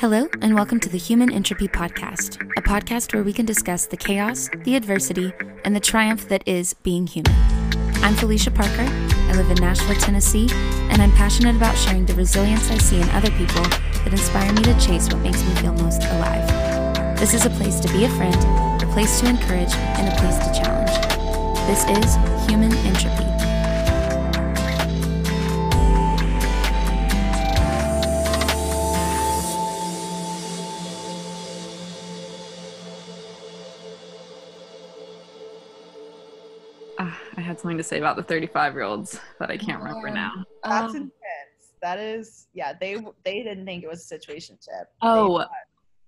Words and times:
Hello, 0.00 0.28
and 0.42 0.54
welcome 0.54 0.78
to 0.78 0.88
the 0.88 0.96
Human 0.96 1.32
Entropy 1.32 1.66
Podcast, 1.66 2.40
a 2.56 2.62
podcast 2.62 3.12
where 3.12 3.24
we 3.24 3.32
can 3.32 3.44
discuss 3.44 3.86
the 3.86 3.96
chaos, 3.96 4.48
the 4.62 4.76
adversity, 4.76 5.32
and 5.64 5.74
the 5.74 5.80
triumph 5.80 6.28
that 6.28 6.46
is 6.46 6.72
being 6.72 7.04
human. 7.04 7.34
I'm 8.04 8.14
Felicia 8.14 8.52
Parker. 8.52 8.86
I 8.86 9.32
live 9.34 9.50
in 9.50 9.56
Nashville, 9.56 9.96
Tennessee, 9.96 10.48
and 10.52 11.02
I'm 11.02 11.10
passionate 11.10 11.56
about 11.56 11.76
sharing 11.76 12.06
the 12.06 12.14
resilience 12.14 12.70
I 12.70 12.78
see 12.78 13.00
in 13.00 13.08
other 13.10 13.32
people 13.32 13.64
that 13.64 14.12
inspire 14.12 14.52
me 14.52 14.62
to 14.62 14.78
chase 14.78 15.12
what 15.12 15.20
makes 15.20 15.42
me 15.42 15.52
feel 15.56 15.72
most 15.72 16.04
alive. 16.04 16.46
This 17.18 17.34
is 17.34 17.44
a 17.44 17.50
place 17.50 17.80
to 17.80 17.92
be 17.92 18.04
a 18.04 18.10
friend, 18.10 18.36
a 18.80 18.86
place 18.92 19.18
to 19.18 19.28
encourage, 19.28 19.74
and 19.74 20.06
a 20.06 20.16
place 20.20 20.38
to 20.38 20.62
challenge. 20.62 20.94
This 21.66 21.82
is 21.98 22.14
Human 22.48 22.72
Entropy. 22.86 23.37
Had 37.58 37.62
something 37.62 37.78
to 37.78 37.82
say 37.84 37.98
about 37.98 38.16
the 38.16 38.22
35 38.22 38.74
year 38.74 38.82
olds 38.82 39.20
that 39.40 39.50
I 39.50 39.56
can't 39.56 39.82
remember 39.82 40.10
now. 40.10 40.32
That's 40.62 40.94
Um, 40.94 40.96
intense. 40.96 41.12
That 41.82 41.98
is, 41.98 42.48
yeah. 42.54 42.72
They 42.78 42.96
they 43.24 43.42
didn't 43.42 43.64
think 43.64 43.84
it 43.84 43.88
was 43.88 44.10
a 44.10 44.18
situationship. 44.18 44.86
Oh, 45.02 45.44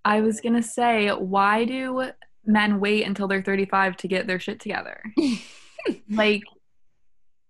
I 0.05 0.21
was 0.21 0.41
gonna 0.41 0.63
say, 0.63 1.11
why 1.11 1.65
do 1.65 2.11
men 2.45 2.81
wait 2.81 3.07
until 3.07 3.29
they're 3.29 3.43
35 3.43 3.97
to 3.99 4.09
get 4.09 4.27
their 4.27 4.41
shit 4.41 4.61
together? 4.61 5.03
like, 6.11 6.43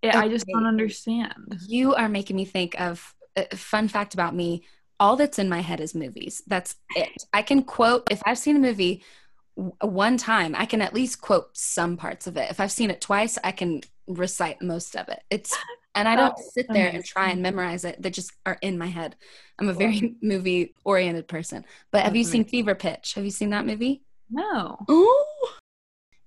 it, 0.02 0.14
I 0.14 0.28
just 0.28 0.46
don't 0.46 0.66
understand. 0.66 1.58
You 1.66 1.94
are 1.94 2.08
making 2.08 2.36
me 2.36 2.44
think 2.44 2.78
of 2.80 3.14
a 3.36 3.56
fun 3.56 3.88
fact 3.88 4.14
about 4.14 4.34
me. 4.34 4.64
All 4.98 5.16
that's 5.16 5.38
in 5.38 5.48
my 5.48 5.60
head 5.60 5.80
is 5.80 5.94
movies. 5.94 6.42
That's 6.46 6.74
it. 6.94 7.24
I 7.32 7.40
can 7.40 7.62
quote, 7.62 8.06
if 8.10 8.20
I've 8.26 8.36
seen 8.36 8.56
a 8.56 8.58
movie 8.58 8.96
w- 8.96 9.02
one 9.82 10.16
time, 10.16 10.54
I 10.56 10.66
can 10.66 10.80
at 10.82 10.94
least 10.94 11.20
quote 11.20 11.56
some 11.56 11.96
parts 11.96 12.26
of 12.26 12.36
it. 12.36 12.50
If 12.50 12.60
I've 12.60 12.72
seen 12.72 12.90
it 12.90 13.00
twice, 13.00 13.38
I 13.42 13.52
can 13.52 13.82
recite 14.06 14.62
most 14.62 14.96
of 14.96 15.08
it. 15.08 15.20
It's, 15.30 15.56
and 15.94 16.08
I 16.08 16.16
don't 16.16 16.38
sit 16.38 16.66
there 16.68 16.88
and 16.88 17.04
try 17.04 17.30
and 17.30 17.42
memorize 17.42 17.84
it. 17.84 18.00
They 18.00 18.10
just 18.10 18.32
are 18.46 18.58
in 18.62 18.78
my 18.78 18.86
head. 18.86 19.16
I'm 19.58 19.68
a 19.68 19.74
very 19.74 20.16
movie 20.22 20.74
oriented 20.84 21.28
person. 21.28 21.64
But 21.90 22.04
have 22.04 22.16
you 22.16 22.24
seen. 22.24 22.44
Fever 22.44 22.74
Pitch? 22.74 23.14
Have 23.14 23.24
you 23.24 23.30
seen 23.30 23.50
that 23.50 23.66
movie? 23.66 24.02
No. 24.30 24.78
Oh, 24.88 25.50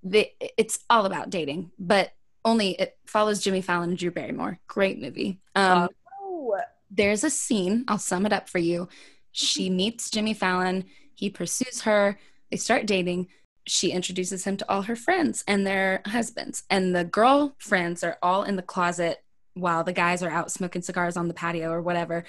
the, 0.04 0.30
it's 0.58 0.80
all 0.90 1.06
about 1.06 1.30
dating, 1.30 1.72
but 1.80 2.12
only 2.46 2.72
it 2.72 2.98
follows 3.08 3.42
Jimmy 3.42 3.62
Fallon 3.62 3.92
and 3.92 3.98
Drew 3.98 4.12
Barrymore. 4.12 4.60
Great 4.68 5.02
movie. 5.02 5.40
Um, 5.56 5.88
Oh, 6.22 6.60
there's 6.92 7.24
a 7.24 7.30
scene. 7.30 7.86
I'll 7.88 7.98
sum 7.98 8.26
it 8.26 8.34
up 8.34 8.50
for 8.50 8.60
you. 8.60 8.90
She 9.32 9.70
meets 9.70 10.10
Jimmy 10.10 10.34
Fallon. 10.34 10.86
He 11.16 11.30
pursues 11.30 11.82
her. 11.82 12.20
They 12.54 12.58
start 12.58 12.86
dating. 12.86 13.30
She 13.66 13.90
introduces 13.90 14.44
him 14.44 14.58
to 14.58 14.72
all 14.72 14.84
her 14.84 14.96
friends 14.96 15.44
and 15.48 15.66
their 15.66 16.04
husbands. 16.06 16.62
And 16.70 16.96
the 16.96 17.04
girl 17.04 17.56
friends 17.58 18.04
are 18.04 18.20
all 18.22 18.44
in 18.44 18.58
the 18.58 18.62
closet 18.62 19.24
while 19.56 19.84
the 19.84 19.92
guys 19.92 20.22
are 20.22 20.30
out 20.30 20.52
smoking 20.52 20.84
cigars 20.84 21.18
on 21.18 21.28
the 21.28 21.34
patio 21.34 21.72
or 21.72 21.82
whatever. 21.82 22.26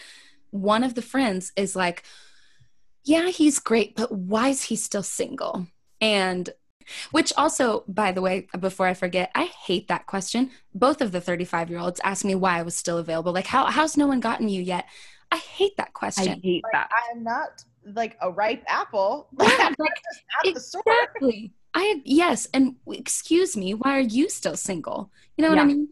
One 0.49 0.83
of 0.83 0.95
the 0.95 1.03
friends 1.03 1.53
is 1.57 1.77
like, 1.77 2.05
Yeah, 3.05 3.29
he's 3.29 3.59
great, 3.59 3.97
but 3.97 4.13
why 4.13 4.49
is 4.49 4.63
he 4.63 4.77
still 4.77 5.03
single? 5.03 5.67
And 6.01 6.49
which 7.11 7.31
also, 7.37 7.85
by 7.87 8.11
the 8.13 8.23
way, 8.23 8.49
before 8.59 8.87
I 8.87 8.95
forget, 8.95 9.31
I 9.35 9.45
hate 9.45 9.89
that 9.89 10.07
question. 10.07 10.53
Both 10.75 11.03
of 11.03 11.13
the 11.13 11.21
35 11.21 11.69
year 11.69 11.81
olds 11.81 12.01
asked 12.03 12.25
me 12.25 12.35
why 12.35 12.59
I 12.59 12.63
was 12.63 12.75
still 12.75 12.97
available. 12.97 13.35
Like, 13.35 13.47
how, 13.47 13.67
how's 13.67 13.99
no 13.99 14.07
one 14.07 14.21
gotten 14.21 14.49
you 14.49 14.63
yet? 14.63 14.87
I 15.31 15.37
hate 15.37 15.77
that 15.77 15.93
question. 15.93 16.23
I 16.23 16.27
question. 16.29 16.43
hate 16.43 16.65
like, 16.65 16.73
that. 16.73 16.89
I'm 17.13 17.23
not 17.23 17.63
like 17.87 18.17
a 18.21 18.31
ripe 18.31 18.65
apple. 18.67 19.29
Yeah, 19.41 19.49
I'm 19.61 19.75
like, 19.79 19.93
at 20.45 20.55
the 20.55 20.61
store. 20.61 20.83
exactly. 20.87 21.53
I 21.75 22.01
yes, 22.05 22.47
and 22.55 22.77
excuse 22.89 23.57
me, 23.57 23.75
why 23.75 23.97
are 23.97 24.01
you 24.01 24.29
still 24.29 24.57
single? 24.57 25.11
You 25.37 25.43
know 25.43 25.51
what 25.51 25.59
I 25.59 25.65
mean? 25.65 25.89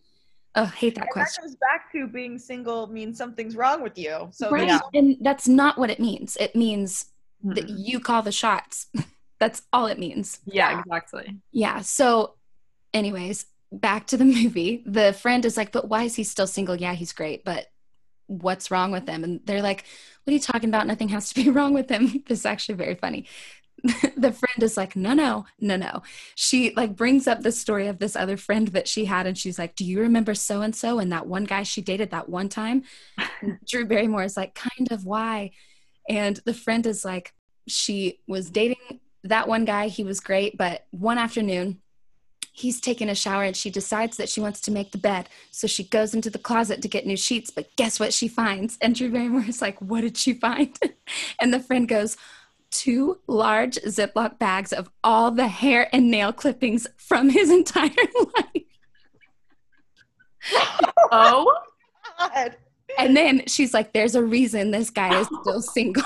Oh, 0.55 0.67
hate 0.67 0.95
that 0.95 1.01
And 1.01 1.09
that 1.09 1.13
question. 1.13 1.45
goes 1.45 1.57
back 1.57 1.91
to 1.93 2.07
being 2.07 2.39
single 2.39 2.87
means 2.87 3.17
something's 3.17 3.57
wrong 3.57 3.83
with 3.83 3.97
you. 3.97 4.29
So 4.33 4.51
right, 4.51 4.69
there's 4.69 4.81
and 4.95 5.17
that's 5.21 5.49
not 5.49 5.79
what 5.79 5.91
it 5.91 5.99
means. 5.99 6.37
It 6.37 6.55
means 6.55 7.07
hmm. 7.43 7.55
that 7.55 7.67
Mm-mm. 7.67 7.75
you 7.79 8.01
call 8.01 8.23
the 8.23 8.33
shots. 8.33 8.87
that's 9.41 9.63
all 9.73 9.87
it 9.87 9.99
means. 9.99 10.41
Yeah, 10.45 10.79
exactly. 10.79 11.39
Yeah. 11.51 11.81
So, 11.81 12.35
anyways, 12.93 13.47
back 13.73 14.07
to 14.09 14.17
the 14.17 14.25
movie. 14.39 14.83
The 14.87 15.13
friend 15.15 15.45
is 15.45 15.57
like, 15.57 15.73
but 15.73 15.89
why 15.89 16.05
is 16.05 16.15
he 16.15 16.25
still 16.25 16.47
single? 16.47 16.77
Yeah, 16.77 16.93
he's 16.93 17.13
great, 17.13 17.45
but 17.45 17.67
what's 18.41 18.71
wrong 18.71 18.91
with 18.93 19.07
them 19.07 19.25
And 19.25 19.41
they're 19.45 19.63
like, 19.63 19.85
what 20.25 20.31
are 20.31 20.35
you 20.35 20.41
talking 20.41 20.69
about? 20.69 20.87
Nothing 20.87 21.09
has 21.09 21.29
to 21.31 21.35
be 21.35 21.51
wrong 21.57 21.75
with 21.75 21.91
him. 21.91 22.23
this 22.27 22.41
is 22.41 22.47
actually 22.47 22.77
very 22.77 22.95
funny. 22.95 23.27
the 24.17 24.33
friend 24.33 24.63
is 24.63 24.77
like, 24.77 24.95
no, 24.95 25.13
no, 25.13 25.45
no, 25.61 25.77
no. 25.77 26.03
She 26.37 26.73
like 26.77 26.95
brings 26.95 27.27
up 27.27 27.43
the 27.43 27.51
story 27.51 27.89
of 27.89 27.99
this 27.99 28.15
other 28.15 28.37
friend 28.37 28.69
that 28.69 28.87
she 28.87 29.07
had, 29.07 29.27
and 29.27 29.37
she's 29.37 29.59
like, 29.59 29.75
do 29.75 29.85
you 29.85 30.01
remember 30.01 30.35
so 30.35 30.61
and 30.61 30.75
so 30.75 31.01
and 31.01 31.11
that 31.11 31.27
one 31.27 31.45
guy 31.45 31.65
she 31.65 31.81
dated 31.81 32.11
that 32.11 32.29
one 32.29 32.49
time? 32.49 32.85
And 33.41 33.59
Drew 33.69 33.85
Barrymore 33.85 34.23
is 34.23 34.37
like, 34.37 34.55
kind 34.55 34.93
of 34.93 35.05
why? 35.05 35.51
And 36.09 36.39
the 36.45 36.55
friend 36.55 36.87
is 36.87 37.05
like, 37.05 37.35
she 37.67 38.21
was 38.29 38.51
dating 38.51 39.01
that 39.25 39.49
one 39.49 39.65
guy. 39.65 39.89
He 39.89 40.05
was 40.05 40.21
great, 40.21 40.57
but 40.57 40.87
one 40.91 41.19
afternoon, 41.19 41.81
he's 42.53 42.81
taking 42.81 43.09
a 43.09 43.15
shower 43.15 43.43
and 43.43 43.57
she 43.57 43.71
decides 43.71 44.19
that 44.19 44.29
she 44.29 44.41
wants 44.41 44.61
to 44.61 44.71
make 44.71 44.93
the 44.93 44.99
bed. 44.99 45.29
So 45.51 45.67
she 45.67 45.85
goes 45.85 46.15
into 46.15 46.31
the 46.31 46.39
closet 46.39 46.83
to 46.83 46.89
get 46.89 47.07
new 47.07 47.17
sheets, 47.17 47.51
but 47.51 47.75
guess 47.77 47.99
what 47.99 48.13
she 48.13 48.29
finds? 48.29 48.77
And 48.81 48.95
Drew 48.95 49.11
Barrymore 49.11 49.45
is 49.49 49.63
like, 49.63 49.81
What 49.81 50.03
did 50.03 50.17
she 50.17 50.35
find? 50.35 50.79
and 51.41 51.53
the 51.53 51.61
friend 51.61 51.89
goes, 51.89 52.17
Two 52.71 53.19
large 53.27 53.77
Ziploc 53.77 54.39
bags 54.39 54.73
of 54.73 54.91
all 55.03 55.31
the 55.31 55.49
hair 55.49 55.89
and 55.93 56.11
nail 56.11 56.33
clippings 56.33 56.87
from 56.97 57.31
his 57.31 57.51
entire 57.59 57.91
life. 57.91 58.63
Oh, 61.15 61.55
God. 62.19 62.57
And 62.99 63.17
then 63.17 63.45
she's 63.47 63.73
like, 63.73 63.93
There's 63.93 64.15
a 64.15 64.23
reason 64.23 64.71
this 64.71 64.91
guy 64.91 65.21
is 65.21 65.29
still 65.41 65.63
single. 65.63 66.03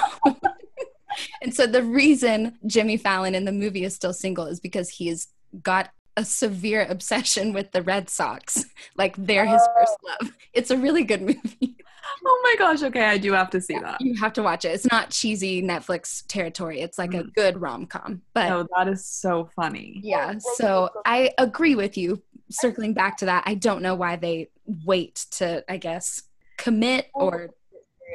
and 1.42 1.54
so 1.54 1.66
the 1.66 1.82
reason 1.82 2.58
Jimmy 2.66 2.96
Fallon 2.96 3.34
in 3.34 3.44
the 3.44 3.52
movie 3.52 3.84
is 3.84 3.94
still 3.94 4.12
single 4.12 4.46
is 4.46 4.60
because 4.60 4.90
he's 4.90 5.28
got 5.62 5.90
a 6.16 6.24
severe 6.24 6.86
obsession 6.88 7.52
with 7.52 7.72
the 7.72 7.82
Red 7.82 8.08
Sox. 8.10 8.64
Like 8.96 9.14
they're 9.18 9.46
his 9.46 9.62
first 9.76 9.96
love. 10.04 10.32
It's 10.52 10.70
a 10.70 10.76
really 10.78 11.04
good 11.04 11.20
movie. 11.22 11.76
oh 12.24 12.40
my 12.42 12.54
gosh. 12.58 12.82
Okay, 12.82 13.04
I 13.04 13.18
do 13.18 13.32
have 13.32 13.50
to 13.50 13.60
see 13.60 13.78
that. 13.78 14.00
You 14.00 14.14
have 14.16 14.32
to 14.34 14.42
watch 14.42 14.64
it. 14.64 14.68
It's 14.68 14.86
not 14.90 15.10
cheesy 15.10 15.62
Netflix 15.62 16.24
territory. 16.26 16.80
It's 16.80 16.98
like 16.98 17.12
a 17.14 17.24
Mhm. 17.24 17.34
good 17.34 17.60
rom 17.60 17.86
com. 17.86 18.22
But 18.32 18.50
Oh, 18.50 18.66
that 18.76 18.88
is 18.88 19.04
so 19.06 19.50
funny. 19.54 20.00
yeah, 20.02 20.34
so 20.54 20.88
I 21.04 21.32
agree 21.38 21.74
with 21.74 21.98
you. 21.98 22.22
Circling 22.50 22.94
back 22.94 23.16
to 23.18 23.26
that, 23.26 23.42
I 23.46 23.54
don't 23.54 23.82
know 23.82 23.94
why 23.96 24.16
they 24.16 24.50
wait 24.84 25.26
to, 25.32 25.64
I 25.68 25.76
guess, 25.78 26.22
commit 26.56 27.10
or 27.12 27.50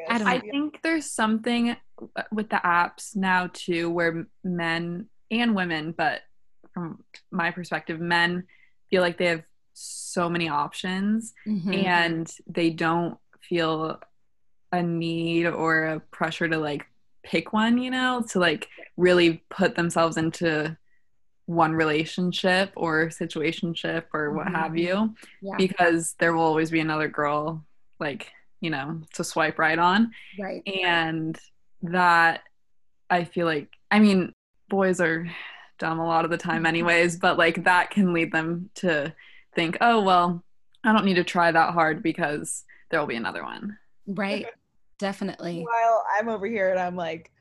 I 0.09 0.17
don't 0.17 0.27
I 0.27 0.39
think 0.39 0.81
there's 0.81 1.05
something 1.05 1.75
with 2.31 2.49
the 2.49 2.61
apps 2.63 3.15
now 3.15 3.49
too 3.53 3.89
where 3.91 4.25
men 4.43 5.07
and 5.29 5.53
women, 5.55 5.91
but 5.91 6.21
from 6.73 7.03
my 7.31 7.51
perspective, 7.51 7.99
men 7.99 8.45
feel 8.89 9.01
like 9.01 9.17
they 9.17 9.25
have 9.25 9.43
so 9.73 10.29
many 10.29 10.49
options 10.49 11.33
Mhm. 11.47 11.73
and 11.85 12.31
they 12.47 12.69
don't 12.69 13.17
feel 13.41 13.99
a 14.71 14.81
need 14.81 15.45
or 15.47 15.85
a 15.85 15.99
pressure 15.99 16.47
to 16.47 16.57
like 16.57 16.85
pick 17.23 17.53
one, 17.53 17.77
you 17.77 17.91
know, 17.91 18.23
to 18.29 18.39
like 18.39 18.67
really 18.97 19.43
put 19.49 19.75
themselves 19.75 20.17
into 20.17 20.75
one 21.45 21.73
relationship 21.73 22.71
or 22.75 23.07
situationship 23.07 24.05
or 24.13 24.31
what 24.31 24.47
Mhm. 24.47 24.55
have 24.55 24.77
you 24.77 25.15
yeah, 25.41 25.55
because 25.57 26.13
there 26.19 26.33
will 26.33 26.43
always 26.43 26.71
be 26.71 26.79
another 26.79 27.09
girl 27.09 27.65
like 27.99 28.31
you 28.61 28.69
know 28.69 29.01
to 29.13 29.23
swipe 29.23 29.59
right 29.59 29.79
on 29.79 30.11
right. 30.39 30.61
and 30.67 31.37
that 31.81 32.43
i 33.09 33.23
feel 33.25 33.45
like 33.47 33.69
i 33.89 33.99
mean 33.99 34.33
boys 34.69 35.01
are 35.01 35.27
dumb 35.81 35.99
a 35.99 36.05
lot 36.05 36.23
of 36.23 36.31
the 36.31 36.37
time 36.37 36.57
mm-hmm. 36.57 36.67
anyways 36.67 37.17
but 37.17 37.37
like 37.37 37.63
that 37.65 37.89
can 37.89 38.13
lead 38.13 38.31
them 38.31 38.69
to 38.75 39.13
think 39.55 39.77
oh 39.81 40.01
well 40.01 40.43
i 40.83 40.93
don't 40.93 41.05
need 41.05 41.15
to 41.15 41.23
try 41.23 41.51
that 41.51 41.73
hard 41.73 42.01
because 42.01 42.63
there 42.89 42.99
will 42.99 43.07
be 43.07 43.15
another 43.15 43.43
one 43.43 43.77
Right. 44.07 44.45
Definitely. 44.99 45.63
While 45.63 46.05
I'm 46.17 46.29
over 46.29 46.45
here 46.45 46.69
and 46.69 46.79
I'm 46.79 46.95
like, 46.95 47.31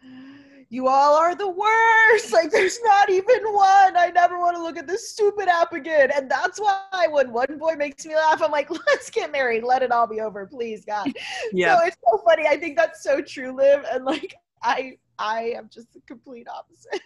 you 0.68 0.88
all 0.88 1.16
are 1.16 1.34
the 1.34 1.48
worst. 1.48 2.32
Like, 2.32 2.50
there's 2.50 2.78
not 2.82 3.10
even 3.10 3.42
one. 3.52 3.96
I 3.96 4.10
never 4.14 4.38
want 4.38 4.56
to 4.56 4.62
look 4.62 4.76
at 4.76 4.86
this 4.86 5.10
stupid 5.10 5.48
app 5.48 5.72
again. 5.72 6.10
And 6.14 6.30
that's 6.30 6.58
why 6.58 7.06
when 7.10 7.32
one 7.32 7.58
boy 7.58 7.74
makes 7.76 8.06
me 8.06 8.14
laugh, 8.14 8.40
I'm 8.42 8.50
like, 8.50 8.70
let's 8.86 9.10
get 9.10 9.32
married. 9.32 9.64
Let 9.64 9.82
it 9.82 9.90
all 9.90 10.06
be 10.06 10.20
over, 10.20 10.46
please, 10.46 10.84
God. 10.84 11.12
yeah 11.52 11.76
So 11.76 11.86
it's 11.86 11.96
so 12.08 12.22
funny. 12.24 12.46
I 12.46 12.56
think 12.56 12.76
that's 12.76 13.02
so 13.02 13.20
true, 13.20 13.54
Liv. 13.54 13.84
And 13.92 14.04
like, 14.04 14.34
I, 14.62 14.96
I 15.18 15.52
am 15.56 15.68
just 15.72 15.92
the 15.92 16.00
complete 16.06 16.46
opposite 16.48 17.00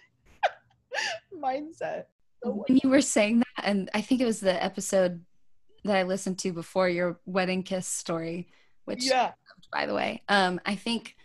mindset. 1.37 2.05
When 2.43 2.79
you 2.83 2.89
were 2.89 3.01
saying 3.01 3.39
that, 3.39 3.65
and 3.65 3.89
I 3.93 4.01
think 4.01 4.21
it 4.21 4.25
was 4.25 4.39
the 4.39 4.63
episode 4.63 5.23
that 5.83 5.95
I 5.95 6.03
listened 6.03 6.39
to 6.39 6.51
before 6.51 6.89
your 6.89 7.19
wedding 7.25 7.63
kiss 7.63 7.87
story, 7.87 8.47
which 8.85 9.05
yeah. 9.05 9.31
by 9.71 9.85
the 9.85 9.93
way. 9.93 10.21
Um, 10.29 10.59
I 10.65 10.75
think 10.75 11.15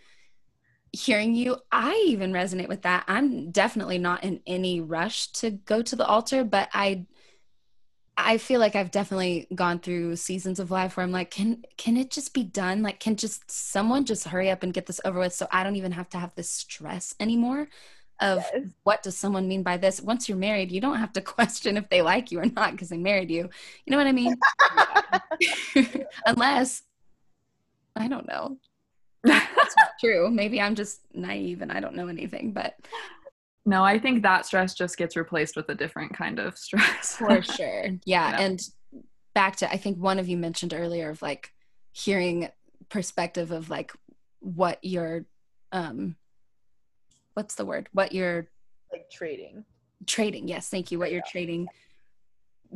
hearing 0.91 1.35
you, 1.35 1.57
I 1.71 2.03
even 2.07 2.33
resonate 2.33 2.67
with 2.67 2.83
that. 2.83 3.03
I'm 3.07 3.51
definitely 3.51 3.97
not 3.97 4.23
in 4.23 4.41
any 4.45 4.81
rush 4.81 5.27
to 5.33 5.51
go 5.51 5.81
to 5.81 5.95
the 5.95 6.05
altar, 6.05 6.43
but 6.43 6.69
I 6.73 7.05
I 8.17 8.37
feel 8.37 8.59
like 8.59 8.75
I've 8.75 8.91
definitely 8.91 9.47
gone 9.55 9.79
through 9.79 10.15
seasons 10.17 10.59
of 10.59 10.69
life 10.69 10.95
where 10.97 11.03
I'm 11.03 11.11
like, 11.11 11.31
can 11.31 11.63
can 11.77 11.97
it 11.97 12.11
just 12.11 12.33
be 12.33 12.43
done? 12.43 12.83
Like, 12.83 12.99
can 12.99 13.15
just 13.15 13.49
someone 13.49 14.05
just 14.05 14.27
hurry 14.27 14.51
up 14.51 14.63
and 14.63 14.73
get 14.73 14.85
this 14.85 15.01
over 15.05 15.19
with 15.19 15.33
so 15.33 15.47
I 15.51 15.63
don't 15.63 15.75
even 15.75 15.93
have 15.93 16.09
to 16.09 16.19
have 16.19 16.35
this 16.35 16.49
stress 16.49 17.15
anymore 17.19 17.67
of 18.21 18.45
Yes. 18.53 18.67
what 18.83 19.03
does 19.03 19.17
someone 19.17 19.47
mean 19.47 19.63
by 19.63 19.77
this? 19.77 19.99
Once 20.01 20.29
you're 20.29 20.37
married, 20.37 20.71
you 20.71 20.79
don't 20.79 20.99
have 20.99 21.11
to 21.13 21.21
question 21.37 21.75
if 21.77 21.89
they 21.89 22.01
like 22.01 22.31
you 22.31 22.39
or 22.39 22.45
not 22.45 22.71
because 22.71 22.89
they 22.89 22.97
married 22.97 23.29
you. 23.31 23.49
You 23.85 23.91
know 23.91 23.97
what 23.97 24.07
I 24.07 24.11
mean? 24.11 24.35
Unless 26.25 26.83
I 27.95 28.07
don't 28.07 28.27
know. 28.27 28.57
That's 29.23 29.75
not 29.77 29.91
true. 29.99 30.29
Maybe 30.31 30.61
I'm 30.61 30.75
just 30.75 31.01
naive 31.13 31.61
and 31.61 31.71
I 31.71 31.79
don't 31.79 31.95
know 31.95 32.07
anything, 32.07 32.53
but 32.53 32.75
no, 33.65 33.83
I 33.83 33.99
think 33.99 34.23
that 34.23 34.45
stress 34.45 34.73
just 34.73 34.97
gets 34.97 35.15
replaced 35.15 35.55
with 35.55 35.69
a 35.69 35.75
different 35.75 36.15
kind 36.15 36.39
of 36.39 36.57
stress. 36.57 37.15
for 37.17 37.41
sure. 37.41 37.85
Yeah. 38.05 38.29
Yeah. 38.31 38.39
And 38.39 38.61
back 39.33 39.57
to, 39.57 39.69
I 39.69 39.77
think 39.77 39.97
one 39.97 40.19
of 40.19 40.27
you 40.27 40.37
mentioned 40.37 40.73
earlier 40.73 41.09
of 41.09 41.21
like 41.21 41.51
hearing 41.91 42.49
perspective 42.89 43.51
of 43.51 43.69
like 43.69 43.91
what 44.39 44.79
your, 44.83 45.25
um, 45.71 46.15
what's 47.33 47.55
the 47.55 47.65
word? 47.65 47.89
What 47.93 48.11
you're 48.11 48.47
like 48.91 49.09
trading. 49.09 49.65
trading. 50.05 50.47
Yes. 50.47 50.69
Thank 50.69 50.91
you. 50.91 50.99
What 50.99 51.11
you're 51.11 51.23
trading 51.29 51.67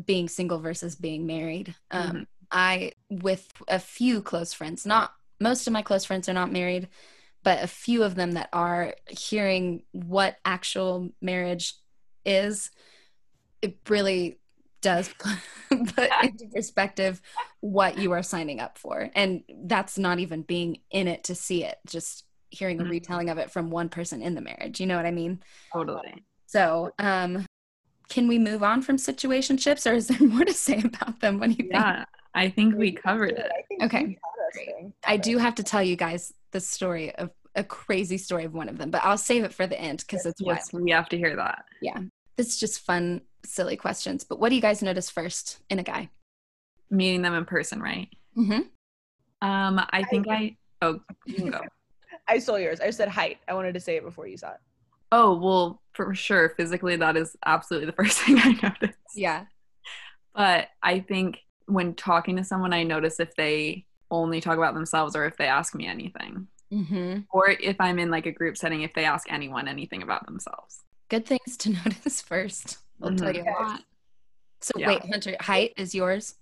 being 0.05 0.27
single 0.27 0.59
versus 0.59 0.95
being 0.95 1.25
married. 1.25 1.75
Um, 1.91 2.11
Mhm. 2.11 2.27
I, 2.51 2.91
with 3.09 3.51
a 3.67 3.79
few 3.79 4.21
close 4.21 4.53
friends, 4.53 4.85
not 4.85 5.13
most 5.39 5.67
of 5.67 5.73
my 5.73 5.81
close 5.81 6.05
friends 6.05 6.29
are 6.29 6.33
not 6.33 6.51
married, 6.51 6.89
but 7.43 7.63
a 7.63 7.67
few 7.67 8.03
of 8.03 8.15
them 8.15 8.33
that 8.33 8.49
are 8.53 8.95
hearing 9.09 9.83
what 9.91 10.37
actual 10.45 11.09
marriage 11.21 11.75
is, 12.25 12.71
it 13.61 13.77
really 13.89 14.39
does 14.81 15.09
put 15.69 16.09
into 16.23 16.47
perspective 16.53 17.21
what 17.61 17.97
you 17.97 18.11
are 18.11 18.23
signing 18.23 18.59
up 18.59 18.77
for. 18.77 19.09
And 19.15 19.43
that's 19.63 19.97
not 19.97 20.19
even 20.19 20.41
being 20.43 20.81
in 20.91 21.07
it 21.07 21.23
to 21.25 21.35
see 21.35 21.63
it, 21.63 21.79
just 21.87 22.25
hearing 22.51 22.80
a 22.80 22.83
Mhm. 22.83 22.89
retelling 22.89 23.30
of 23.30 23.38
it 23.38 23.51
from 23.51 23.69
one 23.69 23.89
person 23.89 24.21
in 24.21 24.36
the 24.36 24.42
marriage. 24.42 24.80
You 24.80 24.86
know 24.88 24.95
what 24.97 25.06
I 25.06 25.12
mean? 25.12 25.42
totally. 25.74 26.24
So, 26.47 26.92
um, 27.00 27.45
can 28.09 28.27
we 28.27 28.38
move 28.38 28.62
on 28.63 28.81
from 28.81 28.97
situationships, 28.97 29.89
or 29.89 29.95
is 29.95 30.07
there 30.07 30.19
more 30.27 30.45
to 30.45 30.53
say 30.53 30.81
about 30.83 31.19
them? 31.19 31.39
What 31.39 31.47
do 31.47 31.51
you 31.53 31.63
think? 31.69 31.74
Yeah, 31.74 32.06
I 32.33 32.50
think 32.50 32.75
we 32.75 32.92
covered 33.07 33.31
it. 33.31 33.51
I 33.51 33.62
think 33.68 33.83
Okay, 33.83 34.01
you 34.01 34.07
got 34.07 34.47
us 34.47 34.53
great. 34.53 34.92
I 35.06 35.18
do 35.18 35.38
have 35.38 35.56
to 35.56 35.63
tell 35.63 35.81
you 35.83 35.95
guys 35.95 36.33
the 36.51 36.59
story 36.62 37.13
of 37.15 37.31
a 37.56 37.63
crazy 37.63 38.18
story 38.18 38.44
of 38.44 38.53
one 38.53 38.69
of 38.69 38.77
them, 38.77 38.91
but 38.91 39.03
I'll 39.03 39.18
save 39.18 39.44
it 39.44 39.53
for 39.53 39.65
the 39.65 39.80
end 39.80 40.00
because 40.00 40.25
it's 40.25 40.41
Yes, 40.41 40.71
wild. 40.74 40.83
we 40.83 40.91
have 40.91 41.09
to 41.09 41.18
hear 41.18 41.36
that. 41.38 41.65
Yeah, 41.81 42.00
this 42.36 42.48
is 42.50 42.59
just 42.59 42.81
fun, 42.81 43.21
silly 43.45 43.75
questions. 43.77 44.24
But 44.24 44.39
what 44.39 44.50
do 44.50 44.56
you 44.56 44.62
guys 44.62 44.81
notice 44.83 45.09
first 45.09 45.59
in 45.69 45.80
a 45.80 45.83
guy? 45.83 46.09
Meeting 46.91 47.21
them 47.24 47.33
in 47.33 47.45
person, 47.45 47.81
right? 47.81 48.09
Mm-hmm. 48.38 49.48
Um, 49.48 49.81
I 49.89 50.03
think 50.03 50.27
I. 50.30 50.57
Oh, 50.81 51.00
you 51.25 51.36
can 51.36 51.50
go. 51.50 51.62
I 52.27 52.39
stole 52.39 52.60
yours. 52.60 52.80
I 52.81 52.89
said 52.89 53.10
height. 53.10 53.38
I 53.48 53.54
wanted 53.54 53.74
to 53.75 53.80
say 53.80 53.95
it 53.98 54.04
before 54.04 54.27
you 54.27 54.38
saw 54.38 54.51
it. 54.51 54.60
Oh 55.12 55.36
well, 55.38 55.81
for 55.94 56.13
sure. 56.16 56.50
Physically, 56.57 56.95
that 56.98 57.16
is 57.16 57.36
absolutely 57.45 57.86
the 57.88 57.92
first 58.04 58.19
thing 58.19 58.38
I 58.39 58.51
noticed. 58.62 58.98
Yeah. 59.16 59.45
But 60.33 60.68
I 60.83 61.00
think 61.00 61.38
when 61.68 61.94
talking 61.94 62.36
to 62.38 62.44
someone, 62.44 62.74
I 62.74 62.83
notice 62.83 63.19
if 63.19 63.33
they 63.36 63.86
only 64.12 64.42
talk 64.42 64.57
about 64.57 64.74
themselves 64.74 65.16
or 65.16 65.25
if 65.25 65.38
they 65.38 65.48
ask 65.48 65.75
me 65.75 65.88
anything, 65.88 66.48
Mm-hmm. 66.74 67.19
or 67.31 67.50
if 67.50 67.75
I'm 67.80 68.00
in 68.00 68.10
like 68.10 68.25
a 68.25 68.31
group 68.31 68.57
setting, 68.57 68.81
if 68.81 68.94
they 68.95 69.06
ask 69.06 69.31
anyone 69.31 69.68
anything 69.68 70.01
about 70.01 70.25
themselves. 70.25 70.80
Good 71.10 71.25
things 71.27 71.56
to 71.57 71.69
notice 71.86 72.22
first. 72.22 72.80
I'll 73.04 73.16
tell 73.16 73.31
Mhm. 73.31 73.36
you 73.36 73.44
a 73.44 73.54
lot. 73.63 73.81
So 74.62 74.72
Yeah. 74.80 74.88
wait, 74.88 75.06
Hunter, 75.06 75.38
height 75.39 75.74
is 75.77 75.94
yours. 75.94 76.36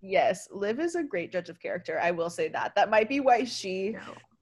Yes, 0.00 0.48
Liv 0.50 0.80
is 0.80 0.94
a 0.94 1.02
great 1.02 1.30
judge 1.30 1.50
of 1.50 1.60
character. 1.60 2.00
I 2.00 2.12
will 2.12 2.30
say 2.30 2.48
that. 2.48 2.74
That 2.76 2.88
might 2.88 3.08
be 3.10 3.20
why 3.20 3.44
she 3.44 3.94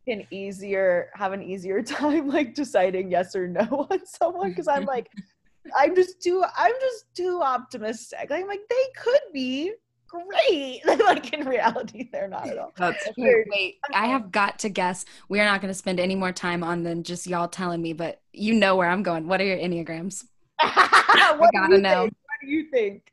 can 0.07 0.27
easier 0.31 1.11
have 1.15 1.33
an 1.33 1.43
easier 1.43 1.83
time 1.83 2.29
like 2.29 2.55
deciding 2.55 3.11
yes 3.11 3.35
or 3.35 3.49
no 3.49 3.61
on 3.91 4.07
someone 4.07 4.51
because 4.51 4.69
I'm 4.69 4.85
like 4.85 5.11
I'm 5.77 5.95
just 5.95 6.23
too 6.23 6.45
I'm 6.57 6.75
just 6.81 7.07
too 7.15 7.41
optimistic. 7.43 8.31
Like, 8.31 8.43
I'm 8.43 8.47
like 8.47 8.61
they 8.69 8.85
could 8.97 9.21
be 9.33 9.73
great. 10.07 10.81
like 10.87 11.33
in 11.33 11.47
reality 11.47 12.09
they're 12.13 12.29
not 12.29 12.49
at 12.49 12.59
all. 12.59 12.73
That's 12.77 13.09
Okay, 13.09 13.45
wait, 13.49 13.77
I 13.93 14.07
have 14.07 14.31
got 14.31 14.61
to 14.61 14.69
guess. 14.69 15.05
We're 15.29 15.45
not 15.45 15.61
going 15.61 15.71
to 15.71 15.79
spend 15.79 15.99
any 15.99 16.15
more 16.15 16.33
time 16.33 16.63
on 16.63 16.85
than 16.85 17.03
just 17.03 17.27
y'all 17.27 17.49
telling 17.49 17.83
me, 17.83 17.93
but 17.93 18.21
you 18.33 18.55
know 18.55 18.77
where 18.77 18.89
I'm 18.89 19.03
going. 19.03 19.27
What 19.27 19.41
are 19.41 19.45
your 19.45 19.59
enneagrams? 19.59 20.25
do 20.61 21.49
gotta 21.53 21.79
know. 21.79 22.03
Think? 22.03 22.15
What 22.15 22.41
do 22.43 22.47
you 22.47 22.71
think? 22.71 23.13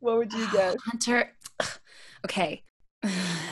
What 0.00 0.18
would 0.18 0.32
you 0.32 0.46
guess? 0.52 0.76
Hunter. 0.84 1.32
Okay. 2.24 2.62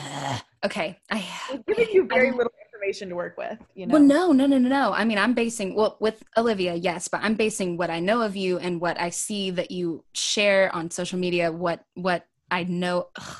okay. 0.65 0.99
I. 1.09 1.25
It's 1.51 1.63
giving 1.67 1.93
you 1.93 2.05
very 2.07 2.27
I'm- 2.27 2.37
little 2.37 2.51
information 2.73 3.09
to 3.09 3.15
work 3.15 3.37
with, 3.37 3.59
you 3.75 3.85
know. 3.85 3.93
Well, 3.93 4.01
no, 4.01 4.31
no, 4.31 4.45
no, 4.47 4.57
no, 4.57 4.67
no. 4.67 4.91
I 4.93 5.05
mean, 5.05 5.17
I'm 5.19 5.33
basing 5.33 5.75
well 5.75 5.97
with 5.99 6.23
Olivia, 6.35 6.73
yes, 6.73 7.07
but 7.07 7.21
I'm 7.23 7.35
basing 7.35 7.77
what 7.77 7.89
I 7.91 7.99
know 7.99 8.21
of 8.23 8.35
you 8.35 8.57
and 8.57 8.81
what 8.81 8.99
I 8.99 9.09
see 9.11 9.51
that 9.51 9.69
you 9.71 10.03
share 10.13 10.73
on 10.75 10.89
social 10.89 11.19
media. 11.19 11.51
What 11.51 11.83
what 11.93 12.25
I 12.49 12.63
know. 12.63 13.09
Ugh, 13.19 13.37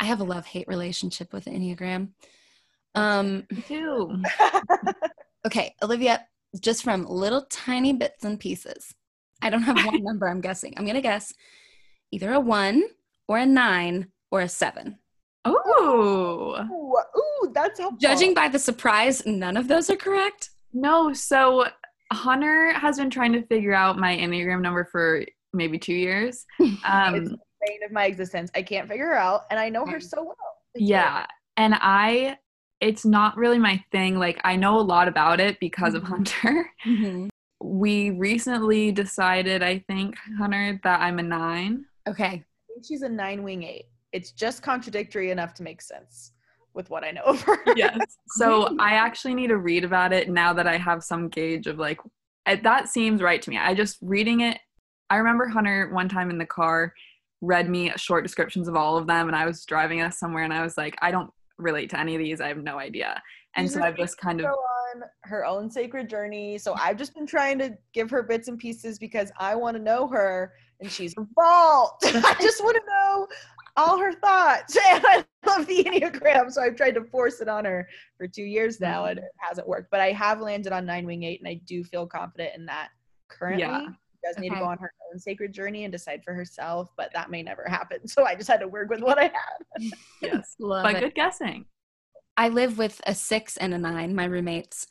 I 0.00 0.04
have 0.04 0.20
a 0.20 0.24
love 0.24 0.46
hate 0.46 0.68
relationship 0.68 1.32
with 1.32 1.46
Enneagram. 1.46 2.10
Um. 2.94 3.46
too. 3.66 4.22
Okay, 5.46 5.74
Olivia. 5.82 6.26
Just 6.60 6.82
from 6.82 7.06
little 7.06 7.46
tiny 7.48 7.92
bits 7.92 8.24
and 8.24 8.40
pieces. 8.40 8.92
I 9.40 9.50
don't 9.50 9.62
have 9.62 9.76
one 9.76 10.02
number. 10.02 10.28
I'm 10.28 10.40
guessing. 10.40 10.74
I'm 10.76 10.84
gonna 10.84 11.00
guess 11.00 11.32
either 12.10 12.32
a 12.32 12.40
one 12.40 12.82
or 13.28 13.38
a 13.38 13.46
nine 13.46 14.08
or 14.30 14.40
a 14.40 14.48
seven. 14.48 14.98
Oh 15.56 16.66
Ooh, 16.70 17.20
ooh, 17.48 17.52
that's 17.52 17.78
helpful. 17.78 17.98
Judging 18.00 18.34
by 18.34 18.48
the 18.48 18.58
surprise, 18.58 19.24
none 19.26 19.56
of 19.56 19.68
those 19.68 19.90
are 19.90 19.96
correct. 19.96 20.50
no! 20.72 21.12
So 21.12 21.66
Hunter 22.12 22.72
has 22.72 22.98
been 22.98 23.10
trying 23.10 23.32
to 23.34 23.42
figure 23.46 23.74
out 23.74 23.98
my 23.98 24.16
enneagram 24.16 24.60
number 24.62 24.84
for 24.90 25.24
maybe 25.52 25.78
two 25.78 25.94
years. 25.94 26.44
it's 26.58 26.80
Um, 26.84 27.24
the 27.24 27.30
bane 27.66 27.82
of 27.84 27.92
my 27.92 28.06
existence. 28.06 28.50
I 28.54 28.62
can't 28.62 28.88
figure 28.88 29.06
her 29.08 29.16
out, 29.18 29.42
and 29.50 29.58
I 29.60 29.68
know 29.68 29.84
her 29.86 30.00
so 30.00 30.22
well. 30.22 30.36
It's 30.74 30.84
yeah, 30.88 31.26
and 31.56 31.74
I. 31.76 32.38
It's 32.80 33.04
not 33.04 33.36
really 33.36 33.58
my 33.58 33.82
thing. 33.90 34.18
Like 34.20 34.40
I 34.44 34.54
know 34.54 34.78
a 34.78 34.80
lot 34.80 35.08
about 35.08 35.40
it 35.40 35.58
because 35.58 35.94
of 35.94 36.04
Mhm. 36.04 36.06
Hunter. 36.06 36.70
we 37.60 38.10
recently 38.10 38.92
decided, 38.92 39.64
I 39.64 39.80
think, 39.88 40.14
Hunter, 40.38 40.78
that 40.84 41.00
I'm 41.00 41.18
a 41.18 41.22
nine. 41.24 41.86
Okay. 42.08 42.24
I 42.24 42.44
think 42.72 42.84
she's 42.86 43.02
a 43.02 43.08
nine 43.08 43.42
wing 43.42 43.64
eight. 43.64 43.86
It's 44.12 44.32
just 44.32 44.62
contradictory 44.62 45.30
enough 45.30 45.54
to 45.54 45.62
make 45.62 45.82
sense 45.82 46.32
with 46.74 46.90
what 46.90 47.04
I 47.04 47.10
know 47.10 47.22
of 47.26 47.42
her. 47.42 47.58
Yes. 47.76 47.98
So 48.28 48.76
I 48.80 48.92
actually 48.92 49.34
need 49.34 49.48
to 49.48 49.58
read 49.58 49.84
about 49.84 50.12
it 50.12 50.28
now 50.28 50.52
that 50.52 50.66
I 50.66 50.76
have 50.76 51.02
some 51.02 51.28
gauge 51.28 51.66
of 51.66 51.78
like, 51.78 51.98
that 52.46 52.88
seems 52.88 53.20
right 53.20 53.42
to 53.42 53.50
me. 53.50 53.58
I 53.58 53.74
just 53.74 53.98
reading 54.00 54.40
it. 54.40 54.58
I 55.10 55.16
remember 55.16 55.46
Hunter 55.48 55.90
one 55.92 56.08
time 56.08 56.30
in 56.30 56.38
the 56.38 56.46
car 56.46 56.92
read 57.40 57.68
me 57.68 57.92
short 57.96 58.24
descriptions 58.24 58.68
of 58.68 58.76
all 58.76 58.96
of 58.96 59.06
them, 59.06 59.28
and 59.28 59.36
I 59.36 59.46
was 59.46 59.64
driving 59.64 60.00
us 60.00 60.18
somewhere, 60.18 60.44
and 60.44 60.52
I 60.52 60.62
was 60.62 60.76
like, 60.76 60.96
I 61.00 61.10
don't 61.10 61.30
relate 61.58 61.90
to 61.90 62.00
any 62.00 62.14
of 62.14 62.20
these. 62.20 62.40
I 62.40 62.48
have 62.48 62.58
no 62.58 62.78
idea. 62.78 63.20
And 63.56 63.66
She's 63.66 63.74
so 63.74 63.82
I've 63.82 63.96
just 63.96 64.18
kind 64.18 64.40
of 64.40 64.46
go 64.46 64.52
on 64.52 65.02
her 65.24 65.44
own 65.44 65.70
sacred 65.70 66.08
journey. 66.08 66.58
So 66.58 66.74
I've 66.74 66.96
just 66.96 67.14
been 67.14 67.26
trying 67.26 67.58
to 67.58 67.76
give 67.92 68.10
her 68.10 68.22
bits 68.22 68.48
and 68.48 68.58
pieces 68.58 68.98
because 68.98 69.30
I 69.38 69.54
want 69.54 69.76
to 69.76 69.82
know 69.82 70.06
her 70.08 70.52
and 70.80 70.90
she's 70.90 71.14
a 71.18 71.26
vault. 71.34 71.98
I 72.04 72.36
just 72.40 72.62
want 72.62 72.76
to 72.76 72.82
know 72.86 73.26
all 73.78 73.98
her 73.98 74.12
thoughts. 74.12 74.76
And 74.90 75.04
I 75.06 75.24
love 75.46 75.66
the 75.66 75.84
Enneagram. 75.84 76.50
So 76.50 76.62
I've 76.62 76.76
tried 76.76 76.92
to 76.92 77.04
force 77.04 77.40
it 77.40 77.48
on 77.48 77.64
her 77.64 77.88
for 78.16 78.26
two 78.26 78.42
years 78.42 78.80
now 78.80 79.04
and 79.06 79.18
it 79.18 79.24
hasn't 79.36 79.68
worked. 79.68 79.90
But 79.90 80.00
I 80.00 80.12
have 80.12 80.40
landed 80.40 80.72
on 80.72 80.86
nine 80.86 81.06
wing 81.06 81.22
eight 81.22 81.40
and 81.40 81.48
I 81.48 81.60
do 81.66 81.84
feel 81.84 82.06
confident 82.06 82.54
in 82.56 82.66
that 82.66 82.88
currently. 83.28 83.62
Yeah. 83.62 83.86
She 83.86 84.18
does 84.26 84.38
need 84.38 84.50
to 84.50 84.56
go 84.56 84.64
on 84.64 84.78
her 84.78 84.90
own 85.12 85.18
sacred 85.18 85.52
journey 85.52 85.84
and 85.84 85.92
decide 85.92 86.22
for 86.24 86.34
herself, 86.34 86.90
but 86.96 87.10
that 87.14 87.30
may 87.30 87.42
never 87.42 87.64
happen. 87.68 87.98
So 88.08 88.24
I 88.24 88.34
just 88.34 88.48
had 88.48 88.60
to 88.60 88.68
work 88.68 88.90
with 88.90 89.00
what 89.00 89.18
I 89.18 89.24
had. 89.24 89.90
yes, 90.22 90.56
Love 90.58 90.84
but 90.84 90.96
it. 90.96 91.00
good 91.00 91.14
guessing. 91.14 91.66
I 92.36 92.48
live 92.48 92.78
with 92.78 93.00
a 93.06 93.14
six 93.14 93.56
and 93.56 93.74
a 93.74 93.78
nine, 93.78 94.14
my 94.14 94.24
roommates. 94.24 94.86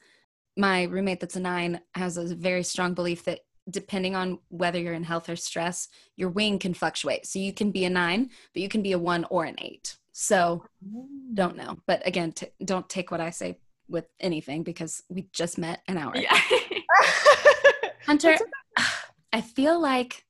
My 0.56 0.84
roommate 0.84 1.20
that's 1.20 1.36
a 1.36 1.40
nine 1.40 1.82
has 1.96 2.18
a 2.18 2.36
very 2.36 2.64
strong 2.64 2.94
belief 2.94 3.24
that 3.26 3.42
depending 3.70 4.16
on 4.16 4.40
whether 4.50 4.80
you're 4.80 4.94
in 4.94 5.04
health 5.04 5.30
or 5.30 5.36
stress, 5.36 5.88
your 6.16 6.30
wing 6.30 6.60
can 6.60 6.74
fluctuate. 6.74 7.26
So 7.26 7.40
you 7.40 7.54
can 7.54 7.72
be 7.72 7.86
a 7.86 7.90
nine, 7.90 8.30
but 8.54 8.62
you 8.62 8.70
can 8.70 8.82
be 8.82 8.94
a 8.94 9.00
one 9.00 9.26
or 9.30 9.46
an 9.46 9.56
eight. 9.60 9.98
So 10.12 10.66
oh. 10.96 11.08
don't 11.34 11.58
know. 11.58 11.78
But 11.86 12.06
again, 12.06 12.32
t- 12.32 12.48
don't 12.64 12.88
take 12.90 13.12
what 13.12 13.22
I 13.22 13.30
say 13.30 13.60
with 13.90 14.06
anything 14.20 14.64
because 14.64 15.04
we 15.10 15.28
just 15.32 15.58
met 15.58 15.82
an 15.88 15.98
hour. 15.98 16.16
Yeah. 16.16 16.40
Hunter, 18.06 18.38
I 19.34 19.42
feel 19.42 19.80
like 19.80 20.26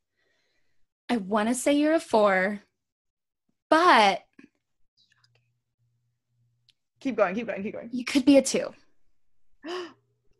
I 1.09 1.17
want 1.17 1.49
to 1.49 1.55
say 1.55 1.73
you're 1.73 1.93
a 1.93 1.99
four, 1.99 2.61
but 3.69 4.23
keep 6.99 7.15
going, 7.15 7.35
keep 7.35 7.47
going, 7.47 7.63
keep 7.63 7.73
going. 7.73 7.89
you 7.91 8.03
could 8.03 8.25
be 8.25 8.37
a 8.37 8.41
two. 8.41 8.73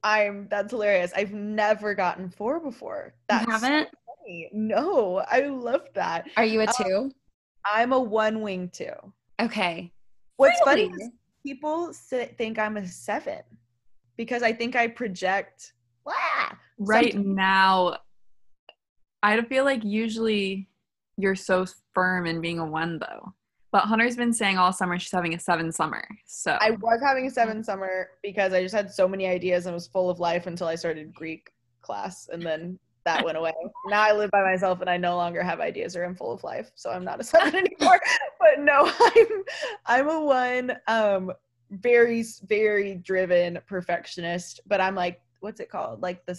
I'm 0.07 0.47
that's 0.49 0.71
hilarious. 0.71 1.11
I've 1.15 1.33
never 1.33 1.93
gotten 1.93 2.29
four 2.29 2.59
before. 2.61 3.13
That's 3.27 3.45
you 3.45 3.51
haven't? 3.51 3.89
So 3.91 4.13
funny. 4.23 4.49
No, 4.53 5.17
I 5.29 5.41
love 5.41 5.81
that. 5.95 6.27
Are 6.37 6.45
you 6.45 6.61
a 6.61 6.65
Um, 6.67 6.73
two? 6.81 7.11
I'm 7.65 7.91
a 7.91 7.99
one 7.99 8.41
wing 8.41 8.69
two. 8.69 8.93
okay. 9.41 9.91
What's 10.37 10.59
funny 10.61 10.87
Really? 10.89 11.03
is 11.03 11.09
people 11.45 11.93
say, 11.93 12.33
think 12.37 12.57
I'm 12.59 12.77
a 12.77 12.87
seven 12.87 13.41
because 14.15 14.43
I 14.43 14.53
think 14.53 14.75
I 14.75 14.87
project. 14.87 15.73
Wah! 16.05 16.13
right 16.79 17.11
Sometimes- 17.11 17.35
now 17.35 17.97
i 19.23 19.41
feel 19.41 19.63
like 19.65 19.83
usually 19.83 20.69
you're 21.17 21.33
so 21.35 21.65
firm 21.95 22.27
in 22.27 22.39
being 22.39 22.59
a 22.59 22.65
one 22.65 22.99
though 22.99 23.33
but 23.71 23.81
hunter's 23.81 24.15
been 24.15 24.33
saying 24.33 24.57
all 24.57 24.71
summer 24.71 24.97
she's 24.97 25.12
having 25.12 25.33
a 25.33 25.39
seven 25.39 25.71
summer 25.71 26.07
so 26.25 26.57
I 26.62 26.71
was 26.71 27.01
having 27.03 27.27
a 27.27 27.31
seven 27.31 27.63
summer 27.63 28.09
because 28.24 28.53
I 28.53 28.62
just 28.62 28.75
had 28.75 28.91
so 28.91 29.07
many 29.07 29.27
ideas 29.27 29.65
and 29.65 29.74
was 29.74 29.88
full 29.88 30.09
of 30.09 30.19
life 30.19 30.47
until 30.47 30.67
I 30.67 30.75
started 30.75 31.13
Greek 31.13 31.51
class, 31.88 32.29
and 32.31 32.43
then 32.43 32.77
that 33.05 33.24
went 33.24 33.38
away. 33.38 33.53
Now 33.88 34.01
I 34.01 34.12
live 34.12 34.29
by 34.31 34.43
myself 34.43 34.81
and 34.81 34.89
I 34.89 34.97
no 34.97 35.15
longer 35.15 35.41
have 35.41 35.62
ideas 35.62 35.95
or 35.95 36.03
I'm 36.03 36.13
full 36.13 36.33
of 36.33 36.43
life, 36.43 36.71
so 36.75 36.89
I'm 36.91 37.05
not 37.05 37.21
a 37.21 37.24
seven 37.24 37.55
anymore. 37.79 38.00
but 38.38 38.59
no, 38.59 38.91
I'm 39.00 39.43
I'm 39.86 40.09
a 40.09 40.19
one. 40.19 40.77
Um, 40.88 41.31
very 41.71 42.24
very 42.47 42.95
driven 42.95 43.59
perfectionist, 43.65 44.59
but 44.67 44.81
I'm 44.81 44.93
like, 44.93 45.21
what's 45.39 45.62
it 45.62 45.69
called? 45.69 46.01
Like 46.01 46.25
the 46.25 46.33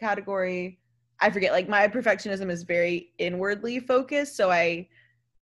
subcategory. 0.00 0.78
I 1.18 1.30
forget. 1.30 1.52
Like 1.52 1.68
my 1.68 1.88
perfectionism 1.88 2.50
is 2.50 2.62
very 2.62 3.12
inwardly 3.18 3.80
focused, 3.80 4.36
so 4.36 4.50
I 4.50 4.88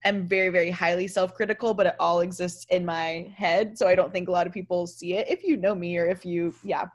am 0.05 0.27
very 0.27 0.49
very 0.49 0.69
highly 0.69 1.07
self-critical 1.07 1.73
but 1.73 1.85
it 1.85 1.95
all 1.99 2.21
exists 2.21 2.65
in 2.69 2.85
my 2.85 3.31
head 3.35 3.77
so 3.77 3.87
i 3.87 3.95
don't 3.95 4.11
think 4.11 4.27
a 4.27 4.31
lot 4.31 4.47
of 4.47 4.53
people 4.53 4.85
see 4.85 5.13
it 5.13 5.27
if 5.29 5.43
you 5.43 5.57
know 5.57 5.75
me 5.75 5.97
or 5.97 6.05
if 6.05 6.25
you 6.25 6.53
yeah 6.63 6.85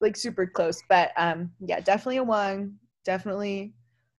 like 0.00 0.16
super 0.16 0.46
close 0.46 0.82
but 0.88 1.12
um 1.16 1.50
yeah 1.66 1.80
definitely 1.80 2.18
a 2.18 2.22
one 2.22 2.74
definitely 3.04 3.72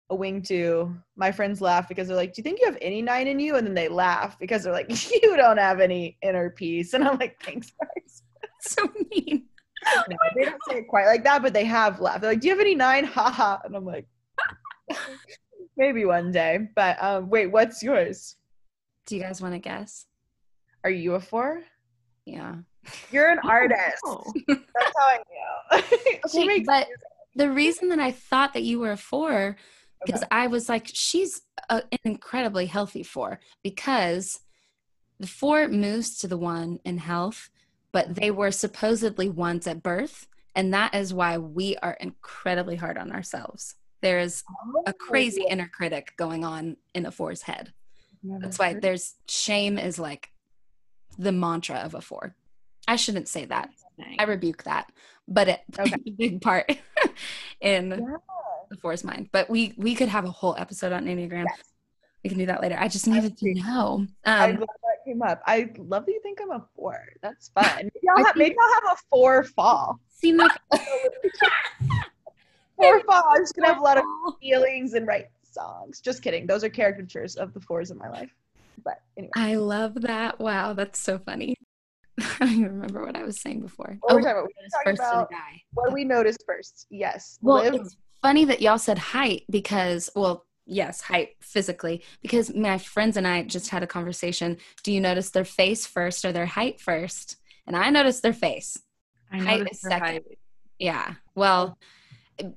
a 0.09 0.15
wing 0.15 0.41
two. 0.41 0.95
My 1.15 1.31
friends 1.31 1.61
laugh 1.61 1.87
because 1.87 2.07
they're 2.07 2.17
like 2.17 2.33
do 2.33 2.39
you 2.39 2.43
think 2.43 2.59
you 2.59 2.65
have 2.65 2.77
any 2.81 3.01
nine 3.01 3.27
in 3.27 3.39
you? 3.39 3.55
And 3.55 3.65
then 3.65 3.73
they 3.73 3.87
laugh 3.87 4.37
because 4.39 4.63
they're 4.63 4.73
like 4.73 4.89
you 5.23 5.35
don't 5.37 5.57
have 5.57 5.79
any 5.79 6.17
inner 6.21 6.49
peace. 6.49 6.93
And 6.93 7.03
i'm 7.03 7.17
like 7.17 7.41
thanks 7.41 7.71
guys. 7.79 8.23
So 8.61 8.83
mean. 9.11 9.45
no, 10.09 10.17
they 10.35 10.45
don't 10.45 10.61
say 10.67 10.79
it 10.79 10.87
quite 10.87 11.05
like 11.05 11.23
that 11.23 11.41
but 11.41 11.53
they 11.53 11.65
have 11.65 11.99
laughed. 12.01 12.21
They're 12.21 12.31
like 12.31 12.41
do 12.41 12.47
you 12.47 12.53
have 12.53 12.61
any 12.61 12.75
nine? 12.75 13.05
Ha 13.19 13.29
ha. 13.29 13.61
and 13.63 13.75
i'm 13.75 13.85
like 13.85 14.07
maybe 15.79 16.05
one 16.05 16.31
day 16.31 16.59
but 16.75 17.01
um 17.01 17.29
wait 17.29 17.47
what's 17.47 17.81
yours 17.81 18.35
Do 19.07 19.15
you 19.15 19.21
guys 19.23 19.41
want 19.41 19.55
to 19.55 19.59
guess? 19.59 20.05
are 20.83 20.91
you 20.91 21.15
a 21.15 21.19
four 21.19 21.61
Yeah. 22.25 22.55
You're 23.11 23.29
an 23.29 23.39
artist. 23.43 24.01
Oh. 24.05 24.23
That's 24.47 24.93
how 24.97 25.05
I 25.05 25.17
know. 25.17 25.81
She 26.31 26.47
Wait, 26.47 26.65
but 26.65 26.87
music. 26.87 26.95
the 27.35 27.49
reason 27.51 27.89
that 27.89 27.99
I 27.99 28.11
thought 28.11 28.53
that 28.53 28.63
you 28.63 28.79
were 28.79 28.91
a 28.93 28.97
four, 28.97 29.57
because 30.05 30.21
Okay. 30.21 30.27
I 30.31 30.47
was 30.47 30.69
like, 30.69 30.87
she's 30.91 31.41
a, 31.69 31.83
an 31.91 31.99
incredibly 32.05 32.65
healthy 32.67 33.03
four 33.03 33.39
because 33.63 34.39
the 35.19 35.27
four 35.27 35.67
moves 35.67 36.17
to 36.19 36.27
the 36.27 36.37
one 36.37 36.79
in 36.85 36.97
health, 36.99 37.49
but 37.91 38.15
they 38.15 38.31
were 38.31 38.51
supposedly 38.51 39.27
ones 39.29 39.67
at 39.67 39.83
birth. 39.83 40.27
And 40.55 40.73
that 40.73 40.95
is 40.95 41.13
why 41.13 41.37
we 41.37 41.75
are 41.77 41.97
incredibly 41.99 42.77
hard 42.77 42.97
on 42.97 43.11
ourselves. 43.11 43.75
There 44.01 44.19
is 44.19 44.43
a 44.85 44.93
crazy 44.93 45.43
inner 45.49 45.67
critic 45.67 46.13
going 46.17 46.45
on 46.45 46.77
in 46.93 47.05
a 47.05 47.11
four's 47.11 47.41
head. 47.41 47.73
That's 48.23 48.59
why 48.59 48.73
there's 48.73 49.15
shame 49.27 49.77
is 49.77 49.97
like 49.99 50.29
the 51.17 51.31
mantra 51.31 51.77
of 51.77 51.93
a 51.95 52.01
four. 52.01 52.35
I 52.87 52.95
shouldn't 52.95 53.27
say 53.27 53.45
that. 53.45 53.69
I 54.17 54.23
rebuke 54.23 54.63
that, 54.63 54.91
but 55.27 55.47
it 55.49 55.59
Okay. 55.79 55.95
a 56.07 56.11
big 56.11 56.41
part 56.41 56.69
in 57.61 57.89
Yeah. 57.91 57.97
the 58.69 58.77
four's 58.77 59.03
mind. 59.03 59.29
But 59.31 59.49
we 59.49 59.73
we 59.77 59.95
could 59.95 60.09
have 60.09 60.25
a 60.25 60.31
whole 60.31 60.55
episode 60.57 60.91
on 60.93 61.05
Enneagram. 61.05 61.45
Yes. 61.47 61.63
We 62.23 62.29
can 62.29 62.39
do 62.39 62.45
that 62.47 62.61
later. 62.61 62.77
I 62.79 62.87
just 62.89 63.07
needed 63.07 63.37
to 63.37 63.53
know. 63.53 64.05
Um, 64.25 64.55
that 64.59 64.67
came 65.05 65.21
up. 65.21 65.41
I 65.45 65.71
love 65.77 66.05
that 66.05 66.11
you 66.11 66.19
think 66.21 66.39
I'm 66.41 66.51
a 66.51 66.65
four. 66.75 66.97
That's 67.21 67.49
fun. 67.49 67.65
Maybe 67.83 68.09
I'll, 68.09 68.23
I 68.23 68.27
have, 68.27 68.35
maybe 68.35 68.55
I'll 68.61 68.73
have 68.73 68.97
a 68.97 69.01
four 69.09 69.43
fall. 69.45 69.99
seem 70.09 70.35
like 70.37 70.51
Four 72.79 73.01
fall. 73.03 73.23
I'm 73.29 73.41
just 73.41 73.55
gonna 73.55 73.67
have 73.67 73.79
a 73.79 73.83
lot 73.83 73.97
of 73.97 74.03
feelings 74.41 74.93
and 74.93 75.07
write 75.07 75.27
songs. 75.43 75.99
Just 76.01 76.21
kidding. 76.21 76.45
Those 76.47 76.63
are 76.63 76.69
caricatures 76.69 77.35
of 77.35 77.53
the 77.53 77.59
fours 77.59 77.91
in 77.91 77.97
my 77.97 78.09
life. 78.09 78.33
But 78.83 79.01
anyway, 79.17 79.31
I 79.35 79.55
love 79.55 80.01
that. 80.01 80.39
Wow, 80.39 80.73
that's 80.73 80.99
so 80.99 81.17
funny. 81.19 81.55
I 82.19 82.37
don't 82.39 82.51
even 82.51 82.65
remember 82.79 83.05
what 83.05 83.15
I 83.15 83.23
was 83.23 83.39
saying 83.41 83.61
before. 83.61 83.97
what 84.01 84.13
were 84.15 84.19
we 84.19 84.25
Oh, 84.25 84.27
talking 84.27 84.39
about? 84.41 84.49
Notice 84.61 84.73
first 84.85 84.99
about 85.01 85.29
guy. 85.31 85.61
what 85.73 85.93
we 85.93 86.03
notice 86.03 86.37
first? 86.45 86.87
Yes. 86.89 87.37
Well, 87.41 87.57
Liv. 87.63 87.73
it's 87.75 87.97
funny 88.21 88.45
that 88.45 88.61
y'all 88.61 88.77
said 88.77 88.97
height 88.97 89.43
because, 89.49 90.09
well, 90.15 90.45
yes, 90.65 91.01
height 91.01 91.31
physically, 91.41 92.03
because 92.21 92.53
my 92.53 92.77
friends 92.77 93.17
and 93.17 93.27
I 93.27 93.43
just 93.43 93.69
had 93.69 93.83
a 93.83 93.87
conversation. 93.87 94.57
Do 94.83 94.91
you 94.93 95.01
notice 95.01 95.29
their 95.31 95.45
face 95.45 95.85
first 95.85 96.23
or 96.25 96.31
their 96.31 96.45
height 96.45 96.79
first? 96.79 97.37
And 97.67 97.75
I 97.75 97.89
noticed 97.89 98.21
their 98.23 98.33
face. 98.33 98.77
I 99.31 99.37
Height 99.39 99.67
is 99.71 99.81
her 99.83 99.89
second. 99.89 100.05
height. 100.07 100.23
Yeah. 100.79 101.13
Well, 101.35 101.77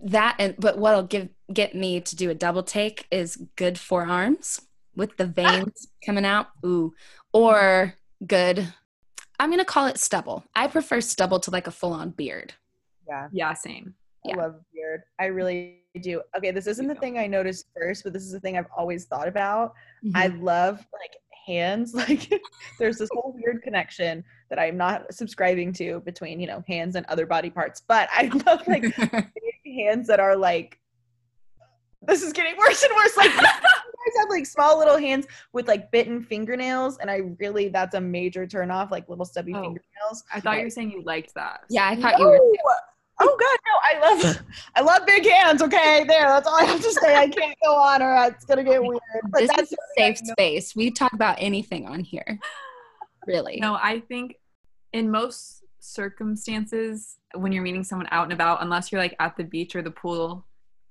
that 0.03 0.37
and 0.39 0.55
but 0.59 0.79
what'll 0.79 1.03
give 1.03 1.29
get 1.53 1.75
me 1.75 2.01
to 2.01 2.17
do 2.17 2.31
a 2.31 2.35
double 2.35 2.63
take 2.63 3.07
is 3.11 3.37
good 3.57 3.79
forearms 3.79 4.61
with 4.95 5.17
the 5.17 5.27
veins 5.27 5.89
coming 6.05 6.25
out. 6.25 6.49
Ooh. 6.65 6.93
Or 7.33 7.95
good. 8.27 8.73
I'm 9.39 9.51
gonna 9.51 9.65
call 9.65 9.87
it 9.87 9.99
stubble. 9.99 10.45
I 10.55 10.67
prefer 10.67 11.01
stubble 11.01 11.41
to 11.41 11.51
like 11.51 11.67
a 11.67 11.73
full 11.73 11.93
on 11.93 12.11
beard. 12.11 12.55
yeah. 13.09 13.29
Yeah, 13.33 13.55
same. 13.55 13.95
Yeah. 14.25 14.37
I 14.37 14.43
love 14.43 14.55
beard. 14.73 15.03
I 15.19 15.27
really 15.27 15.81
do. 16.01 16.23
Okay, 16.37 16.53
this 16.53 16.67
isn't 16.67 16.87
the 16.87 16.95
thing 16.95 17.19
I 17.19 17.27
noticed 17.27 17.67
first, 17.77 18.05
but 18.05 18.13
this 18.13 18.23
is 18.23 18.33
the 18.33 18.41
thing 18.41 18.57
I've 18.57 18.71
always 18.77 19.07
thought 19.07 19.27
about. 19.27 19.73
Mm-hmm. 20.05 20.17
I 20.17 20.27
love 20.29 20.79
like 20.93 21.17
hands. 21.47 21.95
Like 22.03 22.33
there's 22.79 22.99
this 22.99 23.09
whole 23.13 23.35
weird 23.37 23.63
connection 23.63 24.25
that 24.51 24.59
I'm 24.59 24.77
not 24.77 25.13
subscribing 25.13 25.73
to 25.75 26.01
between, 26.01 26.41
you 26.41 26.47
know, 26.47 26.63
hands 26.67 26.97
and 26.97 27.07
other 27.07 27.27
body 27.27 27.51
parts. 27.51 27.83
But 27.87 28.09
I 28.13 28.31
love 28.47 28.67
like 28.67 28.83
big 28.83 28.93
hands 29.73 30.07
that 30.09 30.21
are 30.21 30.37
like 30.37 30.79
this 32.05 32.23
is 32.23 32.33
getting 32.33 32.57
worse 32.59 32.83
and 32.83 32.93
worse. 32.97 33.17
Like 33.17 33.33
you 33.35 33.41
guys 33.43 34.17
have 34.19 34.29
like 34.31 34.45
small 34.47 34.79
little 34.79 34.97
hands 34.99 35.27
with 35.53 35.69
like 35.69 35.91
bitten 35.93 36.21
fingernails, 36.23 36.99
and 36.99 37.11
I 37.11 37.21
really 37.39 37.69
that's 37.69 37.95
a 37.95 38.01
major 38.01 38.47
turn 38.47 38.71
off, 38.71 38.91
like 38.91 39.09
little 39.09 39.25
stubby 39.25 39.53
Oh. 39.55 39.61
fingernails. 39.63 40.25
I 40.35 40.41
thought 40.41 40.59
you 40.59 40.65
were 40.65 40.71
saying 40.71 40.91
you 40.91 41.03
liked 41.03 41.33
that. 41.35 41.61
yeah, 41.71 41.89
I 41.89 41.97
thought 41.97 42.19
you 42.19 42.27
were 42.27 42.39
No! 42.39 42.75
Oh 43.21 43.37
god, 43.39 43.59
no! 43.67 44.01
I 44.09 44.11
love, 44.25 44.43
I 44.75 44.81
love 44.81 45.07
big 45.07 45.25
hands. 45.29 45.63
Okay, 45.63 46.03
there. 46.09 46.25
That's 46.27 46.49
all 46.49 46.57
I 46.57 46.65
have 46.65 46.83
to 46.83 46.91
say. 46.93 47.15
I 47.15 47.29
can't 47.29 47.57
go 47.63 47.77
on, 47.77 48.03
or 48.03 48.17
it's 48.27 48.45
gonna 48.45 48.65
get 48.65 48.83
weird. 48.83 48.99
But 49.31 49.43
this 49.43 49.51
that's 49.57 49.71
is 49.71 49.79
a 49.79 50.01
safe 50.01 50.19
space. 50.19 50.75
We 50.75 50.91
talk 50.91 51.13
about 51.13 51.37
anything 51.39 51.87
on 51.87 52.01
here. 52.01 52.39
Really. 53.29 53.59
No, 53.61 53.75
I 53.81 54.01
think 54.01 54.35
in 54.93 55.09
most 55.09 55.62
circumstances, 55.83 57.17
when 57.35 57.53
you're 57.53 57.63
meeting 57.63 57.85
someone 57.85 58.09
out 58.11 58.25
and 58.25 58.33
about, 58.33 58.63
unless 58.63 58.91
you're 58.93 59.01
like 59.01 59.17
at 59.21 59.37
the 59.37 59.45
beach 59.45 59.75
or 59.77 59.83
the 59.83 59.91
pool, 59.91 60.47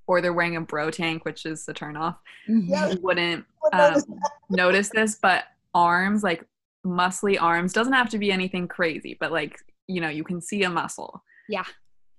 or 0.07 0.19
they're 0.21 0.33
wearing 0.33 0.55
a 0.57 0.61
bro 0.61 0.91
tank, 0.91 1.23
which 1.25 1.45
is 1.45 1.65
the 1.65 1.73
turn 1.73 1.95
off, 1.95 2.17
Mhm. 2.49 2.67
Yeah. 2.67 2.89
you 2.91 2.99
wouldn't 3.01 3.45
um, 3.71 3.79
notice- 3.79 4.05
notice 4.49 4.89
this. 4.89 5.15
But 5.21 5.45
arms, 5.73 6.23
like 6.23 6.45
muscly 6.85 7.37
arms, 7.41 7.73
doesn't 7.73 7.93
have 7.93 8.09
to 8.09 8.17
be 8.17 8.31
anything 8.31 8.67
crazy, 8.67 9.15
but 9.19 9.31
like 9.31 9.57
you 9.87 9.99
know, 9.99 10.09
you 10.09 10.23
can 10.23 10.39
see 10.41 10.63
a 10.63 10.69
muscle. 10.69 11.21
Yeah. 11.49 11.65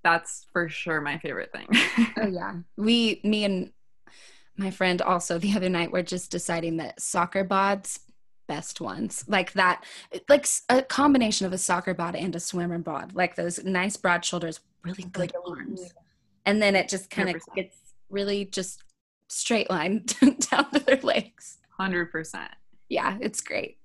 That's 0.05 0.47
for 0.52 0.69
sure 0.69 1.00
my 1.00 1.19
favorite 1.19 1.52
thing. 1.52 1.69
Oh 2.19 2.26
yeah. 2.26 2.55
We 2.76 3.21
me 3.25 3.45
and 3.45 3.73
my 4.57 4.71
friend 4.71 5.00
also 5.00 5.38
the 5.38 5.55
other 5.57 5.69
night 5.71 5.91
were 5.93 6.02
just 6.02 6.31
deciding 6.31 6.76
that 6.79 7.00
soccer 7.00 7.45
bods 7.45 8.00
best 8.47 8.81
ones. 8.81 9.25
Like 9.27 9.53
that 9.53 9.85
like 10.29 10.47
a 10.69 10.83
combination 10.83 11.47
of 11.47 11.53
a 11.53 11.59
soccer 11.59 11.95
bod 11.95 12.17
and 12.17 12.35
a 12.35 12.41
swimmer 12.41 12.79
bod. 12.79 13.15
Like 13.15 13.37
those 13.37 13.63
nice 13.65 13.97
broad 13.97 14.25
shoulders, 14.25 14.61
really 14.85 15.05
good 15.05 15.33
Like 15.35 15.35
arms. 15.47 15.93
And 16.45 16.61
then 16.61 16.75
it 16.75 16.89
just 16.89 17.11
kind 17.11 17.29
of 17.29 17.37
100%. 17.37 17.55
gets 17.55 17.77
really 18.11 18.45
just 18.45 18.83
straight 19.29 19.71
line 19.71 20.05
down 20.21 20.71
to 20.71 20.81
their 20.85 21.01
legs. 21.03 21.59
Hundred 21.79 22.13
percent. 22.13 22.51
Yeah, 22.89 23.17
it's 23.21 23.41
great. 23.41 23.79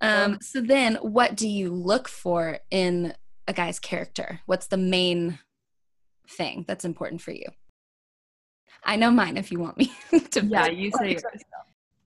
Um, 0.00 0.38
so 0.40 0.60
then 0.60 0.96
what 0.96 1.36
do 1.36 1.48
you 1.48 1.72
look 1.72 2.08
for 2.08 2.58
in 2.70 3.14
a 3.46 3.52
guy's 3.52 3.78
character? 3.78 4.40
What's 4.46 4.66
the 4.66 4.76
main 4.76 5.38
thing 6.28 6.64
that's 6.68 6.84
important 6.84 7.20
for 7.20 7.32
you? 7.32 7.46
I 8.84 8.96
know 8.96 9.10
mine 9.10 9.36
if 9.36 9.50
you 9.50 9.58
want 9.58 9.76
me 9.76 9.92
to. 10.30 10.44
Yeah, 10.44 10.66
you 10.68 10.90
say 10.92 11.12
yours. 11.12 11.22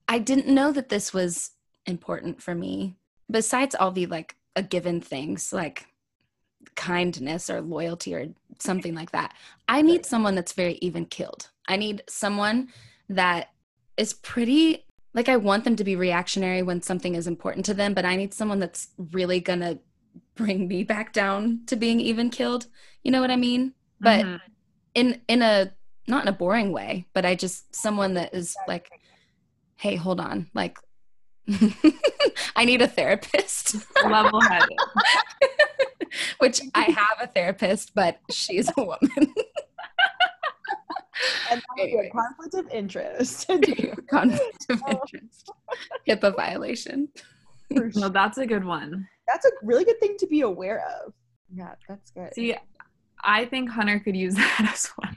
I 0.09 0.19
didn't 0.19 0.49
know 0.49 0.73
that 0.73 0.89
this 0.89 1.13
was 1.13 1.51
important 1.87 2.43
for 2.43 2.55
me. 2.55 2.97
Besides 3.31 3.75
all 3.75 3.91
the 3.91 4.07
like 4.07 4.37
a 4.57 4.63
given 4.63 5.01
things 5.01 5.53
like 5.53 5.87
kindness 6.75 7.51
or 7.51 7.61
loyalty 7.61 8.15
or 8.15 8.29
something 8.59 8.95
like 8.95 9.11
that. 9.13 9.35
I 9.69 9.83
need 9.83 10.07
someone 10.07 10.35
that's 10.35 10.53
very 10.53 10.75
even 10.75 11.07
killed. 11.07 11.49
I 11.69 11.77
need 11.77 12.03
someone 12.09 12.69
that 13.09 13.51
is 13.97 14.15
pretty 14.15 14.87
like 15.15 15.29
I 15.29 15.37
want 15.37 15.65
them 15.65 15.77
to 15.77 15.85
be 15.85 15.95
reactionary 15.97 16.63
when 16.63 16.81
something 16.81 17.15
is 17.15 17.27
important 17.27 17.67
to 17.67 17.75
them, 17.75 17.93
but 17.93 18.07
I 18.07 18.17
need 18.17 18.33
someone 18.33 18.61
that's 18.61 18.89
really 18.97 19.41
gonna 19.41 19.79
bring 20.35 20.69
me 20.69 20.85
back 20.85 21.13
down 21.13 21.61
to 21.67 21.77
being 21.77 22.01
even 22.01 22.31
killed. 22.31 22.67
You 23.03 23.11
know 23.11 23.21
what 23.21 23.31
I 23.31 23.37
mean? 23.37 23.75
But 24.01 24.25
Mhm. 24.25 24.41
in 24.95 25.23
in 25.29 25.43
a 25.43 25.73
not 26.09 26.23
in 26.23 26.29
a 26.29 26.33
boring 26.33 26.73
way, 26.73 27.07
but 27.13 27.25
I 27.25 27.35
just 27.35 27.75
someone 27.75 28.15
that 28.15 28.35
is 28.35 28.57
like, 28.67 28.91
hey, 29.77 29.97
hold 29.97 30.21
on, 30.21 30.51
like 30.55 30.79
I 32.57 32.65
need 32.65 32.83
a 32.83 32.89
therapist. 32.89 33.77
level-headed. 34.05 34.69
Which 36.39 36.61
I 36.75 36.83
have 36.83 37.19
a 37.21 37.27
therapist, 37.27 37.95
but 37.95 38.19
she's 38.31 38.71
a 38.77 38.83
woman. 38.83 39.11
And 41.51 41.61
that 41.61 41.67
would 41.79 41.87
be 41.87 42.09
a 42.09 42.11
conflict 42.11 42.55
of 42.55 42.69
interest. 42.71 43.47
Conflict 44.11 44.67
of 44.71 44.83
interest. 44.91 45.53
HIPAA 46.09 46.35
violation. 46.35 47.09
For 47.75 47.91
No, 47.95 48.09
that's 48.09 48.39
a 48.39 48.47
good 48.47 48.65
one. 48.65 49.07
That's 49.29 49.45
a 49.47 49.51
really 49.63 49.85
good 49.85 50.01
thing 50.01 50.17
to 50.19 50.27
be 50.27 50.41
aware 50.41 50.85
of. 51.05 51.13
Yeah, 51.55 51.75
that's 51.89 52.11
good. 52.11 52.35
See, 52.35 52.57
I 53.23 53.45
think 53.45 53.71
Hunter 53.71 54.01
could 54.01 54.17
use 54.17 54.35
that 54.35 54.69
as 54.73 54.91
well. 54.99 55.13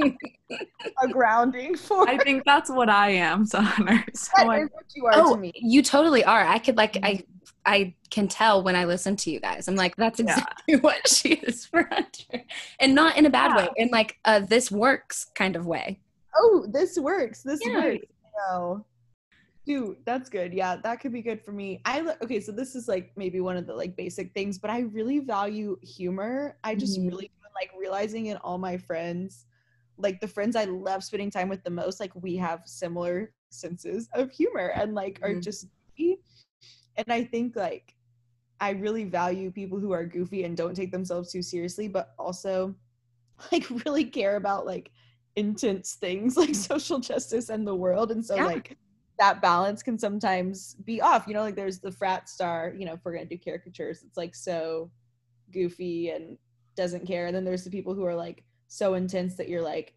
a 1.02 1.08
grounding 1.08 1.76
for 1.76 2.08
I 2.08 2.18
think 2.18 2.44
that's 2.44 2.70
what 2.70 2.88
I 2.88 3.10
am 3.10 3.46
to 3.50 3.60
Hunter. 3.60 4.04
So 4.14 4.30
that 4.36 4.48
I, 4.48 4.60
is 4.62 4.68
what 4.72 4.84
you 4.94 5.06
are 5.06 5.12
Oh, 5.14 5.34
to 5.34 5.40
me. 5.40 5.52
you 5.54 5.82
totally 5.82 6.24
are. 6.24 6.44
I 6.44 6.58
could 6.58 6.76
like 6.76 6.98
I 7.02 7.22
I 7.64 7.94
can 8.10 8.26
tell 8.28 8.62
when 8.62 8.74
I 8.76 8.84
listen 8.86 9.14
to 9.16 9.30
you 9.30 9.38
guys. 9.40 9.68
I'm 9.68 9.76
like, 9.76 9.94
that's 9.96 10.18
Yeah. 10.18 10.32
exactly 10.32 10.76
what 10.80 11.06
she 11.08 11.34
is 11.34 11.64
for 11.66 11.84
Hunter. 11.90 12.42
And 12.80 12.94
not 12.94 13.16
in 13.16 13.26
a 13.26 13.30
bad 13.30 13.56
way, 13.56 13.68
Yeah. 13.76 13.84
in 13.84 13.88
like 13.90 14.18
a 14.24 14.40
this 14.40 14.70
works 14.70 15.26
kind 15.34 15.56
of 15.56 15.66
way. 15.66 16.00
Oh, 16.36 16.66
this 16.70 16.98
works. 16.98 17.42
This 17.42 17.60
Yeah. 17.64 17.80
works. 17.84 18.06
No. 18.50 18.84
Dude, 19.64 19.98
that's 20.04 20.28
good. 20.28 20.52
Yeah, 20.52 20.74
that 20.82 20.98
could 21.00 21.12
be 21.12 21.22
good 21.22 21.40
for 21.40 21.52
me. 21.52 21.80
I 21.84 22.00
li- 22.00 22.14
okay, 22.20 22.40
so 22.40 22.50
this 22.50 22.74
is 22.74 22.88
like 22.88 23.12
maybe 23.16 23.40
one 23.40 23.56
of 23.56 23.64
the 23.64 23.74
like 23.74 23.94
basic 23.94 24.34
things, 24.34 24.58
but 24.58 24.70
I 24.70 24.80
really 24.80 25.20
value 25.20 25.78
humor. 25.82 26.56
I 26.64 26.74
just 26.74 26.98
Mhm. 26.98 27.10
really 27.10 27.30
like 27.54 27.70
realizing 27.78 28.26
in 28.26 28.38
all 28.38 28.58
my 28.58 28.76
friends, 28.76 29.44
like 29.98 30.20
the 30.20 30.28
friends 30.28 30.56
I 30.56 30.64
love 30.64 31.04
spending 31.04 31.30
time 31.30 31.48
with 31.48 31.62
the 31.64 31.70
most, 31.70 32.00
like 32.00 32.12
we 32.14 32.36
have 32.36 32.62
similar 32.66 33.32
senses 33.50 34.08
of 34.14 34.30
humor 34.30 34.68
and 34.68 34.94
like 34.94 35.20
are 35.22 35.34
Mhm. 35.34 35.42
just 35.42 35.66
goofy. 35.96 36.18
And 36.96 37.06
I 37.12 37.24
think 37.24 37.56
like 37.56 37.94
I 38.60 38.70
really 38.70 39.04
value 39.04 39.50
people 39.50 39.80
who 39.80 39.92
are 39.92 40.04
goofy 40.04 40.44
and 40.44 40.56
don't 40.56 40.74
take 40.74 40.92
themselves 40.92 41.32
too 41.32 41.42
seriously, 41.42 41.88
but 41.88 42.14
also 42.18 42.76
like 43.52 43.66
really 43.84 44.04
care 44.04 44.36
about 44.36 44.66
like 44.66 44.90
intense 45.36 45.94
things 45.94 46.36
like 46.38 46.54
social 46.54 47.00
justice 47.00 47.48
and 47.48 47.66
the 47.66 47.74
world. 47.74 48.10
And 48.12 48.24
so 48.24 48.36
Yeah. 48.36 48.44
like 48.44 48.76
that 49.18 49.42
balance 49.42 49.82
can 49.82 49.98
sometimes 49.98 50.74
be 50.84 51.00
off. 51.00 51.26
You 51.26 51.34
know, 51.34 51.42
like 51.42 51.56
there's 51.56 51.80
the 51.80 51.92
frat 51.92 52.28
star, 52.28 52.74
you 52.76 52.86
know, 52.86 52.94
if 52.94 53.00
we're 53.04 53.14
gonna 53.14 53.26
do 53.26 53.38
caricatures, 53.38 54.02
it's 54.04 54.16
like 54.16 54.34
so 54.34 54.90
goofy 55.52 56.10
and 56.10 56.38
doesn't 56.76 57.06
care. 57.06 57.26
And 57.26 57.36
then 57.36 57.44
there's 57.44 57.64
the 57.64 57.70
people 57.70 57.94
who 57.94 58.04
are 58.04 58.14
like 58.14 58.44
so 58.72 58.94
intense 58.94 59.34
that 59.34 59.50
you're 59.50 59.62
like, 59.62 59.92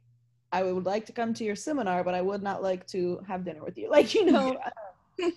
I 0.51 0.63
would 0.63 0.85
like 0.85 1.05
to 1.05 1.13
come 1.13 1.33
to 1.35 1.45
your 1.45 1.55
seminar, 1.55 2.03
but 2.03 2.13
I 2.13 2.21
would 2.21 2.43
not 2.43 2.61
like 2.61 2.85
to 2.87 3.21
have 3.25 3.45
dinner 3.45 3.63
with 3.63 3.77
you. 3.77 3.89
Like, 3.95 4.13
you 4.13 4.25
know. 4.25 4.57
so 5.17 5.29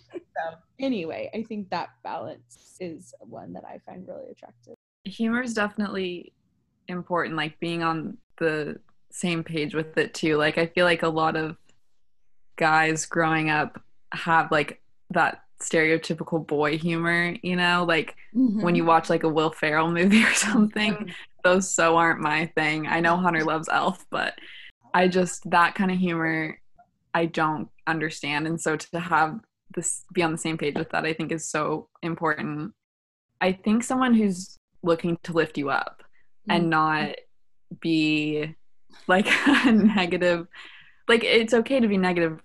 anyway, 0.81 1.31
I 1.33 1.45
think 1.45 1.71
that 1.71 1.91
balance 2.03 2.77
is 2.81 3.15
one 3.21 3.53
that 3.53 3.65
I 3.65 3.79
find 3.87 4.07
really 4.09 4.31
attractive. 4.33 4.75
humor 5.05 5.41
is 5.41 5.55
definitely 5.55 6.33
important, 6.89 7.37
like 7.37 7.59
being 7.61 7.85
on 7.85 8.19
the 8.39 8.81
same 9.11 9.45
page 9.45 9.73
with 9.73 9.97
it 9.97 10.15
too. 10.15 10.37
Like 10.37 10.59
I 10.59 10.67
feel 10.67 10.85
like 10.85 11.05
a 11.05 11.09
lot 11.09 11.37
of 11.37 11.57
guys 12.57 13.07
growing 13.07 13.51
up 13.51 13.81
have 14.13 14.51
like 14.51 14.83
that 15.11 15.45
stereotypical 15.61 16.47
boy 16.47 16.79
humor, 16.79 17.37
you 17.43 17.57
know, 17.57 17.85
like 17.87 18.17
when 18.33 18.75
you 18.75 18.83
mm-hmm. 18.83 18.89
watch 18.89 19.11
like 19.11 19.25
a 19.25 19.29
Will 19.29 19.51
Ferrell 19.51 19.91
movie 19.91 20.25
or 20.25 20.35
something, 20.35 21.13
those 21.45 21.71
so 21.71 21.97
aren't 21.97 22.21
my 22.21 22.47
thing. 22.55 22.87
I 22.87 23.01
know 23.01 23.17
Hunter 23.17 23.41
mm-hmm. 23.41 23.49
loves 23.49 23.69
Elf, 23.71 24.05
but 24.11 24.35
I 24.95 25.09
just 25.09 25.49
that 25.51 25.75
kind 25.75 25.91
of 25.91 25.99
humor 25.99 26.61
I 27.15 27.27
don't 27.27 27.69
understand. 27.87 28.47
And 28.47 28.61
so 28.61 28.77
to 28.77 29.01
have 29.01 29.41
this 29.75 30.05
be 30.13 30.23
on 30.23 30.33
the 30.33 30.39
same 30.39 30.59
page 30.59 30.77
with 30.77 30.91
that, 30.91 31.05
I 31.05 31.13
think 31.13 31.33
is 31.33 31.49
so 31.49 31.89
important. 32.03 32.73
I 33.41 33.53
think 33.53 33.83
someone 33.83 34.15
who's 34.15 34.59
looking 34.83 35.19
to 35.25 35.33
lift 35.33 35.59
you 35.59 35.71
up 35.71 36.03
and 36.49 36.65
mm-hmm. 36.65 36.71
not 36.71 37.15
be 37.81 38.55
like 39.07 39.27
a 39.47 39.73
negative 39.73 40.47
like 41.09 41.25
it's 41.25 41.55
okay 41.55 41.81
to 41.81 41.89
be 41.89 41.97
negative 41.97 42.41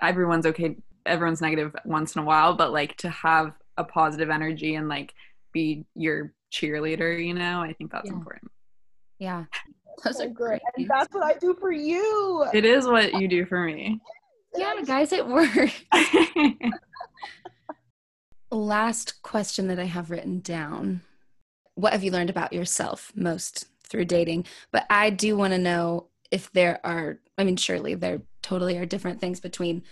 everyone's 0.00 0.46
okay 0.46 0.76
everyone's 1.08 1.40
negative 1.40 1.74
once 1.84 2.14
in 2.16 2.22
a 2.22 2.24
while 2.24 2.54
but 2.54 2.72
like 2.72 2.96
to 2.96 3.08
have 3.08 3.52
a 3.76 3.84
positive 3.84 4.30
energy 4.30 4.74
and 4.76 4.88
like 4.88 5.14
be 5.52 5.84
your 5.94 6.32
cheerleader 6.52 7.24
you 7.24 7.34
know 7.34 7.60
i 7.60 7.72
think 7.72 7.90
that's 7.90 8.08
Yeah. 8.08 8.14
important 8.16 8.50
Yeah. 9.18 9.44
Those 10.04 10.18
So 10.18 10.26
are 10.26 10.28
great. 10.28 10.62
And 10.76 10.86
that's 10.88 11.12
what 11.12 11.24
I 11.24 11.36
do 11.38 11.56
for 11.58 11.72
you. 11.72 12.46
it 12.54 12.64
is 12.64 12.86
what 12.86 13.14
you 13.20 13.26
do 13.26 13.44
for 13.46 13.64
me 13.64 13.98
Yeah, 14.56 14.74
guys, 14.84 15.12
it 15.12 15.26
works. 15.26 15.72
Last 18.50 19.20
question 19.22 19.68
that 19.68 19.78
I 19.78 19.84
have 19.84 20.10
written 20.10 20.40
down. 20.40 21.02
What 21.74 21.92
have 21.92 22.02
you 22.02 22.10
learned 22.10 22.30
about 22.30 22.52
yourself 22.52 23.12
most 23.14 23.66
through 23.84 24.06
dating? 24.06 24.46
But 24.72 24.86
I 24.88 25.10
do 25.10 25.36
want 25.36 25.52
to 25.52 25.58
know 25.58 26.06
if 26.30 26.50
there 26.52 26.80
are, 26.84 27.18
I 27.36 27.44
mean, 27.44 27.56
surely 27.56 27.94
there 27.94 28.22
totally 28.42 28.78
are 28.78 28.86
different 28.86 29.20
things 29.20 29.38
between 29.40 29.82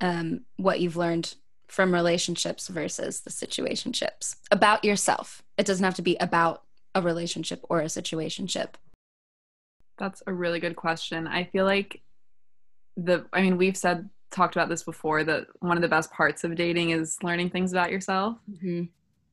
um, 0.00 0.42
what 0.56 0.80
you've 0.80 0.96
learned 0.96 1.34
from 1.68 1.92
relationships 1.92 2.68
versus 2.68 3.20
the 3.20 3.30
situationships 3.30 4.36
about 4.50 4.84
yourself. 4.84 5.42
It 5.58 5.66
doesn't 5.66 5.84
have 5.84 5.94
to 5.94 6.02
be 6.02 6.16
about 6.20 6.62
a 6.94 7.02
relationship 7.02 7.64
or 7.68 7.80
a 7.80 7.86
situationship. 7.86 8.74
that's 9.98 10.22
a 10.26 10.32
really 10.32 10.60
good 10.60 10.76
question 10.76 11.26
i 11.26 11.44
feel 11.44 11.64
like 11.64 12.00
the 12.96 13.24
i 13.32 13.40
mean 13.42 13.56
we've 13.56 13.76
said 13.76 14.08
talked 14.30 14.56
about 14.56 14.68
this 14.68 14.82
before 14.82 15.24
that 15.24 15.46
one 15.60 15.76
of 15.76 15.82
the 15.82 15.88
best 15.88 16.10
parts 16.10 16.44
of 16.44 16.54
dating 16.54 16.90
is 16.90 17.16
learning 17.22 17.48
things 17.50 17.72
about 17.72 17.90
yourself 17.90 18.36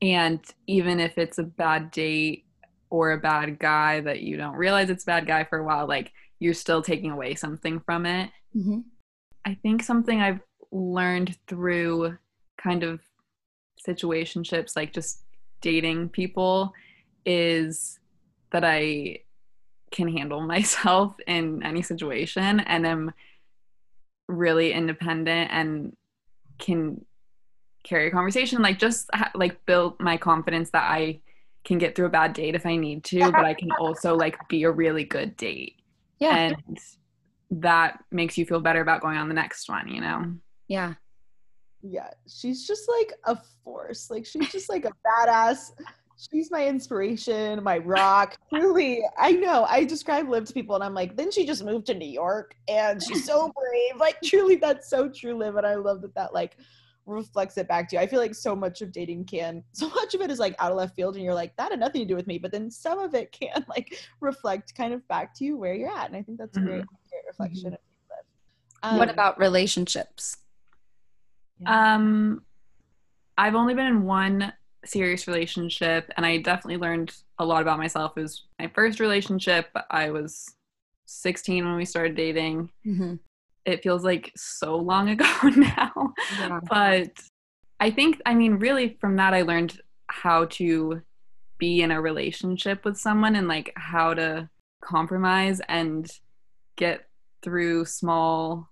And 0.01 0.41
even 0.67 0.99
if 0.99 1.17
it's 1.17 1.37
a 1.37 1.43
bad 1.43 1.89
date 1.91 2.45
or 2.89 3.11
a 3.13 3.17
bad 3.17 3.57
guy 3.57 4.01
that 4.01 4.21
you 4.21 4.35
don't 4.35 4.55
realize 4.55 4.89
it's 4.89 5.03
a 5.03 5.05
bad 5.05 5.25
guy 5.25 5.45
for 5.45 5.59
a 5.59 5.63
while, 5.63 5.87
like 5.87 6.11
you're 6.39 6.53
still 6.53 6.81
taking 6.81 7.09
away 7.09 7.35
something 7.35 7.79
from 7.79 8.05
it. 8.05 8.29
Mm-hmm. 8.55 8.79
I 9.45 9.55
think 9.55 9.81
something 9.81 10.19
I've 10.19 10.41
learned 10.73 11.37
through 11.47 12.17
kind 12.57 12.83
of 12.83 12.99
situationships, 13.87 14.75
like 14.75 14.93
just 14.93 15.23
dating 15.61 16.09
people, 16.09 16.73
is 17.25 17.99
that 18.51 18.63
I 18.63 19.19
can 19.91 20.07
handle 20.07 20.41
myself 20.45 21.15
in 21.27 21.63
any 21.63 21.81
situation 21.81 22.59
and 22.59 22.85
am 22.85 23.13
really 24.27 24.73
independent 24.73 25.51
and 25.51 25.95
can 26.57 27.05
carry 27.83 28.07
a 28.07 28.11
conversation 28.11 28.61
like 28.61 28.79
just 28.79 29.09
ha- 29.13 29.31
like 29.35 29.65
build 29.65 29.99
my 29.99 30.15
confidence 30.15 30.69
that 30.69 30.83
i 30.83 31.19
can 31.65 31.77
get 31.77 31.95
through 31.95 32.05
a 32.05 32.09
bad 32.09 32.31
date 32.31 32.55
if 32.55 32.65
i 32.65 32.77
need 32.77 33.03
to 33.03 33.19
but 33.19 33.43
i 33.43 33.53
can 33.53 33.69
also 33.73 34.15
like 34.15 34.37
be 34.47 34.63
a 34.63 34.71
really 34.71 35.03
good 35.03 35.35
date. 35.35 35.75
Yeah. 36.19 36.35
and 36.35 36.79
that 37.51 38.01
makes 38.11 38.37
you 38.37 38.45
feel 38.45 38.61
better 38.61 38.79
about 38.79 39.01
going 39.01 39.17
on 39.17 39.27
the 39.27 39.33
next 39.33 39.67
one 39.67 39.89
you 39.89 39.99
know 39.99 40.33
yeah. 40.67 40.93
yeah, 41.81 42.09
she's 42.27 42.65
just 42.65 42.89
like 42.89 43.13
a 43.25 43.37
force. 43.63 44.09
Like 44.09 44.25
she's 44.25 44.51
just 44.51 44.69
like 44.69 44.85
a 44.85 44.91
badass. 45.05 45.71
She's 46.31 46.51
my 46.51 46.65
inspiration, 46.65 47.61
my 47.63 47.79
rock. 47.79 48.37
Truly, 48.53 49.01
I 49.17 49.31
know. 49.31 49.65
I 49.67 49.83
describe 49.83 50.29
Liv 50.29 50.45
to 50.45 50.53
people 50.53 50.75
and 50.75 50.83
I'm 50.83 50.93
like, 50.93 51.17
then 51.17 51.31
she 51.31 51.45
just 51.45 51.63
moved 51.65 51.87
to 51.87 51.93
New 51.93 52.07
York 52.07 52.55
and 52.69 53.01
she's 53.03 53.25
so 53.25 53.51
brave. 53.59 53.99
Like 53.99 54.17
truly, 54.23 54.55
that's 54.55 54.89
so 54.89 55.09
true, 55.09 55.35
Liv. 55.35 55.55
And 55.55 55.65
I 55.65 55.75
love 55.75 56.01
that 56.01 56.15
that 56.15 56.33
like 56.33 56.55
reflects 57.05 57.57
it 57.57 57.67
back 57.67 57.89
to 57.89 57.95
you. 57.97 58.01
I 58.01 58.07
feel 58.07 58.19
like 58.19 58.35
so 58.35 58.55
much 58.55 58.81
of 58.81 58.91
dating 58.93 59.25
can, 59.25 59.63
so 59.73 59.89
much 59.89 60.13
of 60.13 60.21
it 60.21 60.31
is 60.31 60.39
like 60.39 60.55
out 60.59 60.71
of 60.71 60.77
left 60.77 60.95
field 60.95 61.15
and 61.15 61.23
you're 61.25 61.33
like, 61.33 61.55
that 61.57 61.71
had 61.71 61.79
nothing 61.79 62.01
to 62.01 62.07
do 62.07 62.15
with 62.15 62.27
me. 62.27 62.37
But 62.37 62.51
then 62.51 62.71
some 62.71 62.99
of 62.99 63.13
it 63.15 63.31
can 63.33 63.65
like 63.67 64.05
reflect 64.21 64.75
kind 64.75 64.93
of 64.93 65.05
back 65.09 65.33
to 65.35 65.43
you 65.43 65.57
where 65.57 65.73
you're 65.73 65.91
at. 65.91 66.07
And 66.07 66.15
I 66.15 66.21
think 66.21 66.37
that's 66.37 66.55
a 66.55 66.61
great, 66.61 66.85
great 67.09 67.23
reflection 67.27 67.67
of 67.67 67.73
you, 67.73 68.89
Liv. 68.91 68.99
what 68.99 69.09
Um, 69.09 69.13
about 69.13 69.39
relationships? 69.39 70.37
Um, 71.65 72.41
I've 73.37 73.55
only 73.55 73.73
been 73.73 73.87
in 73.87 74.03
one 74.03 74.53
serious 74.85 75.27
relationship, 75.27 76.11
and 76.17 76.25
I 76.25 76.37
definitely 76.37 76.77
learned 76.77 77.15
a 77.39 77.45
lot 77.45 77.61
about 77.61 77.77
myself. 77.79 78.13
It 78.17 78.21
was 78.21 78.43
my 78.59 78.67
first 78.75 78.99
relationship. 78.99 79.67
I 79.89 80.11
was 80.11 80.55
16 81.05 81.65
when 81.65 81.75
we 81.75 81.85
started 81.85 82.15
dating. 82.15 82.69
Mm-hmm. 82.85 83.15
It 83.65 83.81
feels 83.81 84.03
like 84.03 84.31
so 84.35 84.75
long 84.75 85.09
ago 85.15 85.25
now, 85.55 86.13
Yeah. 86.39 86.59
but 86.69 87.11
I 87.79 87.89
think, 87.91 88.21
I 88.25 88.33
mean, 88.33 88.53
really 88.55 88.97
from 89.01 89.15
that, 89.17 89.33
I 89.33 89.41
learned 89.41 89.79
how 90.07 90.45
to 90.45 91.01
be 91.57 91.81
in 91.81 91.91
a 91.91 92.01
relationship 92.01 92.83
with 92.85 92.97
someone 92.97 93.35
and 93.35 93.47
like 93.47 93.71
how 93.75 94.13
to 94.13 94.49
compromise 94.83 95.61
and 95.69 96.09
get 96.75 97.07
through 97.41 97.85
small 97.85 98.69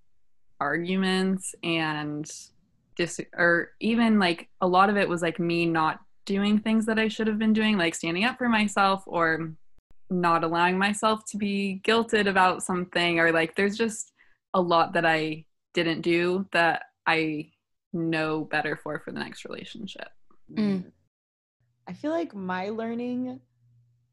arguments 0.59 1.55
and 1.63 2.29
dis 2.95 3.19
or 3.37 3.71
even 3.79 4.19
like 4.19 4.49
a 4.61 4.67
lot 4.67 4.89
of 4.89 4.97
it 4.97 5.07
was 5.07 5.21
like 5.21 5.39
me 5.39 5.65
not 5.65 5.99
doing 6.25 6.59
things 6.59 6.85
that 6.85 6.99
I 6.99 7.07
should 7.07 7.27
have 7.27 7.39
been 7.39 7.53
doing, 7.53 7.77
like 7.77 7.95
standing 7.95 8.25
up 8.25 8.37
for 8.37 8.49
myself 8.49 9.03
or 9.05 9.53
not 10.09 10.43
allowing 10.43 10.77
myself 10.77 11.25
to 11.25 11.37
be 11.37 11.81
guilted 11.83 12.27
about 12.27 12.63
something, 12.63 13.19
or 13.19 13.31
like 13.31 13.55
there's 13.55 13.77
just 13.77 14.11
a 14.53 14.61
lot 14.61 14.93
that 14.93 15.05
I 15.05 15.45
didn't 15.73 16.01
do 16.01 16.45
that 16.51 16.83
I 17.07 17.51
know 17.93 18.45
better 18.45 18.75
for 18.75 18.99
for 18.99 19.11
the 19.11 19.19
next 19.19 19.45
relationship. 19.45 20.09
Mm. 20.53 20.91
I 21.87 21.93
feel 21.93 22.11
like 22.11 22.35
my 22.35 22.69
learning 22.69 23.39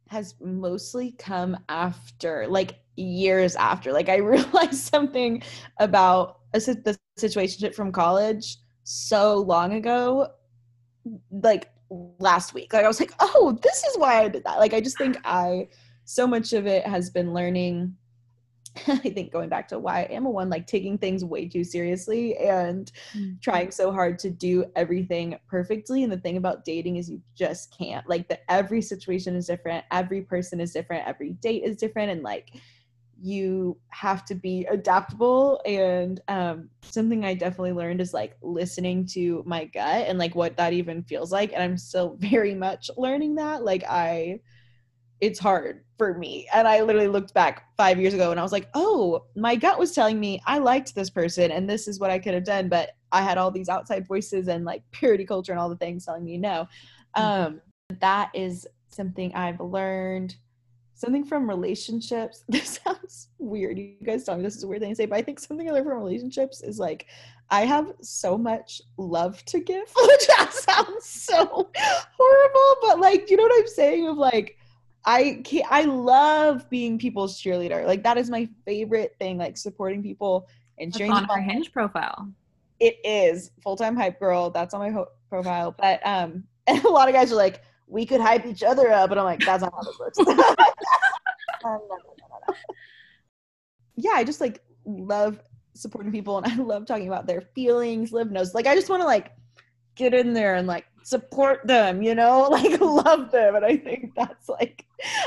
has 0.09 0.35
mostly 0.41 1.13
come 1.13 1.57
after, 1.69 2.47
like 2.49 2.81
years 2.97 3.57
after. 3.57 3.93
Like 3.93 4.09
I 4.09 4.17
realized 4.35 4.75
something 4.75 5.43
about 5.79 6.39
a, 6.55 6.61
the 6.61 6.97
situation 7.17 7.73
from 7.73 7.93
college 7.93 8.57
so 8.89 9.37
long 9.37 9.75
ago, 9.75 10.29
like 11.31 11.71
last 12.19 12.55
week. 12.55 12.73
Like 12.73 12.85
I 12.85 12.89
was 12.89 13.01
like, 13.01 13.13
oh, 13.21 13.59
this 13.63 13.85
is 13.85 13.99
why 13.99 14.23
I 14.23 14.29
did 14.29 14.45
that. 14.45 14.59
Like 14.59 14.73
I 14.73 14.81
just 14.81 14.97
think 14.97 15.19
I, 15.25 15.69
so 16.05 16.27
much 16.27 16.55
of 16.55 16.67
it 16.67 16.87
has 16.87 17.11
been 17.11 17.35
learning 17.35 17.97
I 18.87 18.97
think 18.97 19.33
going 19.33 19.49
back 19.49 19.67
to 19.69 19.79
why 19.79 20.01
I 20.01 20.03
am 20.05 20.27
a 20.27 20.31
one, 20.31 20.51
like 20.51 20.67
taking 20.67 20.99
things 20.99 21.25
way 21.25 21.49
too 21.49 21.65
seriously 21.65 22.37
and 22.37 22.91
Mm. 23.15 23.41
trying 23.41 23.71
so 23.71 23.93
hard 23.93 24.19
to 24.21 24.31
do 24.31 24.65
everything 24.77 25.39
perfectly. 25.49 26.03
And 26.03 26.13
the 26.13 26.19
thing 26.19 26.37
about 26.37 26.65
dating 26.65 26.97
is 26.97 27.11
you 27.11 27.21
just 27.35 27.77
can't. 27.77 28.09
Like 28.09 28.29
the 28.29 28.39
every 28.51 28.83
situation 28.83 29.35
is 29.35 29.47
different, 29.47 29.85
every 29.91 30.23
person 30.23 30.61
is 30.61 30.73
different, 30.73 31.07
every 31.07 31.33
date 31.33 31.65
is 31.65 31.77
different, 31.77 32.11
and 32.11 32.23
like 32.23 32.51
you 33.21 33.77
have 33.89 34.25
to 34.27 34.35
be 34.35 34.67
adaptable. 34.71 35.61
And 35.67 36.21
um, 36.29 36.71
something 36.83 37.25
I 37.25 37.35
definitely 37.35 37.73
learned 37.73 38.01
is 38.01 38.15
like 38.15 38.37
listening 38.43 39.07
to 39.09 39.43
my 39.47 39.65
gut 39.65 40.07
and 40.07 40.19
like 40.19 40.35
what 40.35 40.57
that 40.57 40.73
even 40.73 41.03
feels 41.03 41.33
like. 41.33 41.53
And 41.53 41.63
I'm 41.63 41.77
still 41.77 42.17
very 42.21 42.55
much 42.55 42.91
learning 42.97 43.37
that. 43.37 43.65
Like 43.65 43.85
I 43.89 44.41
it's 45.21 45.39
hard 45.39 45.85
for 45.97 46.17
me. 46.17 46.47
And 46.55 46.69
I 46.69 46.83
literally 46.83 47.09
looked 47.09 47.35
back 47.35 47.65
five 47.77 47.99
years 47.99 48.15
ago 48.15 48.31
and 48.31 48.39
I 48.39 48.43
was 48.43 48.53
like, 48.53 48.69
oh, 48.75 49.25
my 49.35 49.57
gut 49.57 49.79
was 49.79 49.93
telling 49.93 50.21
me 50.21 50.41
I 50.47 50.59
liked 50.59 50.95
this 50.95 51.11
person 51.11 51.51
and 51.51 51.69
this 51.69 51.89
is 51.89 51.99
what 51.99 52.11
I 52.11 52.21
could 52.21 52.35
have 52.35 52.45
done. 52.45 52.69
But 52.69 52.91
I 53.11 53.23
had 53.23 53.37
all 53.39 53.51
these 53.51 53.69
outside 53.69 54.07
voices 54.07 54.49
and 54.49 54.65
like 54.65 54.83
purity 54.93 55.25
culture 55.25 55.51
and 55.53 55.61
all 55.61 55.69
the 55.69 55.77
things 55.77 56.05
telling 56.05 56.25
me 56.25 56.39
no. 56.39 56.69
Um, 57.15 57.61
that 58.01 58.31
is 58.33 58.67
something 58.89 59.35
I've 59.35 59.61
learned. 59.61 60.37
Something 60.99 61.25
from 61.25 61.49
relationships. 61.49 62.43
This 62.49 62.81
sounds 62.85 63.29
weird. 63.39 63.79
You 63.79 63.95
guys 64.05 64.25
tell 64.25 64.37
me 64.37 64.43
this 64.43 64.57
is 64.57 64.65
a 64.65 64.67
weird 64.67 64.83
thing 64.83 64.91
to 64.91 64.97
say, 64.97 65.07
but 65.07 65.17
I 65.17 65.23
think 65.23 65.39
something 65.39 65.69
I 65.69 65.73
learned 65.73 65.87
from 65.87 65.97
relationships 65.97 66.61
is 66.61 66.81
like 66.81 67.07
I 67.51 67.65
have 67.67 67.93
so 68.03 68.37
much 68.37 68.83
love 68.97 69.45
to 69.45 69.61
give, 69.61 69.89
which 69.97 70.27
that 70.27 70.53
sounds 70.53 71.05
so 71.07 71.71
horrible, 72.19 72.77
but 72.83 72.99
like, 72.99 73.31
you 73.31 73.37
know 73.37 73.45
what 73.45 73.61
I'm 73.61 73.69
saying? 73.69 74.09
Of 74.09 74.17
like, 74.19 74.59
I 75.05 75.41
can't, 75.45 75.67
I 75.71 75.83
love 75.83 76.69
being 76.69 76.99
people's 76.99 77.41
cheerleader. 77.41 77.87
Like 77.87 78.03
that 78.03 78.19
is 78.19 78.29
my 78.29 78.49
favorite 78.65 79.15
thing, 79.21 79.39
like 79.39 79.57
supporting 79.57 80.03
people 80.03 80.49
and 80.81 80.91
That's 80.91 80.99
cheering 80.99 81.13
on 81.13 81.29
her 81.29 81.41
hinge 81.41 81.71
profile. 81.71 82.29
It 82.81 82.99
is 83.05 83.53
full-time 83.63 83.95
hype 83.95 84.19
girl. 84.19 84.51
That's 84.51 84.75
on 84.75 84.81
my 84.81 84.91
ho- 84.91 85.13
profile. 85.29 85.77
But 85.79 86.05
um 86.05 86.43
and 86.67 86.85
a 86.85 86.89
lot 86.89 87.07
of 87.07 87.15
guys 87.15 87.31
are 87.31 87.37
like, 87.37 87.63
we 87.87 88.05
could 88.05 88.21
hype 88.21 88.45
each 88.47 88.63
other 88.63 88.91
up, 88.91 89.11
and 89.11 89.19
I'm 89.19 89.25
like, 89.25 89.41
that's 89.41 89.63
not 89.63 89.73
how 89.73 89.83
this 89.83 89.99
works. 89.99 90.19
Um. 91.65 91.81
Yeah, 93.97 94.13
I 94.15 94.25
just 94.25 94.41
like 94.41 94.63
love 94.85 95.41
supporting 95.75 96.13
people 96.13 96.39
and 96.39 96.47
I 96.53 96.57
love 96.57 96.87
talking 96.87 97.09
about 97.09 97.27
their 97.27 97.41
feelings, 97.41 98.13
Liv 98.13 98.31
knows. 98.31 98.55
Like 98.55 98.67
I 98.67 98.75
just 98.75 98.89
want 98.89 99.03
to 99.03 99.07
like 99.07 99.33
get 99.97 100.15
in 100.15 100.33
there 100.33 100.55
and 100.55 100.67
like 100.67 100.87
support 101.03 101.67
them, 101.67 102.03
you 102.03 102.15
know, 102.15 102.43
like 102.51 102.81
love 102.81 103.31
them. 103.31 103.57
And 103.57 103.65
I 103.65 103.77
think 103.77 104.15
that's 104.15 104.49
like, 104.49 104.85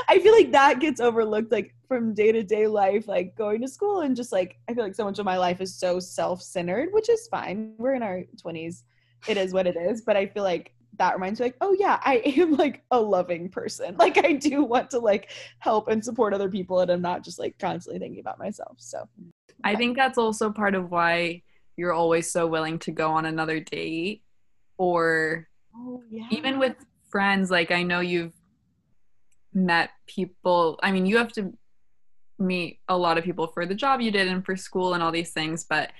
I 0.08 0.18
feel 0.18 0.32
like 0.32 0.52
that 0.52 0.80
gets 0.80 1.00
overlooked 1.00 1.52
like 1.52 1.74
from 1.88 2.14
day 2.14 2.32
to 2.32 2.42
day 2.42 2.66
life, 2.66 3.08
like 3.08 3.36
going 3.36 3.60
to 3.62 3.68
school 3.68 4.00
and 4.00 4.16
just 4.16 4.32
like, 4.32 4.56
I 4.68 4.74
feel 4.74 4.84
like 4.84 4.94
so 4.94 5.04
much 5.04 5.18
of 5.18 5.24
my 5.24 5.38
life 5.38 5.60
is 5.60 5.74
so 5.74 6.00
self 6.00 6.42
centered, 6.42 6.90
which 6.92 7.08
is 7.08 7.28
fine. 7.28 7.74
We're 7.78 7.94
in 7.94 8.02
our 8.02 8.22
20s. 8.44 8.82
It 9.28 9.36
is 9.36 9.52
what 9.52 9.66
it 9.66 9.76
is. 9.76 10.02
But 10.02 10.16
I 10.16 10.26
feel 10.26 10.42
like 10.42 10.72
that 10.98 11.14
reminds 11.14 11.40
me 11.40 11.46
like, 11.46 11.56
oh 11.60 11.74
yeah, 11.78 11.98
I 12.04 12.16
am 12.36 12.56
like 12.56 12.82
a 12.90 13.00
loving 13.00 13.48
person. 13.48 13.96
Like 13.96 14.18
I 14.24 14.32
do 14.32 14.62
want 14.62 14.90
to 14.90 14.98
like 14.98 15.30
help 15.58 15.88
and 15.88 16.04
support 16.04 16.34
other 16.34 16.50
people 16.50 16.80
and 16.80 16.90
I'm 16.90 17.02
not 17.02 17.24
just 17.24 17.38
like 17.38 17.58
constantly 17.58 17.98
thinking 17.98 18.20
about 18.20 18.38
myself. 18.38 18.76
So 18.78 19.08
I 19.64 19.74
think 19.74 19.96
that's 19.96 20.18
also 20.18 20.50
part 20.50 20.74
of 20.74 20.90
why 20.90 21.42
you're 21.76 21.92
always 21.92 22.30
so 22.30 22.46
willing 22.46 22.78
to 22.80 22.90
go 22.90 23.12
on 23.12 23.24
another 23.24 23.60
date 23.60 24.22
or 24.76 25.48
oh, 25.76 26.02
yeah. 26.10 26.26
even 26.30 26.58
with 26.58 26.74
friends 27.10 27.50
like 27.50 27.70
I 27.70 27.82
know 27.82 28.00
you've 28.00 28.34
met 29.54 29.90
people 30.06 30.78
I 30.82 30.92
mean 30.92 31.06
you 31.06 31.18
have 31.18 31.32
to 31.32 31.52
meet 32.38 32.80
a 32.88 32.96
lot 32.96 33.18
of 33.18 33.24
people 33.24 33.46
for 33.46 33.66
the 33.66 33.74
job 33.74 34.00
you 34.00 34.10
did 34.10 34.28
and 34.28 34.44
for 34.44 34.56
school 34.56 34.94
and 34.94 35.02
all 35.02 35.12
these 35.12 35.30
things 35.30 35.64
but 35.64 35.92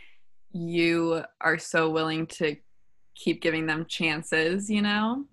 you 0.53 1.23
are 1.41 1.59
so 1.59 1.89
willing 1.91 2.27
to 2.27 2.57
keep 3.15 3.43
giving 3.43 3.67
them 3.67 3.87
chances 3.87 4.71
you 4.71 4.83
know 4.83 5.25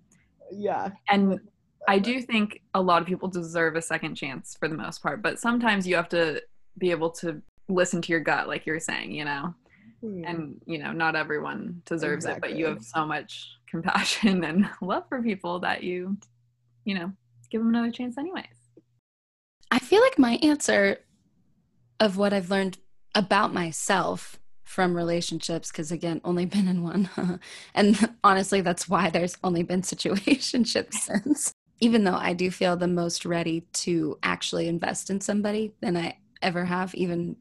yeah. 0.52 0.90
and 1.08 1.40
I 1.88 1.98
do 1.98 2.20
think 2.20 2.62
a 2.74 2.80
lot 2.80 3.02
of 3.02 3.08
people 3.08 3.28
deserve 3.28 3.76
a 3.76 3.82
second 3.82 4.14
chance 4.14 4.56
for 4.58 4.68
the 4.68 4.74
most 4.74 5.02
part, 5.02 5.22
but 5.22 5.38
sometimes 5.38 5.86
you 5.86 5.96
have 5.96 6.08
to 6.10 6.42
be 6.78 6.90
able 6.90 7.10
to 7.10 7.40
listen 7.68 8.02
to 8.02 8.12
your 8.12 8.20
gut, 8.20 8.48
like 8.48 8.66
you're 8.66 8.80
saying, 8.80 9.12
you 9.12 9.24
know, 9.24 9.54
hmm. 10.00 10.24
and 10.24 10.60
you 10.66 10.78
know, 10.78 10.92
not 10.92 11.16
everyone 11.16 11.82
deserves 11.86 12.26
it, 12.26 12.40
but 12.40 12.54
you 12.54 12.66
have 12.66 12.82
so 12.82 13.06
much 13.06 13.48
compassion 13.70 14.44
and 14.44 14.68
love 14.80 15.04
for 15.08 15.22
people 15.22 15.60
that 15.60 15.82
you, 15.82 16.16
you 16.84 16.94
know, 16.94 17.12
give 17.50 17.60
them 17.60 17.68
another 17.68 17.90
chance, 17.90 18.18
anyways. 18.18 18.46
I 19.70 19.78
feel 19.78 20.02
like 20.02 20.18
my 20.18 20.34
answer 20.42 20.98
of 22.00 22.16
what 22.16 22.32
I've 22.32 22.50
learned 22.50 22.78
about 23.14 23.54
myself 23.54 24.39
from 24.70 24.94
relationships, 24.94 25.72
because 25.72 25.90
again, 25.90 26.20
only 26.22 26.44
been 26.46 26.68
in 26.68 26.84
one. 26.84 27.10
and 27.74 28.14
honestly, 28.22 28.60
that's 28.60 28.88
why 28.88 29.10
there's 29.10 29.36
only 29.42 29.64
been 29.64 29.82
situationships 29.82 30.94
since. 30.94 31.52
Even 31.80 32.04
though 32.04 32.14
I 32.14 32.34
do 32.34 32.52
feel 32.52 32.76
the 32.76 32.86
most 32.86 33.24
ready 33.24 33.62
to 33.72 34.16
actually 34.22 34.68
invest 34.68 35.10
in 35.10 35.20
somebody 35.20 35.72
than 35.80 35.96
I 35.96 36.18
ever 36.40 36.64
have, 36.64 36.94
even 36.94 37.34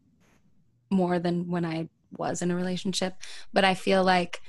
more 0.90 1.20
than 1.20 1.52
when 1.52 1.66
I 1.66 1.90
was 2.18 2.42
in 2.42 2.50
a 2.50 2.56
relationship. 2.56 3.14
But 3.54 3.64
I 3.64 3.76
feel 3.76 4.04
like 4.04 4.42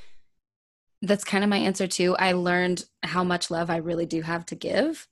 that's 1.03 1.25
kind 1.25 1.45
of 1.45 1.51
my 1.51 1.59
answer 1.59 1.87
too. 1.87 2.17
I 2.17 2.33
learned 2.33 2.87
how 3.03 3.25
much 3.25 3.51
love 3.51 3.69
I 3.69 3.77
really 3.77 4.07
do 4.07 4.23
have 4.23 4.47
to 4.47 4.55
give. 4.55 5.07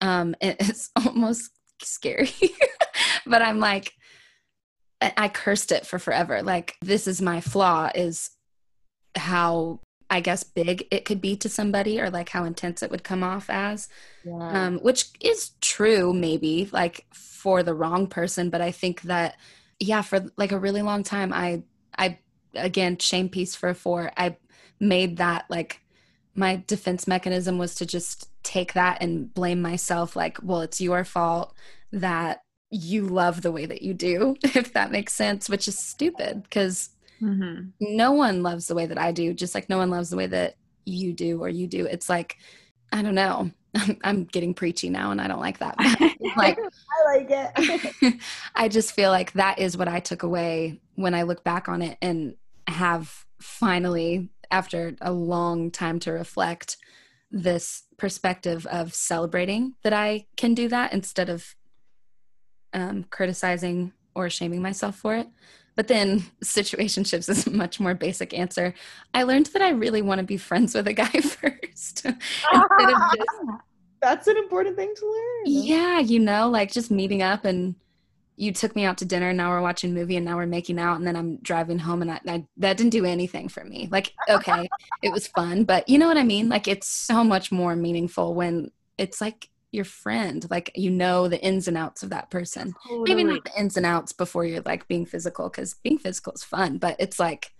Um, 0.00 0.36
it's 0.40 0.90
almost 0.94 1.50
scary, 1.82 2.30
but 3.26 3.42
I'm 3.42 3.58
like, 3.58 3.94
I 5.00 5.28
cursed 5.28 5.70
it 5.72 5.86
for 5.86 5.98
forever. 5.98 6.42
Like, 6.42 6.76
this 6.82 7.06
is 7.06 7.22
my 7.22 7.40
flaw 7.40 7.90
is 7.94 8.30
how 9.16 9.80
I 10.10 10.20
guess 10.20 10.42
big 10.42 10.86
it 10.90 11.04
could 11.04 11.20
be 11.20 11.36
to 11.36 11.48
somebody 11.48 12.00
or 12.00 12.08
like 12.10 12.30
how 12.30 12.44
intense 12.44 12.82
it 12.82 12.90
would 12.90 13.04
come 13.04 13.22
off 13.22 13.50
as 13.50 13.88
Yeah. 14.24 14.66
um, 14.66 14.78
which 14.78 15.06
is 15.20 15.50
true 15.60 16.12
maybe 16.12 16.68
like 16.72 17.04
for 17.12 17.62
the 17.62 17.74
wrong 17.74 18.06
person 18.06 18.48
but 18.50 18.60
i 18.60 18.70
think 18.70 19.02
that 19.02 19.36
yeah 19.78 20.02
for 20.02 20.24
like 20.36 20.52
a 20.52 20.58
really 20.58 20.82
long 20.82 21.02
time 21.02 21.32
i 21.32 21.62
i 21.96 22.18
again 22.54 22.98
shame 22.98 23.28
piece 23.28 23.54
for 23.54 23.74
four 23.74 24.10
i 24.16 24.36
made 24.80 25.18
that 25.18 25.44
like 25.50 25.80
my 26.34 26.62
defense 26.66 27.06
mechanism 27.06 27.58
was 27.58 27.74
to 27.76 27.86
just 27.86 28.28
take 28.42 28.72
that 28.72 29.02
and 29.02 29.32
blame 29.34 29.60
myself 29.60 30.16
like 30.16 30.38
well 30.42 30.62
it's 30.62 30.80
your 30.80 31.04
fault 31.04 31.54
that 31.92 32.40
you 32.70 33.06
love 33.06 33.42
the 33.42 33.52
way 33.52 33.66
that 33.66 33.82
you 33.82 33.94
do 33.94 34.36
if 34.42 34.72
that 34.74 34.90
makes 34.90 35.14
sense 35.14 35.48
which 35.48 35.68
is 35.68 35.78
stupid 35.78 36.42
because 36.42 36.90
Mm-hmm. 37.22 37.70
no 37.80 38.12
one 38.12 38.42
loves 38.42 38.68
the 38.68 38.74
way 38.74 38.86
that 38.86 38.98
I 38.98 39.12
do, 39.12 39.34
just 39.34 39.54
like 39.54 39.68
no 39.68 39.78
one 39.78 39.90
loves 39.90 40.10
the 40.10 40.16
way 40.16 40.26
that 40.28 40.54
you 40.84 41.12
do 41.12 41.42
or 41.42 41.48
you 41.48 41.66
do. 41.66 41.86
It's 41.86 42.08
like, 42.08 42.36
I 42.92 43.02
don't 43.02 43.14
know. 43.14 43.50
I'm, 43.74 43.98
I'm 44.04 44.24
getting 44.24 44.54
preachy 44.54 44.88
now 44.88 45.10
and 45.10 45.20
I 45.20 45.28
don't 45.28 45.40
like 45.40 45.58
that. 45.58 45.76
Like, 46.36 46.58
I 46.58 47.16
like 47.16 47.28
it. 47.30 48.14
I 48.54 48.68
just 48.68 48.92
feel 48.92 49.10
like 49.10 49.32
that 49.32 49.58
is 49.58 49.76
what 49.76 49.88
I 49.88 49.98
took 49.98 50.22
away 50.22 50.80
when 50.94 51.14
I 51.14 51.22
look 51.22 51.42
back 51.42 51.68
on 51.68 51.82
it 51.82 51.96
and 52.02 52.34
have 52.68 53.24
finally, 53.40 54.28
after 54.50 54.94
a 55.00 55.10
long 55.10 55.70
time 55.70 55.98
to 56.00 56.12
reflect, 56.12 56.76
this 57.30 57.84
perspective 57.96 58.66
of 58.66 58.94
celebrating 58.94 59.74
that 59.82 59.92
I 59.92 60.26
can 60.36 60.54
do 60.54 60.68
that 60.68 60.92
instead 60.92 61.28
of 61.28 61.54
um, 62.72 63.04
criticizing 63.10 63.92
or 64.14 64.30
shaming 64.30 64.62
myself 64.62 64.96
for 64.96 65.14
it. 65.16 65.28
But 65.76 65.88
then 65.88 66.24
situationships 66.44 67.28
is 67.28 67.46
a 67.46 67.50
much 67.50 67.78
more 67.78 67.94
basic 67.94 68.36
answer. 68.36 68.74
I 69.14 69.22
learned 69.22 69.46
that 69.46 69.62
I 69.62 69.70
really 69.70 70.02
want 70.02 70.18
to 70.18 70.26
be 70.26 70.36
friends 70.36 70.74
with 70.74 70.88
a 70.88 70.92
guy 70.92 71.06
first 71.10 72.04
instead 72.04 72.14
of 72.90 73.02
just 73.16 73.30
That's 74.02 74.26
an 74.26 74.36
important 74.36 74.76
thing 74.76 74.92
to 74.96 75.06
learn. 75.06 75.42
yeah, 75.46 76.00
you 76.00 76.18
know, 76.18 76.48
like 76.48 76.72
just 76.72 76.90
meeting 76.90 77.22
up 77.22 77.44
and 77.44 77.74
you 78.36 78.52
took 78.52 78.76
me 78.76 78.84
out 78.84 78.98
to 78.98 79.04
dinner 79.04 79.30
and 79.30 79.36
now 79.36 79.50
we're 79.50 79.60
watching 79.60 79.90
a 79.90 79.94
movie 79.94 80.16
and 80.16 80.24
now 80.24 80.36
we're 80.36 80.46
making 80.46 80.78
out 80.78 80.96
and 80.96 81.04
then 81.06 81.16
I'm 81.16 81.38
driving 81.38 81.78
home 81.80 82.02
and 82.02 82.12
I, 82.12 82.20
I, 82.26 82.44
that 82.58 82.76
didn't 82.76 82.90
do 82.92 83.04
anything 83.04 83.48
for 83.48 83.64
me. 83.64 83.88
Like, 83.90 84.14
okay, 84.28 84.68
it 85.02 85.10
was 85.10 85.26
fun, 85.26 85.64
but 85.64 85.88
you 85.88 85.98
know 85.98 86.06
what 86.06 86.16
I 86.16 86.22
mean? 86.22 86.48
Like, 86.48 86.68
it's 86.68 86.86
so 86.86 87.24
much 87.24 87.50
more 87.50 87.74
meaningful 87.74 88.34
when 88.34 88.70
it's 88.96 89.20
like 89.20 89.48
your 89.72 89.84
friend, 89.84 90.46
like 90.50 90.72
you 90.74 90.90
know 90.90 91.28
the 91.28 91.42
ins 91.42 91.68
and 91.68 91.76
outs 91.76 92.02
of 92.02 92.10
that 92.10 92.30
person. 92.30 92.74
Totally. 92.86 93.14
Maybe 93.14 93.24
not 93.24 93.44
the 93.44 93.60
ins 93.60 93.76
and 93.76 93.86
outs 93.86 94.12
before 94.12 94.44
you're 94.44 94.62
like 94.62 94.88
being 94.88 95.06
physical 95.06 95.48
because 95.48 95.74
being 95.82 95.98
physical 95.98 96.32
is 96.32 96.44
fun, 96.44 96.78
but 96.78 96.96
it's 96.98 97.18
like, 97.18 97.50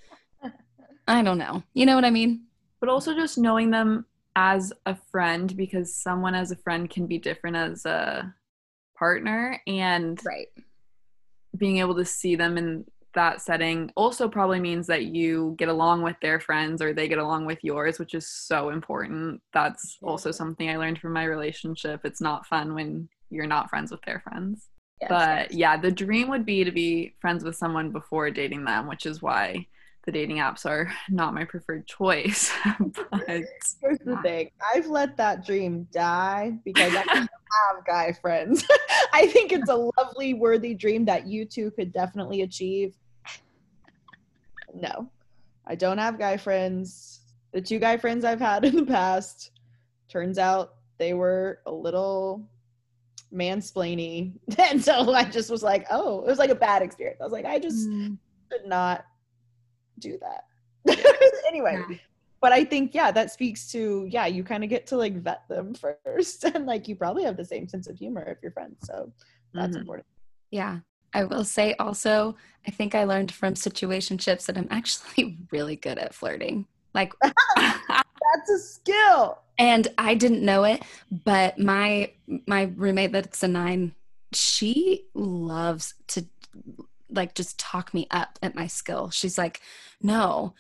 I 1.08 1.22
don't 1.22 1.38
know. 1.38 1.62
You 1.74 1.86
know 1.86 1.94
what 1.94 2.04
I 2.04 2.10
mean? 2.10 2.44
But 2.80 2.88
also 2.88 3.14
just 3.14 3.38
knowing 3.38 3.70
them 3.70 4.06
as 4.36 4.72
a 4.86 4.96
friend 5.10 5.54
because 5.56 5.94
someone 5.94 6.34
as 6.34 6.50
a 6.50 6.56
friend 6.56 6.88
can 6.88 7.06
be 7.06 7.18
different 7.18 7.56
as 7.56 7.84
a 7.84 8.34
partner 8.96 9.60
and 9.66 10.20
Right. 10.24 10.46
being 11.56 11.78
able 11.78 11.96
to 11.96 12.04
see 12.04 12.36
them 12.36 12.56
in 12.56 12.84
that 13.14 13.40
setting 13.40 13.90
also 13.96 14.28
probably 14.28 14.60
means 14.60 14.86
that 14.86 15.06
you 15.06 15.54
get 15.58 15.68
along 15.68 16.02
with 16.02 16.16
their 16.20 16.40
friends 16.40 16.82
or 16.82 16.92
they 16.92 17.08
get 17.08 17.18
along 17.18 17.46
with 17.46 17.58
yours 17.62 17.98
which 17.98 18.14
is 18.14 18.28
so 18.28 18.70
important. 18.70 19.40
That's 19.52 19.98
also 20.02 20.30
something 20.30 20.68
i 20.68 20.76
learned 20.76 20.98
from 20.98 21.12
my 21.12 21.24
relationship. 21.24 22.00
It's 22.04 22.20
not 22.20 22.46
fun 22.46 22.74
when 22.74 23.08
you're 23.30 23.46
not 23.46 23.70
friends 23.70 23.90
with 23.90 24.02
their 24.02 24.20
friends. 24.20 24.68
Yes. 25.00 25.08
but 25.10 25.52
yeah 25.52 25.76
the 25.76 25.92
dream 25.92 26.28
would 26.28 26.44
be 26.44 26.64
to 26.64 26.72
be 26.72 27.14
friends 27.20 27.44
with 27.44 27.54
someone 27.54 27.92
before 27.92 28.32
dating 28.32 28.64
them 28.64 28.88
which 28.88 29.06
is 29.06 29.22
why 29.22 29.64
the 30.04 30.12
dating 30.12 30.38
apps 30.38 30.64
are 30.64 30.90
not 31.08 31.34
my 31.34 31.44
preferred 31.44 31.86
choice 31.86 32.52
but 33.10 33.26
Here's 33.26 33.98
the 34.04 34.18
thing. 34.22 34.50
I've 34.74 34.86
let 34.86 35.16
that 35.16 35.44
dream 35.44 35.86
die 35.92 36.58
because 36.64 36.94
I 36.94 37.02
don't 37.14 37.16
have 37.18 37.86
guy 37.86 38.12
friends. 38.12 38.64
I 39.12 39.26
think 39.26 39.52
it's 39.52 39.70
a 39.70 39.90
lovely, 39.98 40.34
worthy 40.34 40.74
dream 40.74 41.04
that 41.06 41.26
you 41.26 41.44
two 41.44 41.70
could 41.72 41.92
definitely 41.92 42.42
achieve. 42.42 42.94
No, 44.74 45.10
I 45.66 45.74
don't 45.74 45.98
have 45.98 46.18
guy 46.18 46.36
friends. 46.36 47.20
The 47.52 47.60
two 47.60 47.78
guy 47.78 47.96
friends 47.96 48.24
I've 48.24 48.40
had 48.40 48.64
in 48.64 48.76
the 48.76 48.86
past, 48.86 49.52
turns 50.08 50.38
out 50.38 50.74
they 50.98 51.14
were 51.14 51.60
a 51.66 51.72
little 51.72 52.48
mansplainy. 53.32 54.32
And 54.58 54.82
so 54.82 55.12
I 55.12 55.24
just 55.24 55.50
was 55.50 55.62
like, 55.62 55.86
oh, 55.90 56.22
it 56.22 56.26
was 56.26 56.38
like 56.38 56.50
a 56.50 56.54
bad 56.54 56.82
experience. 56.82 57.20
I 57.20 57.24
was 57.24 57.32
like, 57.32 57.44
I 57.44 57.58
just 57.58 57.88
mm. 57.88 58.18
should 58.50 58.66
not 58.66 59.04
do 60.00 60.18
that. 60.20 60.44
anyway, 61.48 61.82
Yeah. 61.88 61.96
but 62.40 62.52
I 62.52 62.64
think 62.64 62.94
yeah, 62.94 63.10
that 63.10 63.30
speaks 63.30 63.70
to 63.72 64.06
yeah, 64.08 64.26
you 64.26 64.42
kind 64.44 64.62
of 64.64 64.70
get 64.70 64.86
to 64.88 64.96
like 64.96 65.16
vet 65.22 65.42
them 65.48 65.74
first, 66.04 66.44
and 66.44 66.66
like 66.66 66.88
you 66.88 66.96
probably 66.96 67.24
have 67.24 67.36
the 67.36 67.44
same 67.44 67.68
sense 67.68 67.86
of 67.88 67.96
humor 67.96 68.22
if 68.28 68.38
you're 68.42 68.52
friends, 68.52 68.76
so 68.84 69.12
that's 69.54 69.76
Mhm. 69.76 69.80
important. 69.80 70.06
Yeah. 70.50 70.78
I 71.14 71.24
will 71.24 71.44
say 71.44 71.74
also, 71.78 72.36
I 72.66 72.70
think 72.70 72.94
I 72.94 73.04
learned 73.04 73.32
from 73.32 73.54
situationships 73.54 74.44
that 74.46 74.58
I'm 74.58 74.68
actually 74.70 75.38
really 75.50 75.76
good 75.76 75.96
at 75.98 76.14
flirting. 76.14 76.66
Like, 76.94 77.14
That's 77.56 78.50
a 78.54 78.58
skill. 78.58 79.38
and 79.58 79.88
I 79.96 80.14
didn't 80.14 80.44
know 80.44 80.64
it, 80.64 80.82
but 81.24 81.58
my 81.58 82.12
my 82.46 82.70
roommate 82.76 83.12
that's 83.12 83.42
a 83.42 83.48
nine, 83.48 83.94
she 84.32 85.06
loves 85.14 85.94
to 86.08 86.26
like 87.10 87.34
just 87.34 87.58
talk 87.58 87.94
me 87.94 88.06
up 88.10 88.38
at 88.42 88.54
my 88.54 88.66
skill. 88.66 89.10
She's 89.10 89.38
like, 89.38 89.60
no, 90.02 90.54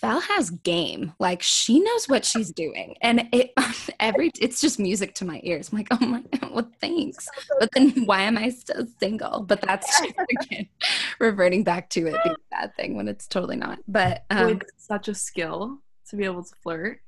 Val 0.00 0.20
has 0.20 0.50
game. 0.50 1.12
Like 1.18 1.42
she 1.42 1.80
knows 1.80 2.06
what 2.06 2.24
she's 2.24 2.50
doing. 2.52 2.96
And 3.00 3.28
it 3.32 3.52
every 4.00 4.30
it's 4.40 4.60
just 4.60 4.78
music 4.78 5.14
to 5.16 5.24
my 5.24 5.40
ears. 5.44 5.70
I'm 5.72 5.78
like, 5.78 5.88
oh 5.90 6.04
my 6.04 6.22
God, 6.22 6.50
well, 6.54 6.70
thanks. 6.80 7.28
But 7.58 7.70
then 7.74 8.04
why 8.04 8.22
am 8.22 8.36
I 8.36 8.50
still 8.50 8.86
single? 9.00 9.40
But 9.40 9.60
that's 9.62 9.86
just, 10.00 10.14
again 10.42 10.68
reverting 11.18 11.64
back 11.64 11.90
to 11.90 12.00
it 12.06 12.16
being 12.24 12.36
a 12.36 12.50
bad 12.50 12.76
thing 12.76 12.96
when 12.96 13.08
it's 13.08 13.26
totally 13.26 13.56
not. 13.56 13.78
But 13.86 14.24
um, 14.30 14.60
it's 14.60 14.86
such 14.86 15.08
a 15.08 15.14
skill 15.14 15.78
to 16.10 16.16
be 16.16 16.24
able 16.24 16.44
to 16.44 16.54
flirt 16.62 17.00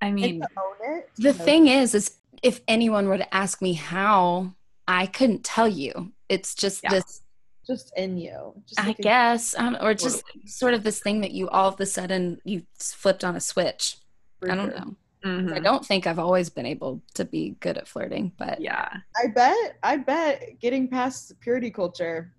i 0.00 0.12
mean 0.12 0.40
to 0.40 0.48
own 0.58 0.96
it. 0.98 1.10
the 1.16 1.32
thing 1.32 1.66
is, 1.66 1.94
is 1.94 2.18
if 2.42 2.60
anyone 2.68 3.08
were 3.08 3.18
to 3.18 3.34
ask 3.34 3.62
me 3.62 3.72
how, 3.72 4.52
I 4.86 5.06
couldn't 5.06 5.44
tell 5.44 5.68
you. 5.68 6.12
It's 6.28 6.54
just 6.54 6.82
Yeah. 6.84 6.90
this 6.90 7.22
just 7.66 7.92
in 7.96 8.16
you. 8.16 8.54
Just 8.66 8.80
I 8.80 8.86
like 8.88 8.98
a- 8.98 9.02
guess, 9.02 9.54
I 9.58 9.62
don't, 9.70 9.82
or 9.82 9.94
just 9.94 10.22
sort 10.46 10.74
of 10.74 10.82
this 10.82 11.00
thing 11.00 11.20
that 11.22 11.32
you 11.32 11.48
all 11.48 11.68
of 11.68 11.80
a 11.80 11.86
sudden 11.86 12.40
you 12.44 12.62
flipped 12.78 13.24
on 13.24 13.36
a 13.36 13.40
switch. 13.40 13.96
for 14.40 14.50
I 14.50 14.54
don't 14.54 14.70
sure. 14.70 14.78
know. 14.80 14.96
mhm. 15.24 15.52
I 15.54 15.58
don't 15.60 15.84
think 15.84 16.06
I've 16.06 16.18
always 16.18 16.48
been 16.50 16.66
able 16.66 17.02
to 17.14 17.24
be 17.24 17.56
good 17.60 17.76
at 17.78 17.88
flirting, 17.88 18.32
but 18.38 18.60
yeah 18.60 18.88
I 19.16 19.28
bet. 19.28 19.78
I 19.82 19.96
bet 19.96 20.60
getting 20.60 20.88
past 20.88 21.32
purity 21.40 21.70
culture. 21.70 22.32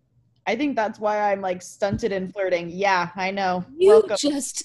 I 0.46 0.56
think 0.56 0.76
that's 0.78 0.98
why 1.00 1.32
I'm 1.32 1.42
like 1.42 1.62
stunted 1.62 2.12
in 2.14 2.32
flirting. 2.32 2.70
Yeah, 2.70 3.10
I 3.16 3.32
know. 3.32 3.66
you 3.78 3.90
Welcome. 3.90 4.16
just, 4.18 4.64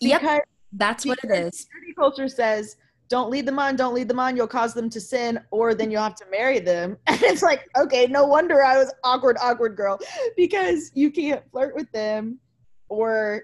yep, 0.00 0.20
Because 0.20 0.40
that's 0.74 1.04
what 1.04 1.18
it 1.24 1.30
is. 1.30 1.50
because 1.50 1.66
purity 1.72 1.94
culture 1.98 2.28
says 2.28 2.76
don't 3.12 3.28
lead 3.28 3.44
them 3.44 3.58
on, 3.58 3.76
don't 3.76 3.92
lead 3.92 4.08
them 4.08 4.18
on, 4.18 4.38
you'll 4.38 4.48
cause 4.48 4.72
them 4.72 4.88
to 4.88 4.98
sin, 4.98 5.38
or 5.50 5.74
then 5.74 5.90
you'll 5.90 6.02
have 6.02 6.14
to 6.14 6.24
marry 6.30 6.58
them. 6.58 6.96
And 7.06 7.22
it's 7.24 7.42
like, 7.42 7.68
okay, 7.76 8.06
no 8.06 8.24
wonder 8.24 8.64
I 8.64 8.78
was 8.78 8.90
awkward, 9.04 9.36
awkward 9.38 9.76
girl, 9.76 10.00
because 10.34 10.90
you 10.94 11.10
can't 11.10 11.42
flirt 11.50 11.74
with 11.74 11.92
them 11.92 12.40
or 12.88 13.42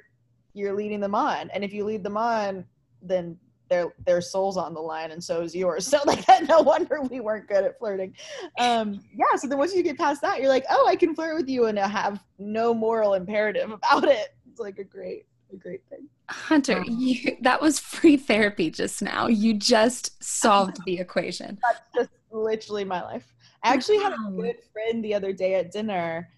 you're 0.55 0.73
leading 0.73 1.01
them 1.01 1.15
on. 1.15 1.51
And 1.51 1.63
if 1.63 1.75
you 1.75 1.85
lead 1.85 2.03
them 2.03 2.17
on, 2.17 2.65
then 3.03 3.37
their 3.69 3.93
their 4.07 4.23
soul's 4.23 4.57
on 4.57 4.73
the 4.73 4.81
line 4.81 5.11
and 5.11 5.23
so 5.23 5.43
is 5.43 5.55
yours. 5.55 5.87
So 5.93 6.01
like 6.07 6.25
no 6.49 6.63
wonder 6.63 7.03
we 7.03 7.21
weren't 7.21 7.47
good 7.47 7.65
at 7.65 7.79
flirting. 7.79 8.15
Um 8.59 9.03
yeah, 9.15 9.37
so 9.37 9.49
then 9.49 9.59
once 9.59 9.75
you 9.75 9.83
get 9.83 9.99
past 9.99 10.23
that, 10.23 10.41
you're 10.41 10.49
like, 10.49 10.65
oh 10.71 10.87
I 10.89 10.97
can 10.97 11.15
flirt 11.15 11.37
with 11.37 11.51
you 11.51 11.67
and 11.67 11.79
have 11.79 12.25
no 12.39 12.73
moral 12.73 13.13
imperative 13.13 13.71
about 13.71 14.05
it. 14.05 14.29
It's 14.51 14.61
like 14.61 14.79
a 14.79 14.85
great, 14.85 15.27
a 15.53 15.57
great 15.57 15.83
thing. 15.91 16.09
Hunter, 16.29 16.83
Oh. 16.87 16.91
you, 16.91 17.37
that 17.43 17.61
was 17.61 17.79
free 17.79 18.17
therapy 18.17 18.71
just 18.71 19.01
now. 19.03 19.27
You 19.29 19.55
just 19.55 20.23
solved 20.23 20.79
the 20.85 20.99
equation. 20.99 21.59
that's 21.63 21.81
just 21.95 22.11
literally 22.31 22.85
my 22.85 23.03
life. 23.03 23.33
I 23.63 23.73
actually 23.73 23.99
had 23.99 24.13
a 24.13 24.31
good 24.31 24.57
friend 24.73 25.05
the 25.05 25.15
other 25.15 25.33
day 25.33 25.55
at 25.55 25.73
dinner 25.73 26.29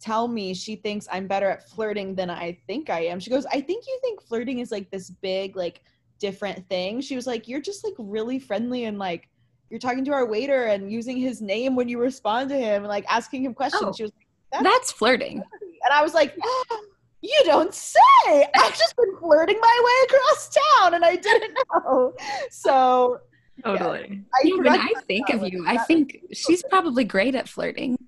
tell 0.00 0.28
me 0.28 0.54
she 0.54 0.76
thinks 0.76 1.06
I'm 1.12 1.26
better 1.26 1.50
at 1.50 1.68
flirting 1.68 2.14
than 2.14 2.30
I 2.30 2.58
think 2.66 2.88
I 2.90 3.00
am. 3.06 3.20
She 3.20 3.28
goes, 3.30 3.44
I 3.46 3.60
think 3.60 3.84
you 3.86 3.98
think 4.02 4.22
flirting 4.22 4.60
is 4.60 4.70
like 4.70 4.90
this 4.90 5.10
big, 5.10 5.56
like 5.56 5.82
different 6.18 6.66
thing. 6.68 7.00
She 7.00 7.16
was 7.16 7.26
like, 7.26 7.48
You're 7.48 7.60
just 7.60 7.84
like 7.84 7.94
really 7.98 8.38
friendly 8.38 8.84
and 8.84 8.98
like 8.98 9.28
you're 9.68 9.80
talking 9.80 10.04
to 10.06 10.12
our 10.12 10.26
waiter 10.26 10.64
and 10.66 10.90
using 10.90 11.16
his 11.16 11.40
name 11.42 11.76
when 11.76 11.88
you 11.88 11.98
respond 12.00 12.48
to 12.50 12.56
him 12.56 12.82
and 12.82 12.88
like 12.88 13.04
asking 13.10 13.44
him 13.44 13.54
questions. 13.54 13.82
Oh. 13.84 13.92
She 13.92 14.02
was 14.04 14.12
like, 14.52 14.62
That's 14.62 14.90
flirting. 14.92 15.36
and 15.82 15.92
I 15.92 16.02
was 16.02 16.14
like, 16.14 16.34
ah, 16.42 16.78
You 17.22 17.42
don't 17.44 17.74
say. 17.74 17.98
I've 18.28 18.76
just 18.76 18.96
been 18.96 19.16
flirting 19.18 19.58
my 19.60 19.82
way 19.84 20.16
across 20.16 20.56
town 20.78 20.94
and 20.94 21.04
I 21.04 21.16
didn't 21.16 21.56
know. 21.74 22.14
So 22.50 23.20
totally 23.62 24.22
I 24.34 24.40
Yeah, 24.44 24.56
when 24.56 24.68
I 24.68 24.92
think 25.06 25.28
of 25.30 25.46
you, 25.46 25.64
I 25.66 25.78
think 25.78 26.12
makes 26.12 26.22
me 26.22 26.28
feel 26.28 26.36
she's 26.36 26.62
probably 26.70 27.04
great 27.04 27.34
at 27.34 27.48
flirting. 27.48 27.98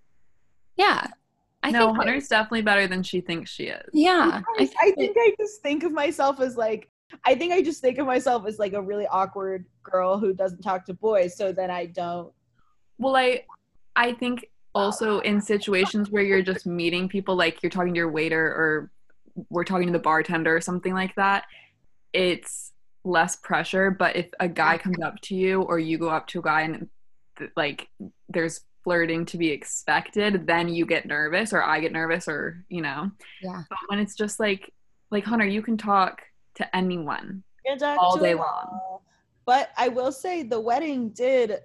Yeah. 0.77 1.07
I 1.63 1.71
no 1.71 1.87
think 1.87 1.99
hunter's 1.99 2.29
definitely 2.29 2.63
better 2.63 2.87
than 2.87 3.03
she 3.03 3.21
thinks 3.21 3.51
she 3.51 3.65
is 3.65 3.89
Yeah. 3.93 4.41
I, 4.59 4.71
I 4.81 4.91
think 4.93 5.17
I 5.19 5.35
just 5.39 5.63
think 5.63 5.85
of 5.85 5.93
myself 5.93 6.41
as 6.41 6.57
like 6.57 6.89
I 7.25 7.35
think 7.35 7.53
I 7.53 7.63
just 7.63 7.81
think 7.81 7.99
of 7.99 8.07
myself 8.07 8.47
as 8.47 8.59
like 8.59 8.73
a 8.73 8.81
really 8.81 9.07
awkward 9.07 9.67
girl 9.83 10.19
who 10.19 10.33
doesn't 10.33 10.63
talk 10.63 10.85
to 10.87 10.95
boys, 10.95 11.37
so 11.37 11.53
then 11.53 11.71
I 11.71 11.87
don't. 11.87 12.33
Well, 12.99 13.17
I 13.17 13.45
I 13.97 14.13
think 14.13 14.47
also 14.75 15.21
in 15.21 15.41
situations 15.41 16.11
where 16.11 16.23
you're 16.23 16.43
just 16.43 16.67
meeting 16.67 17.09
people, 17.09 17.37
like 17.37 17.63
you're 17.63 17.71
talking 17.71 17.93
to 17.95 17.99
your 17.99 18.11
waiter 18.11 18.43
or 18.43 18.91
we're 19.51 19.65
talking 19.65 19.87
to 19.87 19.93
the 19.93 19.99
bartender 19.99 20.55
or 20.55 20.61
something 20.61 20.95
like 20.95 21.15
that, 21.17 21.45
it's 22.13 22.73
less 23.05 23.37
pressure. 23.37 23.91
But 23.91 24.17
if 24.17 24.27
a 24.41 24.49
guy 24.49 24.79
comes 24.79 25.01
up 25.03 25.21
to 25.23 25.35
you 25.35 25.63
or 25.63 25.79
you 25.79 25.99
go 25.99 26.09
up 26.09 26.27
to 26.29 26.41
a 26.41 26.43
guy 26.43 26.63
and 26.63 26.89
like 27.57 27.89
there's 28.29 28.61
flirting 28.85 29.25
to 29.27 29.39
be 29.39 29.51
expected, 29.51 30.47
then 30.47 30.69
you 30.69 30.87
get 30.87 31.07
nervous 31.07 31.53
or 31.53 31.63
I 31.63 31.81
get 31.81 31.93
nervous 31.93 32.29
or 32.29 32.65
you 32.69 32.83
know. 32.83 33.11
Yeah. 33.43 33.63
But 33.69 33.79
when 33.89 33.99
it's 33.99 34.15
just 34.15 34.39
like 34.41 34.73
like 35.11 35.25
Hunter, 35.25 35.47
you 35.47 35.63
can 35.63 35.77
talk 35.77 36.23
to 36.57 36.77
anyone. 36.77 37.43
All 37.81 38.19
day 38.19 38.35
long. 38.35 38.99
But 39.47 39.71
I 39.77 39.89
will 39.89 40.13
say 40.13 40.43
the 40.43 40.61
wedding 40.61 41.11
did 41.11 41.59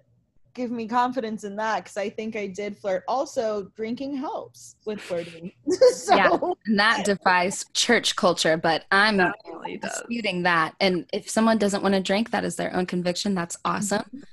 give 0.57 0.71
me 0.71 0.87
confidence 0.87 1.43
in 1.45 1.55
that 1.55 1.83
because 1.83 1.95
I 1.95 2.09
think 2.09 2.35
I 2.35 2.47
did 2.47 2.75
flirt. 2.77 3.03
Also, 3.07 3.71
drinking 3.75 4.17
helps 4.17 4.75
with 4.85 4.99
flirting. 4.99 5.53
so 5.93 6.15
Yeah. 6.15 6.37
And 6.65 6.79
that 6.79 7.05
defies 7.05 7.65
church 7.73 8.15
culture, 8.17 8.57
but 8.57 8.83
I'm 8.91 9.17
Definitely 9.17 9.77
does. 9.77 9.91
disputing 9.93 10.43
that. 10.43 10.73
And 10.81 11.05
if 11.13 11.29
someone 11.29 11.57
doesn't 11.59 11.83
want 11.83 11.95
to 11.95 12.01
drink, 12.01 12.31
that 12.31 12.43
is 12.43 12.55
their 12.57 12.75
own 12.75 12.85
conviction. 12.87 13.35
That's 13.35 13.55
awesome. 13.63 14.23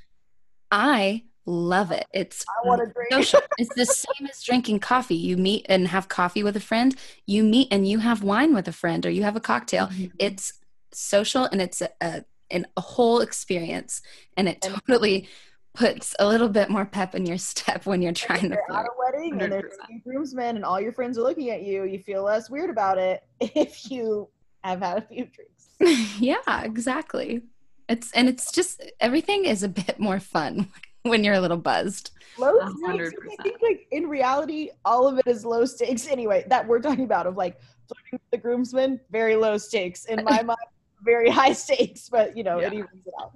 I 0.71 1.25
love 1.47 1.91
it. 1.91 2.07
It's 2.13 2.45
I 2.49 2.67
want 2.67 2.81
to 2.87 2.93
drink. 2.93 3.13
social. 3.13 3.41
It's 3.59 3.75
the 3.75 3.85
same 3.87 4.27
as 4.29 4.43
drinking 4.43 4.81
coffee. 4.81 5.15
You 5.15 5.37
meet 5.37 5.67
and 5.69 5.87
have 5.89 6.09
coffee 6.09 6.43
with 6.43 6.57
a 6.57 6.61
friend. 6.61 6.97
You 7.27 7.45
meet 7.45 7.69
and 7.71 7.87
you 7.87 7.99
have 7.99 8.23
wine 8.23 8.55
with 8.55 8.67
a 8.67 8.73
friend, 8.73 9.05
or 9.05 9.11
you 9.11 9.23
have 9.25 9.37
a 9.37 9.41
cocktail. 9.41 9.89
Mm-hmm. 9.89 10.17
It's 10.19 10.55
social 10.93 11.45
and 11.45 11.61
it's 11.61 11.83
a, 11.83 11.91
a, 12.01 12.25
an, 12.51 12.67
a 12.77 12.81
whole 12.81 13.21
experience, 13.21 14.01
and 14.37 14.49
it 14.49 14.65
And- 14.65 14.75
totally 14.87 15.29
puts 15.75 16.15
a 16.21 16.27
little 16.27 16.49
bit 16.49 16.71
more 16.71 16.85
pep 16.85 17.15
in 17.15 17.27
your 17.27 17.37
step 17.37 17.85
when 17.85 18.01
you're 18.01 18.13
trying 18.13 18.49
to 18.49 18.57
you're 18.69 18.77
at 18.77 18.87
a 18.87 18.89
wedding 18.97 19.43
and 19.43 19.53
there's 19.53 19.73
100%. 19.73 19.87
two 19.89 20.01
groomsmen 20.05 20.57
and 20.57 20.65
all 20.65 20.81
your 20.81 20.93
friends 20.93 21.19
are 21.19 21.23
looking 21.23 21.51
at 21.51 21.63
you, 21.63 21.85
you 21.85 21.99
feel 21.99 22.23
less 22.23 22.49
weird 22.49 22.71
about 22.71 22.97
it 22.97 23.25
if 23.41 23.91
you 23.91 24.29
have 24.63 24.81
had 24.81 24.99
a 24.99 25.03
few 25.03 25.27
drinks. 25.27 26.15
yeah, 26.21 26.63
exactly. 26.63 27.43
It's 27.89 28.13
and 28.13 28.29
it's 28.29 28.51
just 28.51 28.83
everything 29.01 29.45
is 29.45 29.63
a 29.63 29.69
bit 29.69 29.99
more 29.99 30.21
fun 30.21 30.69
when 31.03 31.25
you're 31.25 31.35
a 31.35 31.41
little 31.41 31.59
buzzed. 31.59 32.13
Low 32.39 32.59
stakes. 32.61 32.81
hundred 32.87 33.15
I 33.39 33.43
think 33.43 33.61
like 33.61 33.87
in 33.91 34.09
reality, 34.09 34.71
all 34.85 35.07
of 35.07 35.19
it 35.19 35.27
is 35.27 35.45
low 35.45 35.65
stakes 35.67 36.07
anyway. 36.07 36.45
That 36.49 36.67
we're 36.67 36.81
talking 36.81 37.05
about 37.05 37.27
of 37.27 37.37
like 37.37 37.61
flirting 37.89 38.13
with 38.13 38.31
the 38.31 38.39
groomsmen, 38.39 39.01
very 39.11 39.37
low 39.37 39.59
stakes. 39.59 40.07
In 40.07 40.25
my 40.25 40.43
mind, 40.43 40.59
very 41.03 41.29
high 41.31 41.53
stakes, 41.53 42.09
but 42.09 42.37
you 42.37 42.45
know, 42.45 42.59
it 42.59 42.73
evens 42.73 43.07
it 43.07 43.13
out. 43.21 43.33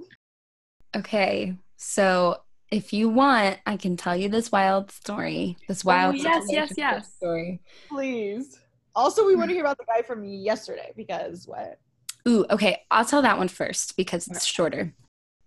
Okay, 0.96 1.54
so 1.78 2.42
if 2.70 2.92
you 2.92 3.08
want, 3.08 3.58
I 3.64 3.76
can 3.76 3.96
tell 3.96 4.16
you 4.16 4.28
this 4.28 4.52
wild 4.52 4.90
story. 4.90 5.56
This 5.68 5.84
oh, 5.86 5.88
wild 5.88 6.16
yes, 6.16 6.46
yes, 6.50 6.72
yes. 6.76 7.14
story. 7.14 7.62
Please. 7.88 8.58
Also, 8.94 9.24
we 9.24 9.36
want 9.36 9.48
to 9.48 9.54
hear 9.54 9.64
about 9.64 9.78
the 9.78 9.84
guy 9.84 10.02
from 10.02 10.24
yesterday 10.24 10.92
because 10.96 11.46
what? 11.46 11.78
Ooh, 12.26 12.44
okay. 12.50 12.82
I'll 12.90 13.04
tell 13.04 13.22
that 13.22 13.38
one 13.38 13.48
first 13.48 13.96
because 13.96 14.26
it's 14.26 14.44
shorter. 14.44 14.92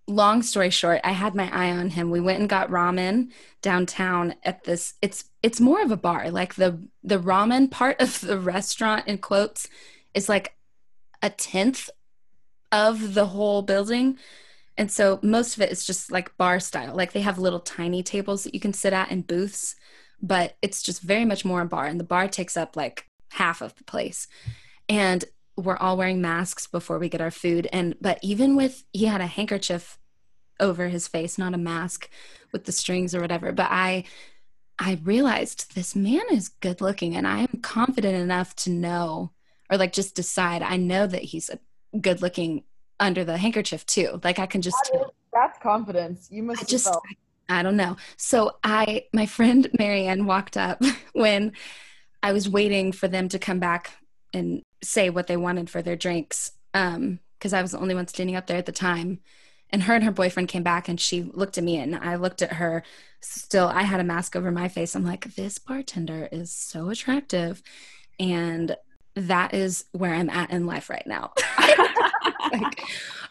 Long 0.08 0.41
story 0.41 0.70
short, 0.70 1.02
I 1.04 1.12
had 1.12 1.36
my 1.36 1.54
eye 1.54 1.72
on 1.72 1.91
him. 1.91 2.10
We 2.10 2.22
went 2.22 2.39
and 2.39 2.50
got 2.50 2.70
ramen 2.70 3.32
downtown 3.62 4.36
at 4.44 4.63
this 4.63 4.96
it's 5.02 5.26
it's 5.44 5.60
more 5.60 5.82
of 5.82 5.91
a 5.91 5.98
bar. 5.98 6.32
Like 6.32 6.56
the 6.56 6.82
the 7.04 7.20
ramen 7.20 7.70
part 7.70 8.02
of 8.02 8.22
the 8.22 8.39
restaurant 8.39 9.08
in 9.08 9.20
quotes 9.20 9.67
is 10.13 10.28
like 10.28 10.56
a 11.22 11.30
tenth 11.30 11.89
of 12.72 13.13
the 13.13 13.28
whole 13.28 13.62
building. 13.62 14.17
And 14.78 14.92
so 14.92 15.20
most 15.22 15.56
of 15.56 15.62
it 15.62 15.72
is 15.72 15.86
just 15.86 16.12
like 16.12 16.38
bar 16.38 16.60
style. 16.60 16.96
Like 16.96 17.12
they 17.12 17.22
have 17.22 17.38
little 17.38 17.60
tiny 17.60 18.04
tables 18.04 18.44
that 18.44 18.54
you 18.54 18.60
can 18.60 18.74
sit 18.74 18.94
at 18.94 19.12
in 19.12 19.22
booths, 19.22 19.76
but 20.22 20.56
it's 20.62 20.82
just 20.82 21.02
very 21.02 21.26
much 21.26 21.46
more 21.46 21.62
a 21.62 21.66
bar. 21.66 21.86
And 21.86 22.00
the 22.00 22.06
bar 22.06 22.28
takes 22.28 22.56
up 22.56 22.76
like 22.76 23.06
half 23.32 23.62
of 23.62 23.76
the 23.76 23.84
place. 23.84 24.28
And 24.88 25.24
we're 25.58 25.78
all 25.78 25.98
wearing 25.98 26.22
masks 26.22 26.68
before 26.68 27.00
we 27.00 27.10
get 27.10 27.22
our 27.22 27.32
food. 27.32 27.68
And 27.72 27.96
but 28.02 28.20
even 28.22 28.56
with 28.56 28.84
he 28.94 29.06
had 29.06 29.22
a 29.22 29.28
handkerchief 29.28 29.98
over 30.60 30.88
his 30.88 31.08
face, 31.08 31.38
not 31.38 31.54
a 31.54 31.58
mask 31.58 32.10
with 32.52 32.66
the 32.66 32.72
strings 32.72 33.14
or 33.14 33.22
whatever. 33.22 33.52
But 33.52 33.68
I 33.70 34.06
I 34.80 35.00
realized 35.04 35.76
this 35.76 35.96
man 35.96 36.24
is 36.32 36.50
good 36.50 36.82
looking 36.82 37.16
and 37.16 37.28
I 37.28 37.42
am 37.42 37.60
confident 37.62 38.16
enough 38.16 38.56
to 38.58 38.70
know 38.70 39.32
or 39.70 39.78
like 39.78 39.94
just 39.94 40.16
decide 40.16 40.62
I 40.62 40.78
know 40.78 41.08
that 41.08 41.24
he's 41.24 41.50
a 41.50 41.60
good 42.00 42.22
looking 42.22 42.64
under 43.02 43.26
the 43.26 43.38
handkerchief 43.38 43.86
too. 43.86 44.22
Like 44.24 44.40
I 44.40 44.46
can 44.46 44.62
just 44.62 44.78
tell. 44.86 45.14
That's 45.34 45.58
confidence. 45.60 46.30
You 46.32 46.44
must 46.44 46.62
I 46.62 46.66
just 46.66 46.86
felt- 46.86 47.04
I 47.50 47.64
don't 47.64 47.76
know. 47.76 47.98
So 48.16 48.58
I 48.64 49.06
my 49.12 49.26
friend 49.26 49.68
Marianne 49.78 50.26
walked 50.26 50.56
up 50.56 50.82
when 51.14 51.52
I 52.24 52.32
was 52.32 52.48
waiting 52.48 52.94
for 52.94 53.08
them 53.10 53.28
to 53.30 53.40
come 53.40 53.60
back 53.60 53.92
and 54.34 54.62
say 54.82 55.10
what 55.10 55.28
they 55.28 55.36
wanted 55.36 55.70
for 55.70 55.82
their 55.82 55.98
drinks. 55.98 56.52
Um, 56.74 57.20
because 57.38 57.54
I 57.54 57.62
was 57.64 57.72
the 57.72 57.80
only 57.80 57.96
one 57.96 58.08
standing 58.08 58.36
up 58.36 58.46
there 58.46 58.58
at 58.58 58.68
the 58.68 58.72
time. 58.72 59.20
And 59.72 59.84
her 59.84 59.96
and 59.96 60.04
her 60.04 60.12
boyfriend 60.12 60.48
came 60.48 60.62
back 60.62 60.88
and 60.88 61.00
she 61.00 61.24
looked 61.24 61.58
at 61.58 61.64
me 61.64 61.78
and 61.78 61.96
I 61.96 62.16
looked 62.16 62.44
at 62.44 62.54
her. 62.54 62.84
Still, 63.20 63.68
I 63.68 63.82
had 63.82 64.00
a 64.00 64.04
mask 64.04 64.36
over 64.36 64.52
my 64.52 64.68
face. 64.68 64.96
I'm 64.96 65.04
like, 65.04 65.34
this 65.34 65.58
bartender 65.58 66.30
is 66.32 66.52
so 66.52 66.90
attractive. 66.90 67.64
And 68.20 68.76
that 69.16 69.56
is 69.56 69.86
where 69.92 70.14
I'm 70.14 70.30
at 70.30 70.52
in 70.52 70.68
life 70.68 70.88
right 70.88 71.08
now. 71.08 71.34
like, 72.52 72.84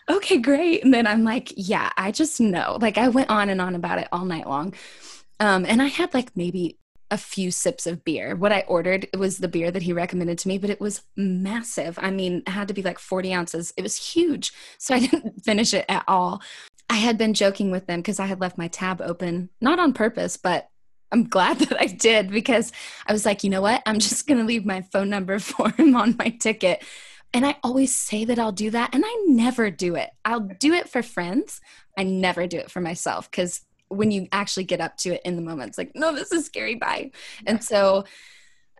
okay, 0.08 0.38
great. 0.38 0.84
And 0.84 0.92
then 0.92 1.06
I'm 1.06 1.24
like, 1.24 1.52
yeah, 1.56 1.90
I 1.96 2.10
just 2.10 2.40
know. 2.40 2.78
Like 2.80 2.98
I 2.98 3.08
went 3.08 3.30
on 3.30 3.48
and 3.48 3.60
on 3.60 3.74
about 3.74 3.98
it 3.98 4.08
all 4.12 4.24
night 4.24 4.46
long. 4.46 4.74
Um, 5.38 5.64
and 5.64 5.80
I 5.80 5.86
had 5.86 6.12
like 6.12 6.36
maybe 6.36 6.78
a 7.10 7.18
few 7.18 7.50
sips 7.50 7.86
of 7.86 8.04
beer. 8.04 8.36
What 8.36 8.52
I 8.52 8.60
ordered 8.68 9.08
was 9.16 9.38
the 9.38 9.48
beer 9.48 9.70
that 9.70 9.82
he 9.82 9.92
recommended 9.92 10.38
to 10.38 10.48
me, 10.48 10.58
but 10.58 10.70
it 10.70 10.80
was 10.80 11.02
massive. 11.16 11.98
I 12.00 12.10
mean, 12.10 12.42
it 12.46 12.50
had 12.50 12.68
to 12.68 12.74
be 12.74 12.82
like 12.82 12.98
40 12.98 13.34
ounces. 13.34 13.72
It 13.76 13.82
was 13.82 13.96
huge. 13.96 14.52
So 14.78 14.94
I 14.94 15.00
didn't 15.06 15.44
finish 15.44 15.74
it 15.74 15.86
at 15.88 16.04
all. 16.06 16.40
I 16.88 16.94
had 16.94 17.18
been 17.18 17.34
joking 17.34 17.70
with 17.70 17.86
them 17.86 18.00
because 18.00 18.20
I 18.20 18.26
had 18.26 18.40
left 18.40 18.58
my 18.58 18.68
tab 18.68 19.00
open, 19.00 19.50
not 19.60 19.78
on 19.78 19.92
purpose, 19.92 20.36
but 20.36 20.68
I'm 21.12 21.28
glad 21.28 21.58
that 21.60 21.80
I 21.80 21.86
did 21.86 22.30
because 22.30 22.72
I 23.06 23.12
was 23.12 23.26
like, 23.26 23.42
you 23.44 23.50
know 23.50 23.62
what? 23.62 23.82
I'm 23.86 23.98
just 23.98 24.26
going 24.26 24.38
to 24.38 24.46
leave 24.46 24.64
my 24.64 24.82
phone 24.92 25.10
number 25.10 25.38
for 25.38 25.70
him 25.70 25.96
on 25.96 26.16
my 26.18 26.30
ticket. 26.30 26.82
And 27.32 27.46
I 27.46 27.56
always 27.62 27.94
say 27.94 28.24
that 28.24 28.38
I'll 28.38 28.52
do 28.52 28.70
that, 28.70 28.92
and 28.92 29.04
I 29.06 29.24
never 29.28 29.70
do 29.70 29.94
it. 29.94 30.10
I'll 30.24 30.40
do 30.40 30.72
it 30.72 30.88
for 30.88 31.02
friends. 31.02 31.60
I 31.96 32.02
never 32.02 32.46
do 32.46 32.58
it 32.58 32.70
for 32.70 32.80
myself 32.80 33.30
because 33.30 33.60
when 33.88 34.10
you 34.10 34.28
actually 34.32 34.64
get 34.64 34.80
up 34.80 34.96
to 34.98 35.14
it 35.14 35.22
in 35.24 35.36
the 35.36 35.42
moment, 35.42 35.68
it's 35.68 35.78
like, 35.78 35.92
no, 35.94 36.14
this 36.14 36.32
is 36.32 36.46
scary. 36.46 36.76
Bye. 36.76 37.10
And 37.46 37.62
so 37.62 38.04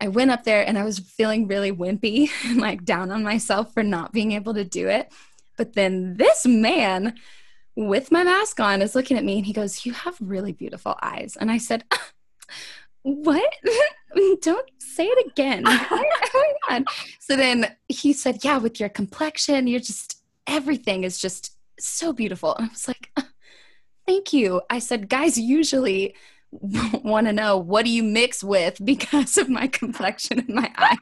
I 0.01 0.07
went 0.07 0.31
up 0.31 0.43
there 0.43 0.67
and 0.67 0.77
I 0.77 0.83
was 0.83 0.99
feeling 0.99 1.47
really 1.47 1.71
wimpy 1.71 2.29
and 2.45 2.59
like 2.59 2.83
down 2.83 3.11
on 3.11 3.23
myself 3.23 3.73
for 3.73 3.83
not 3.83 4.11
being 4.11 4.31
able 4.31 4.53
to 4.55 4.63
do 4.63 4.87
it. 4.87 5.11
But 5.57 5.73
then 5.73 6.17
this 6.17 6.45
man 6.45 7.15
with 7.75 8.11
my 8.11 8.23
mask 8.23 8.59
on 8.59 8.81
is 8.81 8.95
looking 8.95 9.17
at 9.17 9.23
me 9.23 9.37
and 9.37 9.45
he 9.45 9.53
goes, 9.53 9.85
You 9.85 9.93
have 9.93 10.17
really 10.19 10.53
beautiful 10.53 10.97
eyes. 11.01 11.37
And 11.39 11.51
I 11.51 11.57
said, 11.57 11.83
What? 13.03 13.53
Don't 14.41 14.69
say 14.79 15.05
it 15.05 15.27
again. 15.31 15.63
oh 15.65 15.87
my 16.33 16.53
God. 16.69 16.85
So 17.19 17.35
then 17.35 17.75
he 17.87 18.13
said, 18.13 18.43
Yeah, 18.43 18.57
with 18.57 18.79
your 18.79 18.89
complexion, 18.89 19.67
you're 19.67 19.79
just, 19.79 20.21
everything 20.47 21.03
is 21.03 21.19
just 21.19 21.55
so 21.79 22.13
beautiful. 22.13 22.55
And 22.55 22.67
I 22.67 22.69
was 22.69 22.87
like, 22.87 23.11
Thank 24.05 24.33
you. 24.33 24.61
I 24.69 24.79
said, 24.79 25.09
Guys 25.09 25.37
usually 25.37 26.15
want 26.51 27.27
to 27.27 27.33
know 27.33 27.57
what 27.57 27.85
do 27.85 27.91
you 27.91 28.03
mix 28.03 28.43
with 28.43 28.83
because 28.83 29.37
of 29.37 29.49
my 29.49 29.67
complexion 29.67 30.39
and 30.39 30.49
my 30.49 30.71
eyes. 30.77 30.97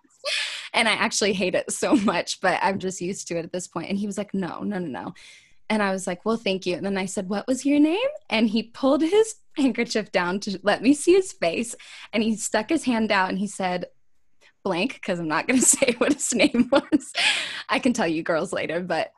And 0.74 0.88
I 0.88 0.94
actually 0.94 1.34
hate 1.34 1.56
it 1.56 1.72
so 1.72 1.96
much, 1.96 2.40
but 2.42 2.60
I'm 2.62 2.78
just 2.78 3.02
used 3.02 3.28
to 3.30 3.38
it 3.38 3.46
at 3.46 3.52
this 3.52 3.68
point. 3.68 3.90
And 3.90 3.98
he 3.98 4.06
was 4.06 4.18
like, 4.18 4.34
No, 4.34 4.60
no, 4.60 4.78
no, 4.80 4.88
no. 4.88 5.14
And 5.70 5.84
I 5.84 5.92
was 5.92 6.08
like, 6.08 6.26
Well, 6.26 6.38
thank 6.38 6.66
you. 6.66 6.76
And 6.76 6.86
then 6.86 6.98
I 6.98 7.06
said, 7.06 7.30
What 7.30 7.48
was 7.48 7.66
your 7.66 7.80
name? 7.80 8.00
And 8.30 8.50
he 8.50 8.64
pulled 8.64 9.02
his 9.02 9.36
handkerchief 9.58 10.12
down 10.12 10.40
to 10.42 10.60
let 10.64 10.82
me 10.82 10.94
see 10.94 11.14
his 11.14 11.32
face. 11.32 11.76
And 12.14 12.24
he 12.24 12.36
stuck 12.36 12.70
his 12.70 12.86
hand 12.86 13.12
out 13.12 13.30
and 13.30 13.38
he 13.40 13.48
said, 13.48 13.86
Blank, 14.64 14.96
because 14.96 15.20
I'm 15.20 15.28
not 15.28 15.48
going 15.48 15.60
to 15.60 15.66
say 15.66 15.96
what 16.00 16.14
his 16.14 16.34
name 16.34 16.70
was. 16.72 17.14
I 17.70 17.80
can 17.80 17.94
tell 17.94 18.08
you 18.08 18.24
girls 18.24 18.52
later, 18.52 18.82
but 18.82 19.12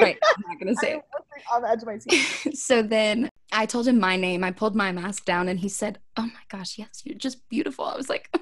right, 0.00 0.18
I'm 0.36 0.44
not 0.48 0.60
going 0.60 0.74
to 0.74 0.80
say 0.80 0.94
it. 0.96 1.02
on 1.52 1.62
the 1.62 1.68
edge 1.68 1.82
of 1.82 1.86
my 1.86 1.98
seat. 1.98 2.56
so 2.56 2.82
then 2.82 3.28
I 3.52 3.66
told 3.66 3.86
him 3.86 4.00
my 4.00 4.16
name. 4.16 4.42
I 4.42 4.50
pulled 4.50 4.74
my 4.74 4.92
mask 4.92 5.24
down 5.24 5.48
and 5.48 5.60
he 5.60 5.68
said, 5.68 5.98
Oh 6.16 6.22
my 6.22 6.42
gosh, 6.50 6.78
yes, 6.78 7.02
you're 7.04 7.18
just 7.18 7.48
beautiful. 7.48 7.84
I 7.84 7.96
was 7.96 8.08
like, 8.08 8.34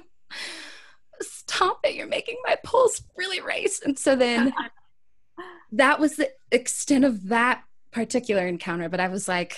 Stop 1.21 1.79
it. 1.83 1.95
You're 1.95 2.07
making 2.07 2.37
my 2.45 2.57
pulse 2.63 3.01
really 3.17 3.41
race. 3.41 3.81
And 3.83 3.97
so 3.97 4.15
then 4.15 4.53
that 5.71 5.99
was 5.99 6.15
the 6.15 6.31
extent 6.51 7.05
of 7.05 7.27
that 7.29 7.63
particular 7.91 8.47
encounter. 8.47 8.89
But 8.89 8.99
I 8.99 9.07
was 9.07 9.27
like, 9.27 9.57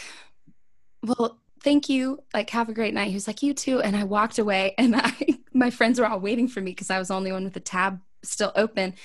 Well, 1.04 1.40
thank 1.64 1.90
you. 1.90 2.24
Like, 2.34 2.50
have 2.52 2.70
a 2.70 2.74
great 2.74 2.94
night. 2.94 3.10
He 3.10 3.14
was 3.14 3.28
like, 3.28 3.44
You 3.44 3.54
too. 3.54 3.82
And 3.82 3.96
I 3.96 4.04
walked 4.04 4.40
away 4.40 4.76
and 4.78 4.96
I 4.96 5.14
my 5.54 5.70
friends 5.70 6.00
were 6.00 6.08
all 6.08 6.20
waiting 6.20 6.48
for 6.48 6.62
me 6.62 6.72
because 6.72 6.90
I 6.90 7.00
was 7.00 7.10
the 7.10 7.16
only 7.16 7.32
one 7.32 7.44
with 7.44 7.54
the 7.54 7.60
tab 7.60 8.00
still 8.24 8.52
open. 8.56 8.96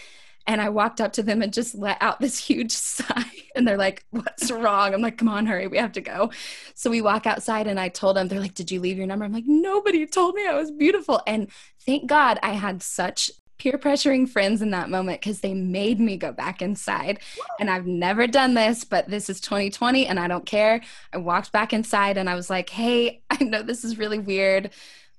And 0.46 0.60
I 0.60 0.68
walked 0.68 1.00
up 1.00 1.14
to 1.14 1.22
them 1.22 1.40
and 1.40 1.54
just 1.54 1.74
let 1.74 1.96
out 2.02 2.20
this 2.20 2.38
huge 2.46 2.72
sigh. 2.72 3.24
And 3.56 3.66
they're 3.66 3.78
like, 3.78 4.04
What's 4.10 4.50
wrong? 4.50 4.94
I'm 4.94 5.02
like, 5.02 5.18
Come 5.18 5.28
on, 5.28 5.46
hurry. 5.46 5.66
We 5.66 5.78
have 5.78 5.92
to 5.92 6.00
go. 6.00 6.30
So 6.74 6.90
we 6.90 7.02
walk 7.02 7.26
outside 7.26 7.66
and 7.66 7.80
I 7.80 7.88
told 7.88 8.16
them, 8.16 8.28
They're 8.28 8.40
like, 8.40 8.54
Did 8.54 8.70
you 8.70 8.80
leave 8.80 8.98
your 8.98 9.06
number? 9.06 9.24
I'm 9.24 9.32
like, 9.32 9.46
Nobody 9.46 10.06
told 10.06 10.34
me 10.34 10.46
I 10.46 10.54
was 10.54 10.70
beautiful. 10.70 11.22
And 11.26 11.48
thank 11.84 12.06
God 12.06 12.38
I 12.42 12.52
had 12.52 12.82
such 12.82 13.30
peer 13.64 13.78
pressuring 13.78 14.28
friends 14.28 14.60
in 14.60 14.72
that 14.72 14.90
moment 14.90 15.18
because 15.22 15.40
they 15.40 15.54
made 15.54 15.98
me 15.98 16.18
go 16.18 16.30
back 16.30 16.60
inside. 16.60 17.18
And 17.58 17.70
I've 17.70 17.86
never 17.86 18.26
done 18.26 18.52
this, 18.52 18.84
but 18.84 19.08
this 19.08 19.30
is 19.30 19.40
2020 19.40 20.06
and 20.06 20.20
I 20.20 20.28
don't 20.28 20.44
care. 20.44 20.82
I 21.14 21.16
walked 21.16 21.50
back 21.50 21.72
inside 21.72 22.18
and 22.18 22.28
I 22.28 22.34
was 22.34 22.50
like, 22.50 22.68
Hey, 22.68 23.22
I 23.30 23.42
know 23.42 23.62
this 23.62 23.82
is 23.82 23.96
really 23.96 24.18
weird, 24.18 24.68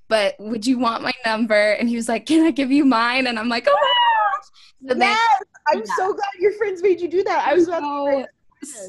but 0.10 0.36
would 0.38 0.68
you 0.68 0.78
want 0.78 1.02
my 1.02 1.12
number? 1.26 1.72
And 1.72 1.90
he 1.90 1.96
was 1.96 2.08
like, 2.08 2.28
Can 2.28 2.46
I 2.46 2.52
give 2.52 2.72
you 2.72 2.86
mine? 2.86 3.26
And 3.26 3.40
I'm 3.40 3.50
like, 3.50 3.66
Oh 3.68 3.74
my 3.74 4.92
gosh. 4.92 4.96
So 4.96 5.04
yes, 5.04 5.28
I'm 5.68 5.80
Yeah. 5.80 5.96
so 5.98 6.14
glad 6.14 6.30
your 6.40 6.54
friends 6.54 6.84
made 6.84 7.02
you 7.02 7.08
do 7.08 7.24
that. 7.24 7.48
I 7.48 7.56
was 7.56 7.68
about 7.68 7.82
so 7.82 8.26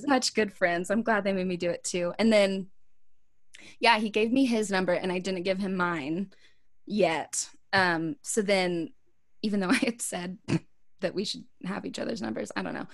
such 0.07 0.35
good 0.35 0.53
friends. 0.53 0.91
I'm 0.91 1.03
glad 1.03 1.25
they 1.25 1.33
made 1.33 1.47
me 1.47 1.57
do 1.57 1.71
it 1.71 1.83
too. 1.83 2.13
And 2.19 2.31
then, 2.31 2.67
yeah, 3.81 3.99
he 3.99 4.11
gave 4.11 4.31
me 4.33 4.45
his 4.45 4.71
number 4.71 4.93
and 4.93 5.11
I 5.11 5.19
didn't 5.19 5.45
give 5.45 5.59
him 5.59 5.77
mine 5.77 6.33
yet. 6.85 7.49
Um, 7.73 8.17
so 8.21 8.43
then, 8.43 8.91
even 9.43 9.61
though 9.61 9.69
I 9.71 9.75
had 9.75 10.03
said 10.03 10.39
that 11.01 11.15
we 11.15 11.25
should 11.25 11.45
have 11.65 11.87
each 11.87 11.99
other's 11.99 12.23
numbers, 12.23 12.53
I 12.57 12.63
don't 12.63 12.75
know. 12.75 12.87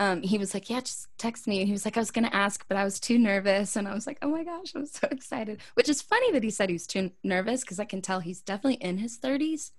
Um, 0.00 0.22
he 0.22 0.38
was 0.38 0.54
like, 0.54 0.70
Yeah, 0.70 0.80
just 0.80 1.08
text 1.18 1.46
me. 1.48 1.58
And 1.58 1.66
he 1.66 1.72
was 1.72 1.84
like, 1.84 1.96
I 1.96 2.00
was 2.00 2.12
going 2.12 2.24
to 2.24 2.34
ask, 2.34 2.64
but 2.68 2.76
I 2.76 2.84
was 2.84 3.00
too 3.00 3.18
nervous. 3.18 3.74
And 3.74 3.88
I 3.88 3.94
was 3.94 4.06
like, 4.06 4.18
Oh 4.22 4.30
my 4.30 4.44
gosh, 4.44 4.72
I'm 4.74 4.86
so 4.86 5.08
excited. 5.10 5.60
Which 5.74 5.88
is 5.88 6.02
funny 6.02 6.30
that 6.32 6.44
he 6.44 6.50
said 6.50 6.68
he 6.68 6.74
was 6.74 6.86
too 6.86 7.10
nervous 7.24 7.62
because 7.62 7.80
I 7.80 7.84
can 7.84 8.00
tell 8.00 8.20
he's 8.20 8.40
definitely 8.40 8.82
in 8.82 8.98
his 8.98 9.18
30s, 9.18 9.72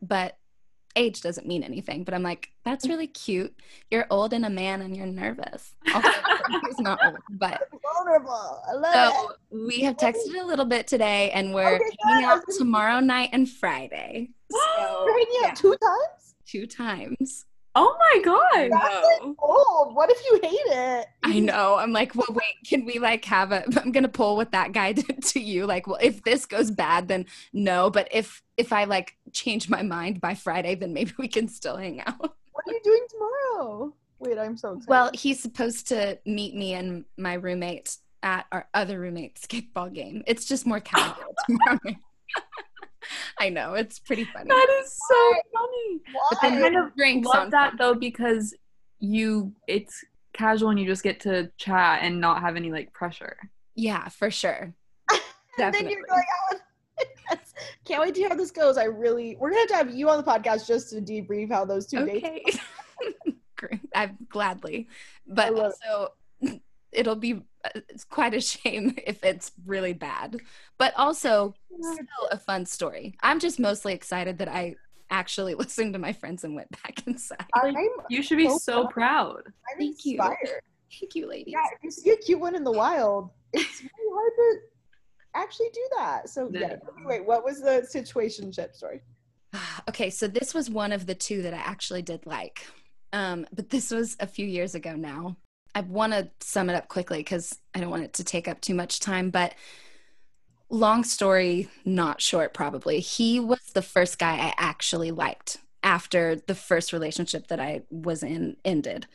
but 0.00 0.38
age 0.96 1.20
doesn't 1.20 1.46
mean 1.46 1.62
anything, 1.62 2.04
but 2.04 2.14
I'm 2.14 2.22
like, 2.22 2.50
that's 2.64 2.88
really 2.88 3.06
cute. 3.06 3.54
You're 3.90 4.06
old 4.10 4.32
and 4.32 4.44
a 4.46 4.50
man 4.50 4.80
and 4.82 4.96
you're 4.96 5.06
nervous. 5.06 5.74
Also, 5.94 6.08
he's 6.66 6.78
not 6.80 6.98
old, 7.04 7.16
but 7.30 7.68
Vulnerable. 7.94 8.62
I 8.68 8.72
love 8.72 9.12
so 9.14 9.30
it. 9.30 9.66
we 9.66 9.80
have 9.80 9.96
texted 9.96 10.40
a 10.40 10.44
little 10.46 10.64
bit 10.64 10.86
today 10.86 11.30
and 11.32 11.54
we're 11.54 11.76
Okay, 11.76 11.84
hanging 12.04 12.24
out 12.24 12.42
tomorrow 12.58 13.00
night 13.00 13.30
and 13.32 13.48
Friday. 13.48 14.30
So 14.50 15.04
You're 15.06 15.18
hanging 15.18 15.50
out 15.50 15.56
two 15.56 15.70
times? 15.82 16.34
two 16.46 16.66
times. 16.66 17.44
Oh 17.76 17.96
my 17.98 18.22
god. 18.22 18.70
That's 18.70 19.06
like 19.20 19.34
old. 19.40 19.94
What 19.96 20.10
if 20.10 20.18
you 20.24 20.40
hate 20.42 20.76
it? 20.76 21.06
I 21.24 21.40
know. 21.40 21.76
I'm 21.76 21.92
like, 21.92 22.14
well, 22.14 22.28
wait, 22.30 22.54
can 22.68 22.84
we 22.84 22.98
like 22.98 23.24
have 23.24 23.50
a? 23.50 23.64
I'm 23.80 23.90
gonna 23.90 24.08
pull 24.08 24.36
what 24.36 24.52
that 24.52 24.72
guy 24.72 24.92
did 24.92 25.22
to 25.24 25.40
you. 25.40 25.66
Like, 25.66 25.86
well, 25.86 25.98
if 26.00 26.22
this 26.22 26.46
goes 26.46 26.70
bad, 26.70 27.08
then 27.08 27.26
no. 27.52 27.90
But 27.90 28.08
if 28.12 28.42
if 28.56 28.72
I 28.72 28.84
like 28.84 29.16
change 29.32 29.68
my 29.68 29.82
mind 29.82 30.20
by 30.20 30.34
Friday, 30.34 30.74
then 30.76 30.92
maybe 30.92 31.12
we 31.18 31.28
can 31.28 31.48
still 31.48 31.76
hang 31.76 32.00
out. 32.00 32.34
What 32.54 32.68
are 32.68 32.72
you 32.72 32.80
doing 32.84 33.06
tomorrow? 33.10 33.94
Wait, 34.20 34.38
I'm 34.38 34.56
so 34.56 34.68
excited. 34.74 34.88
Well, 34.88 35.10
he's 35.12 35.40
supposed 35.42 35.88
to 35.88 36.20
meet 36.24 36.54
me 36.54 36.74
and 36.74 37.04
my 37.18 37.34
roommate 37.34 37.96
at 38.22 38.46
our 38.52 38.68
other 38.72 39.00
roommate's 39.00 39.44
kickball 39.46 39.92
game. 39.92 40.22
It's 40.28 40.44
just 40.44 40.64
more 40.64 40.78
casual 40.78 41.34
tomorrow. 41.46 41.96
Night. 43.38 43.38
I 43.46 43.48
know 43.50 43.74
it's 43.74 43.98
pretty 43.98 44.24
funny. 44.24 44.48
That 44.48 44.80
is 44.82 44.98
so 45.08 45.34
funny. 45.52 46.00
But 46.12 46.38
I 46.42 46.50
Why? 46.50 46.60
kind 46.60 46.76
of 46.76 46.96
drinks 46.96 47.26
love 47.28 47.36
on 47.44 47.50
that 47.50 47.70
top. 47.70 47.78
though 47.78 47.94
because 47.94 48.54
you 49.00 49.52
it's 49.68 50.04
casual 50.32 50.70
and 50.70 50.80
you 50.80 50.86
just 50.86 51.02
get 51.02 51.20
to 51.20 51.50
chat 51.56 52.00
and 52.02 52.20
not 52.20 52.40
have 52.42 52.56
any 52.56 52.70
like 52.70 52.92
pressure. 52.92 53.36
Yeah, 53.74 54.08
for 54.08 54.30
sure. 54.30 54.74
and 55.10 55.20
then 55.58 55.72
Definitely. 55.72 55.92
you're 55.92 56.06
going 56.06 56.22
out. 56.52 56.60
Yes. 57.30 57.54
Can't 57.84 58.02
wait 58.02 58.14
to 58.14 58.20
hear 58.20 58.28
how 58.28 58.36
this 58.36 58.50
goes. 58.50 58.76
I 58.76 58.84
really, 58.84 59.36
we're 59.36 59.50
gonna 59.50 59.60
have 59.60 59.68
to 59.68 59.76
have 59.76 59.94
you 59.94 60.08
on 60.10 60.18
the 60.18 60.22
podcast 60.22 60.66
just 60.66 60.90
to 60.90 61.00
debrief 61.00 61.50
how 61.50 61.64
those 61.64 61.86
two 61.86 62.04
dates. 62.04 62.58
okay. 63.02 63.34
Great. 63.56 63.80
I 63.94 64.10
gladly, 64.28 64.88
but 65.26 65.54
also 65.54 66.12
it'll 66.92 67.16
be 67.16 67.34
uh, 67.34 67.40
it's 67.74 68.04
quite 68.04 68.34
a 68.34 68.40
shame 68.52 68.94
if 69.06 69.22
it's 69.24 69.52
really 69.66 69.92
bad, 69.92 70.36
but 70.78 70.92
also 70.96 71.54
still 71.80 72.28
a 72.30 72.38
fun 72.38 72.66
story. 72.66 73.16
I'm 73.22 73.40
just 73.40 73.58
mostly 73.58 73.92
excited 73.94 74.38
that 74.38 74.48
I 74.48 74.76
actually 75.10 75.54
listened 75.62 75.92
to 75.94 75.98
my 75.98 76.12
friends 76.12 76.44
and 76.44 76.54
went 76.54 76.70
back 76.82 77.06
inside. 77.06 77.46
I'm, 77.54 77.74
You 78.08 78.22
should 78.22 78.38
be 78.38 78.48
So 78.48 78.58
so 78.58 78.86
proud. 78.88 79.42
I'm 79.46 79.78
Thank 79.78 80.04
you. 80.04 80.12
inspired. 80.12 80.62
Thank 81.00 81.14
you, 81.14 81.28
ladies. 81.28 81.52
Yeah, 81.52 81.64
if 81.76 81.82
you 81.82 81.90
see 81.90 82.10
a 82.10 82.16
cute 82.16 82.38
one 82.38 82.54
in 82.54 82.62
the 82.64 82.72
wild, 82.72 83.30
it's 83.52 83.80
really 83.80 84.12
hard 84.12 84.32
to 84.36 84.58
actually 85.34 85.70
do 85.72 85.88
that. 85.98 86.28
So 86.28 86.48
yeah. 86.52 86.60
Yeah. 86.60 86.76
Wait, 87.04 87.24
what 87.26 87.44
was 87.44 87.60
the 87.60 87.86
situationship 87.92 88.74
story? 88.74 89.00
okay, 89.88 90.10
so 90.10 90.28
this 90.28 90.54
was 90.54 90.70
one 90.70 90.92
of 90.92 91.06
the 91.06 91.14
two 91.14 91.42
that 91.42 91.54
I 91.54 91.58
actually 91.58 92.02
did 92.02 92.26
like. 92.26 92.66
Um, 93.12 93.46
but 93.52 93.70
this 93.70 93.90
was 93.90 94.16
a 94.20 94.26
few 94.26 94.46
years 94.46 94.74
ago 94.74 94.94
now. 94.94 95.36
I 95.74 95.80
want 95.80 96.12
to 96.12 96.30
sum 96.40 96.70
it 96.70 96.76
up 96.76 96.88
quickly 96.88 97.18
because 97.18 97.58
I 97.74 97.80
don't 97.80 97.90
want 97.90 98.04
it 98.04 98.14
to 98.14 98.24
take 98.24 98.48
up 98.48 98.60
too 98.60 98.74
much 98.74 99.00
time. 99.00 99.30
But 99.30 99.54
long 100.70 101.04
story, 101.04 101.68
not 101.84 102.20
short, 102.20 102.54
probably. 102.54 103.00
He 103.00 103.40
was 103.40 103.60
the 103.74 103.82
first 103.82 104.18
guy 104.18 104.34
I 104.34 104.54
actually 104.56 105.10
liked 105.10 105.58
after 105.82 106.36
the 106.36 106.54
first 106.54 106.92
relationship 106.92 107.48
that 107.48 107.60
I 107.60 107.82
was 107.90 108.22
in 108.22 108.56
ended. 108.64 109.06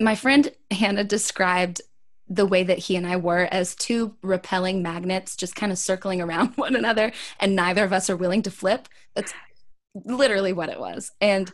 My 0.00 0.14
friend 0.14 0.50
Hannah 0.70 1.04
described 1.04 1.80
the 2.28 2.46
way 2.46 2.62
that 2.62 2.78
he 2.78 2.96
and 2.96 3.06
I 3.06 3.16
were 3.16 3.48
as 3.50 3.74
two 3.74 4.16
repelling 4.22 4.82
magnets 4.82 5.36
just 5.36 5.54
kind 5.54 5.72
of 5.72 5.78
circling 5.78 6.20
around 6.20 6.52
one 6.56 6.76
another 6.76 7.12
and 7.40 7.54
neither 7.56 7.84
of 7.84 7.92
us 7.92 8.08
are 8.08 8.16
willing 8.16 8.42
to 8.42 8.50
flip. 8.50 8.88
That's 9.14 9.34
literally 9.94 10.52
what 10.52 10.68
it 10.68 10.80
was. 10.80 11.12
And 11.20 11.50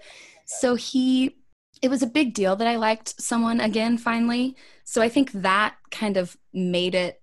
so 0.47 0.75
he, 0.75 1.37
it 1.83 1.89
was 1.89 2.03
a 2.03 2.07
big 2.07 2.35
deal 2.35 2.57
that 2.57 2.66
I 2.66 2.76
liked 2.76 3.20
someone 3.20 3.61
again 3.61 3.99
finally. 3.99 4.57
So 4.85 5.03
I 5.03 5.09
think 5.09 5.33
that 5.33 5.76
kind 5.91 6.16
of 6.16 6.37
made 6.53 6.95
it 6.95 7.20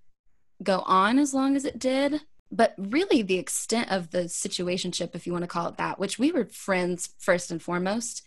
go 0.62 0.80
on 0.80 1.18
as 1.18 1.34
long 1.34 1.56
as 1.56 1.64
it 1.64 1.78
did. 1.78 2.22
But 2.50 2.74
really, 2.78 3.22
the 3.22 3.38
extent 3.38 3.90
of 3.90 4.12
the 4.12 4.24
situationship, 4.24 5.14
if 5.14 5.26
you 5.26 5.32
want 5.32 5.42
to 5.42 5.48
call 5.48 5.68
it 5.68 5.76
that, 5.78 5.98
which 5.98 6.18
we 6.18 6.30
were 6.30 6.46
friends 6.46 7.10
first 7.18 7.50
and 7.50 7.60
foremost, 7.60 8.22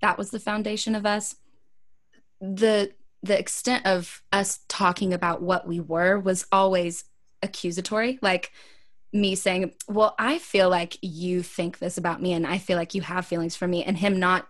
that 0.00 0.16
was 0.16 0.30
the 0.30 0.38
foundation 0.38 0.94
of 0.94 1.04
us. 1.04 1.36
The 2.40 2.92
the 3.22 3.38
extent 3.38 3.86
of 3.86 4.22
us 4.32 4.60
talking 4.68 5.12
about 5.12 5.42
what 5.42 5.66
we 5.66 5.80
were 5.80 6.18
was 6.18 6.46
always 6.52 7.04
accusatory. 7.42 8.18
Like 8.22 8.52
me 9.12 9.34
saying, 9.34 9.72
Well, 9.88 10.14
I 10.18 10.38
feel 10.38 10.70
like 10.70 10.96
you 11.02 11.42
think 11.42 11.78
this 11.78 11.98
about 11.98 12.22
me, 12.22 12.32
and 12.32 12.46
I 12.46 12.58
feel 12.58 12.76
like 12.76 12.94
you 12.94 13.02
have 13.02 13.26
feelings 13.26 13.56
for 13.56 13.66
me, 13.66 13.82
and 13.82 13.96
him 13.96 14.20
not 14.20 14.46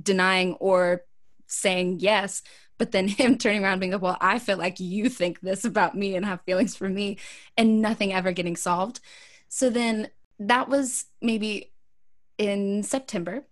denying 0.00 0.54
or 0.54 1.02
saying 1.46 1.98
yes, 2.00 2.42
but 2.78 2.92
then 2.92 3.08
him 3.08 3.38
turning 3.38 3.64
around 3.64 3.80
being 3.80 3.92
like, 3.92 4.02
Well, 4.02 4.18
I 4.20 4.38
feel 4.38 4.58
like 4.58 4.80
you 4.80 5.08
think 5.08 5.40
this 5.40 5.64
about 5.64 5.94
me 5.94 6.16
and 6.16 6.24
have 6.24 6.42
feelings 6.42 6.76
for 6.76 6.88
me, 6.88 7.18
and 7.56 7.80
nothing 7.80 8.12
ever 8.12 8.32
getting 8.32 8.56
solved. 8.56 9.00
So 9.48 9.70
then 9.70 10.08
that 10.38 10.68
was 10.68 11.06
maybe 11.22 11.72
in 12.38 12.82
September 12.82 13.44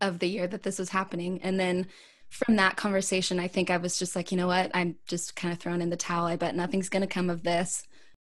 of 0.00 0.18
the 0.18 0.28
year 0.28 0.46
that 0.46 0.62
this 0.62 0.78
was 0.78 0.90
happening. 0.90 1.40
And 1.42 1.58
then 1.58 1.86
from 2.28 2.56
that 2.56 2.76
conversation, 2.76 3.38
I 3.38 3.48
think 3.48 3.70
I 3.70 3.76
was 3.76 3.98
just 3.98 4.16
like, 4.16 4.32
you 4.32 4.36
know 4.36 4.48
what? 4.48 4.70
I'm 4.74 4.96
just 5.06 5.36
kind 5.36 5.52
of 5.52 5.60
thrown 5.60 5.80
in 5.80 5.90
the 5.90 5.96
towel. 5.96 6.26
I 6.26 6.36
bet 6.36 6.56
nothing's 6.56 6.88
going 6.88 7.02
to 7.02 7.06
come 7.06 7.30
of 7.30 7.42
this. 7.42 7.84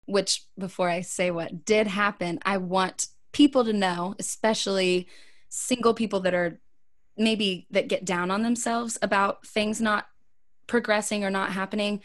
Which, 0.06 0.46
before 0.60 0.88
I 0.88 1.02
say 1.02 1.32
what 1.32 1.66
did 1.66 1.88
happen, 1.88 2.38
I 2.46 2.58
want 2.58 3.08
people 3.34 3.66
to 3.66 3.74
know, 3.74 4.14
especially 4.20 5.08
single 5.50 5.96
people 5.96 6.20
that 6.20 6.36
are 6.36 6.60
maybe 7.18 7.68
that 7.72 7.88
get 7.88 8.06
down 8.06 8.32
on 8.32 8.44
themselves 8.44 8.98
about 9.02 9.46
things 9.46 9.80
not 9.80 10.08
progressing 10.68 11.24
or 11.24 11.30
not 11.30 11.52
happening. 11.52 12.02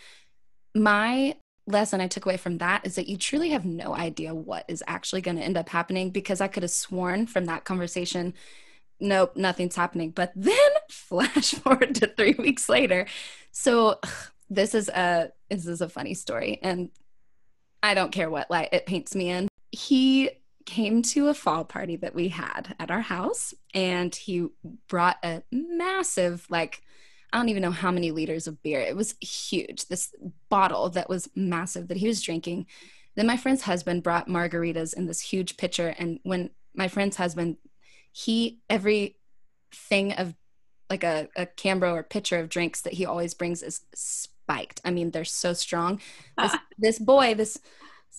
My 0.75 1.37
lesson 1.67 2.01
I 2.01 2.09
took 2.09 2.27
away 2.27 2.37
from 2.37 2.59
that 2.59 2.87
is 2.87 2.97
that 2.97 3.09
you 3.09 3.17
truly 3.17 3.51
have 3.51 3.65
no 3.65 3.95
idea 3.95 4.35
what 4.35 4.65
is 4.69 4.83
actually 4.87 5.21
going 5.21 5.37
to 5.37 5.43
end 5.43 5.57
up 5.57 5.69
happening 5.69 6.11
because 6.11 6.41
I 6.41 6.49
could 6.49 6.63
have 6.63 6.71
sworn 6.71 7.27
from 7.27 7.47
that 7.47 7.65
conversation 7.65 8.35
nope, 9.01 9.37
nothing's 9.37 9.77
happening. 9.77 10.11
But 10.11 10.33
then 10.37 10.55
flash 10.91 11.55
forward 11.55 11.95
to 11.97 12.07
three 12.07 12.35
weeks 12.39 12.69
later. 12.69 13.07
So 13.53 13.99
this 14.49 14.75
is 14.75 14.89
a 14.89 15.33
this 15.49 15.67
is 15.67 15.81
a 15.81 15.89
funny 15.89 16.15
story, 16.15 16.59
and 16.63 16.91
I 17.83 17.95
don't 17.95 18.13
care 18.13 18.31
what 18.31 18.51
light 18.51 18.69
it 18.73 18.87
paints 18.87 19.15
me 19.15 19.31
in. 19.31 19.49
He 19.73 20.31
came 20.71 21.03
to 21.03 21.29
a 21.29 21.35
fall 21.35 21.65
party 21.65 21.97
that 21.97 22.15
we 22.15 22.29
had 22.29 22.75
at 22.79 22.91
our 22.91 23.01
house, 23.01 23.55
and 23.75 24.15
he 24.15 24.49
brought 24.89 25.19
a 25.23 25.43
massive 25.53 26.47
like. 26.49 26.83
I 27.33 27.37
don't 27.37 27.49
even 27.49 27.63
know 27.63 27.71
how 27.71 27.93
many 27.93 28.11
liters 28.11 28.49
of 28.49 28.61
beer. 28.61 28.81
It 28.81 28.97
was 28.97 29.15
huge. 29.21 29.87
This 29.87 30.13
bottle 30.49 30.91
that 30.91 31.09
was 31.09 31.29
massive 31.37 31.87
that 31.87 31.97
he 31.97 32.09
was 32.09 32.21
drinking. 32.21 32.67
Then 33.15 33.29
my 33.29 33.37
friend's 33.37 33.63
husband 33.63 34.03
brought 34.03 34.27
margaritas 34.27 34.95
in 34.95 35.07
this 35.07 35.21
huge 35.21 35.57
pitcher. 35.57 35.95
And 35.97 36.19
when 36.25 36.51
my 36.75 36.89
friend's 36.89 37.17
husband 37.17 37.57
he 38.13 38.61
every 38.69 39.17
thing 39.73 40.13
of 40.15 40.35
like 40.89 41.05
a, 41.05 41.29
a 41.37 41.47
cambro 41.47 41.93
or 41.93 42.03
pitcher 42.03 42.39
of 42.39 42.49
drinks 42.49 42.81
that 42.83 42.95
he 42.95 43.07
always 43.07 43.35
brings 43.35 43.63
is 43.63 43.83
spiked 43.95 44.81
i 44.85 44.91
mean 44.91 45.11
they're 45.11 45.25
so 45.25 45.53
strong 45.53 46.01
this, 46.39 46.57
this 46.79 46.99
boy 46.99 47.35
this 47.35 47.59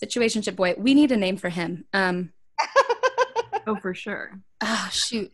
situationship 0.02 0.56
boy 0.56 0.74
we 0.78 0.94
need 0.94 1.12
a 1.12 1.18
name 1.18 1.38
for 1.38 1.50
him 1.50 1.86
um 1.94 2.32
Oh, 3.68 3.76
for 3.76 3.94
sure. 3.94 4.40
oh 4.62 4.90
shoot. 4.92 5.32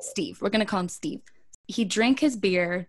Steve 0.00 0.40
we're 0.40 0.50
gonna 0.50 0.64
call 0.64 0.80
him 0.80 0.88
steve. 0.88 1.20
He 1.66 1.84
drank 1.84 2.20
his 2.20 2.36
beer. 2.36 2.88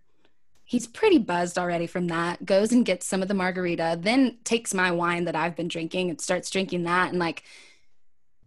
He's 0.63 0.87
pretty 0.87 1.17
buzzed 1.17 1.57
already 1.57 1.85
from 1.85 2.07
that. 2.07 2.45
Goes 2.45 2.71
and 2.71 2.85
gets 2.85 3.05
some 3.05 3.21
of 3.21 3.27
the 3.27 3.33
margarita 3.33 3.99
then 4.01 4.37
takes 4.43 4.73
my 4.73 4.91
wine 4.91 5.25
that 5.25 5.35
i've 5.35 5.55
been 5.55 5.67
drinking 5.67 6.09
and 6.09 6.21
starts 6.21 6.49
drinking 6.49 6.83
that 6.83 7.09
and 7.09 7.19
like 7.19 7.43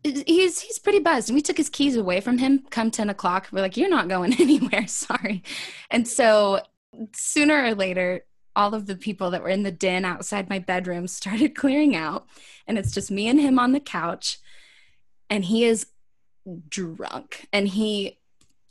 he's 0.05 0.61
he's 0.61 0.79
pretty 0.79 0.99
buzzed. 1.01 1.29
And 1.29 1.35
we 1.35 1.43
took 1.43 1.57
his 1.57 1.69
keys 1.69 1.97
away 1.97 2.21
from 2.21 2.39
him 2.39 2.65
come 2.71 2.91
10 2.91 3.11
o'clock. 3.11 3.49
We're 3.51 3.63
like 3.63 3.77
you're 3.77 3.89
not 3.89 4.09
going 4.09 4.35
anywhere. 4.41 4.87
Sorry. 4.87 5.43
And 5.91 6.07
so 6.07 6.61
sooner 7.15 7.65
or 7.65 7.75
later 7.75 8.25
all 8.57 8.73
of 8.75 8.87
the 8.87 8.95
people 8.95 9.31
that 9.31 9.43
were 9.43 9.49
in 9.49 9.65
the 9.65 9.73
den 9.73 10.05
outside 10.05 10.49
my 10.49 10.61
bedroom 10.61 11.09
started 11.09 11.57
clearing 11.57 11.97
out. 11.97 12.27
And 12.67 12.79
it's 12.79 12.93
just 12.93 13.11
me 13.11 13.29
and 13.29 13.41
him 13.41 13.59
on 13.59 13.73
the 13.73 13.81
couch 13.81 14.39
and 15.31 15.45
he 15.45 15.65
is 15.65 15.87
drunk 16.69 17.47
and 17.53 17.69
he 17.69 18.19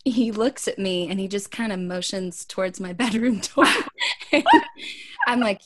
he 0.06 0.32
looks 0.32 0.68
at 0.68 0.78
me 0.78 1.08
and 1.10 1.20
he 1.20 1.28
just 1.28 1.50
kind 1.50 1.72
of 1.72 1.80
motions 1.80 2.46
towards 2.46 2.80
my 2.80 2.94
bedroom 3.04 3.42
door 3.56 3.66
i'm 5.28 5.40
like 5.40 5.62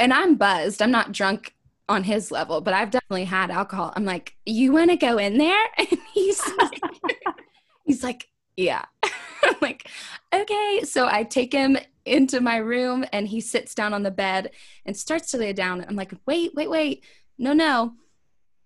and 0.00 0.12
i'm 0.12 0.34
buzzed 0.34 0.82
i'm 0.82 0.90
not 0.90 1.12
drunk 1.12 1.54
on 1.88 2.04
his 2.04 2.30
level, 2.30 2.60
but 2.60 2.74
I've 2.74 2.90
definitely 2.90 3.24
had 3.24 3.50
alcohol. 3.50 3.92
I'm 3.94 4.04
like, 4.04 4.34
you 4.46 4.72
want 4.72 4.90
to 4.90 4.96
go 4.96 5.18
in 5.18 5.38
there? 5.38 5.64
And 5.78 5.98
he's 6.14 6.42
like, 6.58 6.80
he's 7.84 8.02
like, 8.02 8.28
yeah. 8.56 8.84
I'm 9.42 9.56
like, 9.60 9.88
okay. 10.32 10.80
So 10.84 11.06
I 11.06 11.24
take 11.24 11.52
him 11.52 11.76
into 12.04 12.40
my 12.40 12.56
room 12.56 13.04
and 13.12 13.28
he 13.28 13.40
sits 13.40 13.74
down 13.74 13.92
on 13.92 14.02
the 14.02 14.10
bed 14.10 14.52
and 14.86 14.96
starts 14.96 15.30
to 15.32 15.38
lay 15.38 15.52
down. 15.52 15.84
I'm 15.86 15.96
like, 15.96 16.12
wait, 16.26 16.54
wait, 16.54 16.70
wait. 16.70 17.04
No, 17.38 17.52
no. 17.52 17.94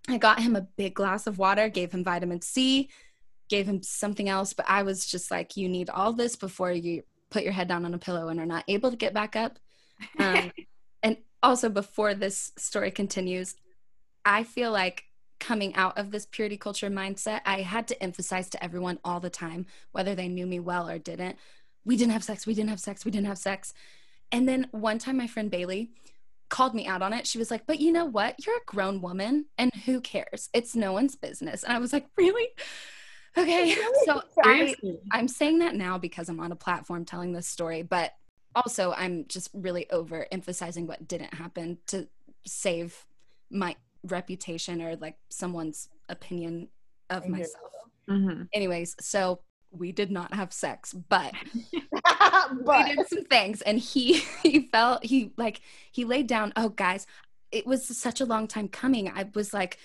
I 0.09 0.19
got 0.19 0.41
him 0.41 0.57
a 0.57 0.63
big 0.63 0.95
glass 0.95 1.27
of 1.27 1.39
water, 1.39 1.69
gave 1.69 1.93
him 1.93 2.05
vitamin 2.05 2.41
C, 2.41 2.89
gave 3.49 3.67
him 3.67 3.83
something 3.83 4.29
else, 4.29 4.53
but 4.53 4.67
I 4.69 4.83
was 4.83 5.07
just 5.07 5.31
like, 5.31 5.57
you 5.57 5.69
need 5.69 5.91
all 5.91 6.13
this 6.13 6.37
before 6.37 6.73
you 6.73 7.03
put 7.31 7.43
your 7.43 7.53
head 7.53 7.69
down 7.69 7.85
on 7.85 7.95
a 7.95 7.99
pillow 7.99 8.29
and 8.29 8.39
are 8.39 8.47
not 8.47 8.65
able 8.69 8.91
to 8.91 8.97
get 8.97 9.15
back 9.15 9.37
up. 9.37 9.59
Um, 10.19 10.53
and 11.03 11.17
also, 11.43 11.69
before 11.69 12.15
this 12.15 12.53
story 12.57 12.91
continues, 12.91 13.57
I 14.25 14.45
feel 14.45 14.73
like 14.73 15.05
coming 15.39 15.75
out 15.75 15.99
of 15.99 16.11
this 16.11 16.27
purity 16.27 16.57
culture 16.57 16.91
mindset, 16.91 17.41
I 17.45 17.63
had 17.63 17.89
to 17.89 18.03
emphasize 18.03 18.49
to 18.51 18.65
everyone 18.65 18.99
all 19.05 19.21
the 19.21 19.31
time, 19.31 19.67
whether 19.93 20.15
they 20.15 20.29
knew 20.29 20.47
me 20.47 20.61
well 20.61 20.89
or 20.89 20.99
didn't, 20.99 21.37
we 21.85 21.97
didn't 21.97 22.13
have 22.13 22.25
sex, 22.25 22.47
we 22.47 22.55
didn't 22.55 22.71
have 22.71 22.81
sex, 22.81 23.05
we 23.05 23.11
didn't 23.11 23.27
have 23.27 23.39
sex. 23.39 23.75
And 24.33 24.49
then 24.49 24.69
one 24.73 24.99
time, 24.99 25.17
my 25.17 25.27
friend 25.27 25.51
Bailey 25.51 25.91
called 26.49 26.75
me 26.75 26.87
out 26.87 27.03
on 27.03 27.13
it. 27.13 27.27
She 27.27 27.39
was 27.39 27.51
like, 27.51 27.67
But 27.67 27.81
you 27.81 27.93
know 27.93 28.05
what? 28.05 28.35
You're 28.45 28.57
a 28.57 28.65
grown 28.67 29.01
woman 29.01 29.47
and 29.59 29.73
who 29.85 30.01
cares? 30.01 30.49
It's 30.53 30.75
no 30.75 30.93
one's 30.93 31.17
business. 31.17 31.63
And 31.63 31.73
I 31.73 31.79
was 31.79 31.93
like, 31.93 32.07
Really? 32.17 32.49
Okay. 33.39 33.77
So 34.07 34.23
I, 34.43 34.75
I'm 35.13 35.29
saying 35.29 35.59
that 35.59 35.75
now 35.75 35.99
because 35.99 36.29
I'm 36.29 36.41
on 36.41 36.53
a 36.53 36.57
platform 36.57 37.05
telling 37.05 37.33
this 37.33 37.47
story, 37.47 37.83
but 37.83 38.13
also 38.55 38.95
I'm 38.97 39.27
just 39.29 39.51
really 39.53 39.91
over 39.91 40.27
emphasizing 40.33 40.87
what 40.87 41.07
didn't 41.07 41.35
happen 41.35 41.79
to 41.89 42.09
save 42.47 43.05
my 43.51 43.77
reputation 44.05 44.81
or 44.81 44.97
like 44.97 45.17
someone's 45.29 45.89
opinion 46.09 46.69
of 47.11 47.29
myself. 47.29 47.73
Mm-hmm. 48.09 48.45
Anyways, 48.53 48.97
so 49.01 49.41
we 49.79 49.93
did 49.93 50.11
not 50.11 50.35
have 50.35 50.53
sex, 50.53 50.93
but 50.93 51.35
but 52.65 52.87
we 52.87 52.95
did 52.95 53.09
some 53.09 53.25
things 53.25 53.63
and 53.63 53.79
he 53.79 54.15
he 54.43 54.69
felt 54.73 55.05
he 55.05 55.33
like 55.37 55.61
he 55.93 56.05
laid 56.05 56.27
down. 56.27 56.53
Oh 56.57 56.69
guys 56.69 57.07
it 57.53 57.67
was 57.67 57.87
such 57.97 58.21
a 58.21 58.27
long 58.27 58.49
time 58.49 58.69
coming. 58.69 59.09
I 59.09 59.29
was 59.35 59.55
like 59.55 59.79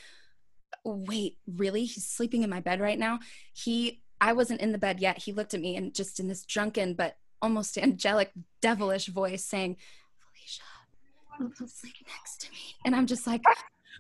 wait 0.84 1.38
really? 1.46 1.86
He's 1.86 2.08
sleeping 2.08 2.44
in 2.44 2.50
my 2.50 2.60
bed 2.60 2.80
right 2.80 3.00
now? 3.00 3.20
He 3.54 4.02
i 4.20 4.34
wasn't 4.34 4.62
in 4.62 4.72
the 4.72 4.78
bed 4.78 5.00
yet. 5.00 5.20
He 5.20 5.32
looked 5.32 5.54
at 5.54 5.62
me 5.62 5.76
and 5.76 5.94
just 5.94 6.20
in 6.20 6.28
this 6.28 6.46
drunken 6.46 6.94
but 6.94 7.18
almost 7.42 7.78
angelic 7.78 8.32
devilish 8.62 9.08
voice 9.08 9.44
saying 9.44 9.78
felicia 10.20 11.68
sleep 11.68 11.96
next 12.08 12.42
to 12.42 12.52
me. 12.52 12.76
And 12.86 12.96
i'm 12.96 13.08
just 13.08 13.26
like 13.26 13.42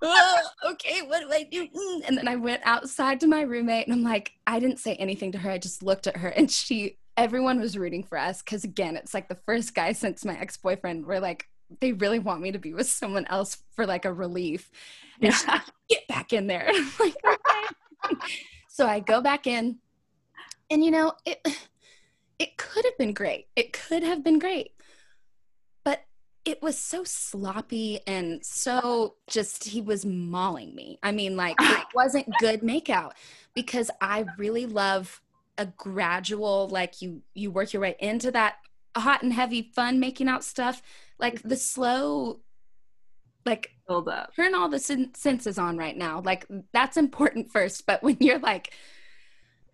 "Oh, 0.01 0.41
okay 0.71 1.01
what 1.01 1.21
do 1.21 1.31
i 1.31 1.43
do? 1.43 1.67
Mm. 1.67 2.07
and 2.07 2.17
then 2.17 2.27
i 2.27 2.35
went 2.35 2.61
outside 2.65 3.19
to 3.19 3.27
my 3.27 3.41
roommate 3.41 3.87
and 3.87 3.93
i'm 3.93 4.03
like 4.03 4.33
i 4.47 4.59
didn't 4.59 4.79
say 4.79 4.95
anything 4.95 5.31
to 5.33 5.37
her 5.37 5.51
i 5.51 5.57
just 5.57 5.83
looked 5.83 6.07
at 6.07 6.17
her 6.17 6.29
and 6.29 6.49
she 6.49 6.97
everyone 7.17 7.59
was 7.59 7.77
rooting 7.77 8.03
for 8.03 8.17
us 8.17 8.41
because 8.41 8.63
again 8.63 8.95
it's 8.95 9.13
like 9.13 9.27
the 9.27 9.35
first 9.35 9.75
guy 9.75 9.91
since 9.91 10.25
my 10.25 10.37
ex-boyfriend 10.39 11.05
were 11.05 11.19
like 11.19 11.47
they 11.79 11.93
really 11.93 12.19
want 12.19 12.41
me 12.41 12.51
to 12.51 12.59
be 12.59 12.73
with 12.73 12.89
someone 12.89 13.25
else 13.27 13.57
for 13.75 13.85
like 13.85 14.05
a 14.05 14.13
relief. 14.13 14.69
And 15.21 15.33
she's 15.33 15.47
like, 15.47 15.61
get 15.89 16.07
back 16.07 16.33
in 16.33 16.47
there. 16.47 16.69
I'm 16.73 16.91
like 16.99 17.15
okay. 17.25 18.15
So 18.67 18.87
i 18.87 18.99
go 18.99 19.21
back 19.21 19.47
in 19.47 19.77
and 20.69 20.83
you 20.83 20.91
know 20.91 21.13
it 21.25 21.45
it 22.39 22.57
could 22.57 22.85
have 22.85 22.97
been 22.97 23.13
great. 23.13 23.47
It 23.55 23.71
could 23.73 24.01
have 24.03 24.23
been 24.23 24.39
great 24.39 24.71
it 26.61 26.65
was 26.65 26.77
so 26.77 27.03
sloppy 27.03 27.99
and 28.05 28.45
so 28.45 29.15
just 29.27 29.63
he 29.63 29.81
was 29.81 30.05
mauling 30.05 30.75
me. 30.75 30.99
I 31.01 31.11
mean 31.11 31.35
like 31.35 31.55
it 31.59 31.85
wasn't 31.95 32.27
good 32.39 32.61
makeout 32.61 33.11
because 33.55 33.89
i 33.99 34.25
really 34.37 34.65
love 34.65 35.21
a 35.57 35.65
gradual 35.65 36.67
like 36.69 37.01
you 37.01 37.21
you 37.33 37.51
work 37.51 37.73
your 37.73 37.81
way 37.81 37.95
into 37.99 38.31
that 38.31 38.55
hot 38.95 39.23
and 39.23 39.33
heavy 39.33 39.71
fun 39.75 39.99
making 39.99 40.27
out 40.27 40.43
stuff. 40.43 40.81
Like 41.19 41.41
the 41.41 41.55
slow 41.57 42.39
like 43.45 43.71
Build 43.87 44.07
up. 44.07 44.35
turn 44.35 44.53
all 44.55 44.69
the 44.69 44.79
sen- 44.79 45.13
senses 45.15 45.57
on 45.57 45.77
right 45.77 45.97
now. 45.97 46.21
Like 46.23 46.45
that's 46.73 46.95
important 46.95 47.51
first 47.51 47.85
but 47.87 48.03
when 48.03 48.17
you're 48.19 48.39
like 48.39 48.73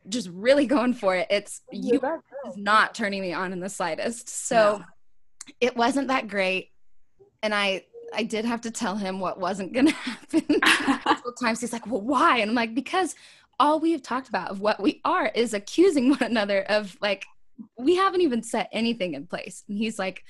just 0.10 0.30
really 0.32 0.66
going 0.66 0.94
for 0.94 1.16
it 1.18 1.28
it's 1.30 1.62
you 1.70 2.00
is 2.48 2.56
not 2.56 2.96
turning 2.96 3.22
me 3.22 3.34
on 3.34 3.52
in 3.52 3.60
the 3.60 3.70
slightest. 3.70 4.30
So 4.30 4.78
No. 4.80 4.86
it 5.60 5.76
wasn't 5.76 6.08
that 6.08 6.28
great 6.30 6.72
and 7.44 7.54
i 7.54 7.84
i 8.14 8.24
did 8.24 8.46
have 8.46 8.62
to 8.62 8.72
tell 8.72 8.96
him 8.96 9.20
what 9.20 9.40
wasn't 9.40 9.74
gonna 9.74 9.92
happen 9.92 10.44
multiple 11.06 11.34
times. 11.34 11.62
He's 11.62 11.74
like 11.74 11.88
well 11.88 12.02
why? 12.02 12.40
And 12.40 12.50
i'm 12.50 12.56
like 12.56 12.74
because 12.76 13.16
all 13.60 13.80
we 13.80 13.92
have 13.92 14.04
talked 14.04 14.30
about 14.30 14.52
of 14.52 14.60
what 14.60 14.80
we 14.80 15.02
are 15.04 15.32
is 15.34 15.54
accusing 15.54 16.10
one 16.10 16.22
another 16.22 16.62
of 16.64 16.98
like 17.02 17.26
we 17.78 17.96
haven't 17.96 18.22
even 18.22 18.44
set 18.44 18.70
anything 18.72 19.16
in 19.16 19.26
place. 19.26 19.64
And 19.68 19.78
he's 19.78 19.98
like 19.98 20.24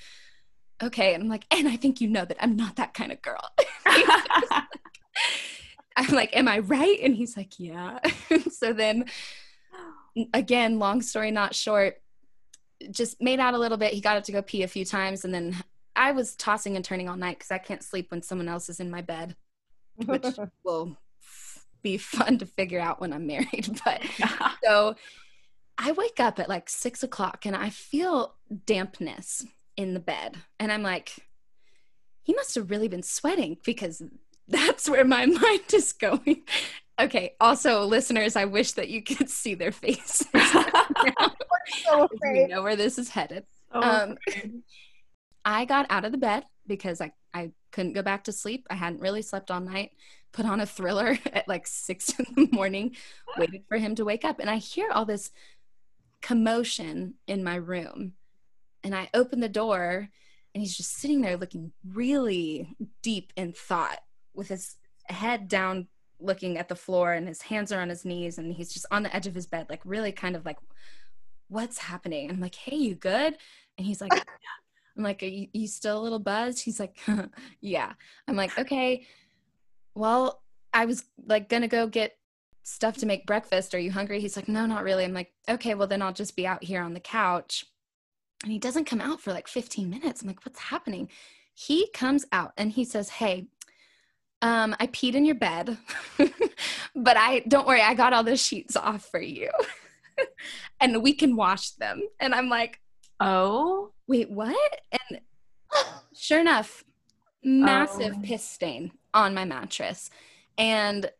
okay. 0.82 1.14
And 1.14 1.22
i'm 1.22 1.28
like 1.28 1.44
and 1.50 1.68
i 1.68 1.76
think 1.76 2.00
you 2.00 2.08
know 2.08 2.24
that 2.24 2.38
i'm 2.40 2.56
not 2.56 2.76
that 2.76 2.94
kind 2.94 3.12
of 3.12 3.22
girl. 3.22 3.42
I'm 5.96 6.14
like 6.14 6.36
am 6.36 6.48
i 6.48 6.60
right? 6.60 6.98
And 7.02 7.14
he's 7.14 7.36
like 7.36 7.58
yeah. 7.58 7.98
So 8.50 8.72
then 8.72 9.04
again 10.32 10.78
long 10.78 11.02
story 11.02 11.30
not 11.30 11.54
short 11.54 12.00
just 12.90 13.20
made 13.20 13.40
out 13.40 13.54
a 13.54 13.58
little 13.58 13.78
bit. 13.78 13.92
He 13.92 14.00
got 14.00 14.16
up 14.16 14.24
to 14.24 14.32
go 14.32 14.42
pee 14.42 14.62
a 14.62 14.68
few 14.68 14.84
times 14.84 15.24
and 15.24 15.34
then 15.34 15.56
i 15.98 16.12
was 16.12 16.36
tossing 16.36 16.76
and 16.76 16.84
turning 16.84 17.08
all 17.08 17.16
night 17.16 17.38
because 17.38 17.50
i 17.50 17.58
can't 17.58 17.82
sleep 17.82 18.10
when 18.10 18.22
someone 18.22 18.48
else 18.48 18.68
is 18.68 18.80
in 18.80 18.90
my 18.90 19.02
bed 19.02 19.36
which 20.06 20.24
will 20.64 20.96
be 21.82 21.98
fun 21.98 22.38
to 22.38 22.46
figure 22.46 22.80
out 22.80 23.00
when 23.00 23.12
i'm 23.12 23.26
married 23.26 23.80
but 23.84 24.02
so 24.64 24.96
I 25.78 25.92
wake 25.92 26.18
up 26.18 26.40
at 26.40 26.48
like 26.48 26.68
six 26.68 27.04
o'clock 27.04 27.46
and 27.46 27.54
I 27.54 27.70
feel 27.70 28.34
dampness 28.66 29.46
in 29.76 29.94
the 29.94 30.00
bed. 30.00 30.36
And 30.58 30.72
I'm 30.72 30.82
like, 30.82 31.14
he 32.22 32.34
must 32.34 32.56
have 32.56 32.70
really 32.70 32.88
been 32.88 33.04
sweating 33.04 33.58
because 33.64 34.02
that's 34.48 34.88
where 34.88 35.04
my 35.04 35.24
mind 35.26 35.72
is 35.72 35.92
going. 35.92 36.42
Okay. 37.00 37.34
Also, 37.40 37.84
listeners, 37.84 38.34
I 38.34 38.46
wish 38.46 38.72
that 38.72 38.88
you 38.88 39.02
could 39.02 39.30
see 39.30 39.54
their 39.54 39.70
faces. 39.70 40.26
so 41.84 42.08
you 42.24 42.48
know 42.48 42.62
where 42.62 42.76
this 42.76 42.98
is 42.98 43.08
headed. 43.10 43.46
So 43.72 43.80
Um. 43.80 44.18
I 45.48 45.64
got 45.64 45.86
out 45.88 46.04
of 46.04 46.12
the 46.12 46.18
bed 46.18 46.44
because 46.66 47.00
I, 47.00 47.10
I 47.32 47.52
couldn't 47.72 47.94
go 47.94 48.02
back 48.02 48.24
to 48.24 48.32
sleep. 48.32 48.66
I 48.68 48.74
hadn't 48.74 49.00
really 49.00 49.22
slept 49.22 49.50
all 49.50 49.60
night. 49.60 49.92
Put 50.30 50.44
on 50.44 50.60
a 50.60 50.66
thriller 50.66 51.18
at 51.32 51.48
like 51.48 51.66
six 51.66 52.10
in 52.18 52.26
the 52.36 52.48
morning, 52.52 52.94
waited 53.38 53.64
for 53.66 53.78
him 53.78 53.94
to 53.94 54.04
wake 54.04 54.26
up. 54.26 54.40
And 54.40 54.50
I 54.50 54.56
hear 54.56 54.90
all 54.90 55.06
this 55.06 55.30
commotion 56.20 57.14
in 57.26 57.42
my 57.42 57.54
room. 57.54 58.12
And 58.84 58.94
I 58.94 59.08
open 59.14 59.40
the 59.40 59.48
door 59.48 60.10
and 60.54 60.62
he's 60.62 60.76
just 60.76 60.98
sitting 60.98 61.22
there 61.22 61.38
looking 61.38 61.72
really 61.94 62.76
deep 63.00 63.32
in 63.34 63.54
thought 63.54 64.00
with 64.34 64.48
his 64.48 64.76
head 65.06 65.48
down 65.48 65.88
looking 66.20 66.58
at 66.58 66.68
the 66.68 66.76
floor 66.76 67.14
and 67.14 67.26
his 67.26 67.40
hands 67.40 67.72
are 67.72 67.80
on 67.80 67.88
his 67.88 68.04
knees 68.04 68.36
and 68.36 68.52
he's 68.52 68.72
just 68.72 68.84
on 68.90 69.02
the 69.02 69.16
edge 69.16 69.26
of 69.26 69.34
his 69.34 69.46
bed 69.46 69.66
like 69.70 69.80
really 69.84 70.12
kind 70.12 70.36
of 70.36 70.44
like 70.44 70.58
what's 71.46 71.78
happening 71.78 72.28
i'm 72.28 72.40
like 72.40 72.56
hey 72.56 72.76
you 72.76 72.94
good 72.94 73.36
and 73.78 73.86
he's 73.86 74.00
like 74.00 74.12
i'm 74.98 75.04
like 75.04 75.22
you, 75.22 75.46
you 75.52 75.66
still 75.68 75.98
a 75.98 76.02
little 76.02 76.18
buzzed? 76.18 76.62
He's 76.64 76.80
like 76.80 76.98
yeah. 77.60 77.92
I'm 78.26 78.36
like 78.36 78.58
okay. 78.58 79.06
Well 79.94 80.42
i 80.74 80.84
was 80.84 81.04
like 81.26 81.48
gonna 81.48 81.68
go 81.68 81.86
get 81.86 82.18
stuff 82.64 82.98
to 82.98 83.06
make 83.06 83.26
breakfast. 83.26 83.74
Are 83.74 83.78
you 83.78 83.92
hungry? 83.92 84.20
He's 84.20 84.36
like 84.36 84.48
no 84.48 84.66
not 84.66 84.82
really. 84.82 85.04
I'm 85.04 85.14
like 85.14 85.32
okay 85.48 85.74
well 85.74 85.86
then 85.86 86.02
i'll 86.02 86.12
just 86.12 86.36
be 86.36 86.46
out 86.46 86.64
here 86.64 86.82
on 86.82 86.94
the 86.94 87.00
couch. 87.00 87.64
And 88.42 88.52
he 88.52 88.58
doesn't 88.58 88.84
come 88.84 89.00
out 89.00 89.20
for 89.20 89.32
like 89.32 89.48
15 89.48 89.88
minutes. 89.88 90.20
I'm 90.20 90.28
like 90.28 90.44
what's 90.44 90.60
happening? 90.60 91.08
He 91.54 91.88
comes 91.92 92.26
out 92.32 92.52
and 92.56 92.72
he 92.72 92.84
says 92.84 93.08
hey 93.08 93.46
um 94.42 94.76
i 94.78 94.86
peed 94.86 95.14
in 95.14 95.24
your 95.24 95.34
bed 95.34 95.76
but 96.94 97.16
i 97.16 97.40
don't 97.48 97.66
worry 97.66 97.82
i 97.82 97.92
got 97.92 98.12
all 98.12 98.22
the 98.22 98.36
sheets 98.36 98.76
off 98.76 99.06
for 99.06 99.20
you. 99.20 99.50
And 100.80 101.02
we 101.02 101.12
can 101.12 101.36
wash 101.36 101.70
them. 101.70 102.02
And 102.18 102.34
i'm 102.34 102.48
like 102.48 102.80
oh, 103.20 103.92
wait 104.08 104.30
what? 104.30 104.80
And 104.90 105.20
sure 106.14 106.40
enough 106.40 106.82
massive 107.44 108.14
Oh. 108.16 108.22
piss 108.22 108.42
stain 108.42 108.90
on 109.14 109.34
my 109.34 109.44
mattress. 109.44 110.10
And 110.56 111.10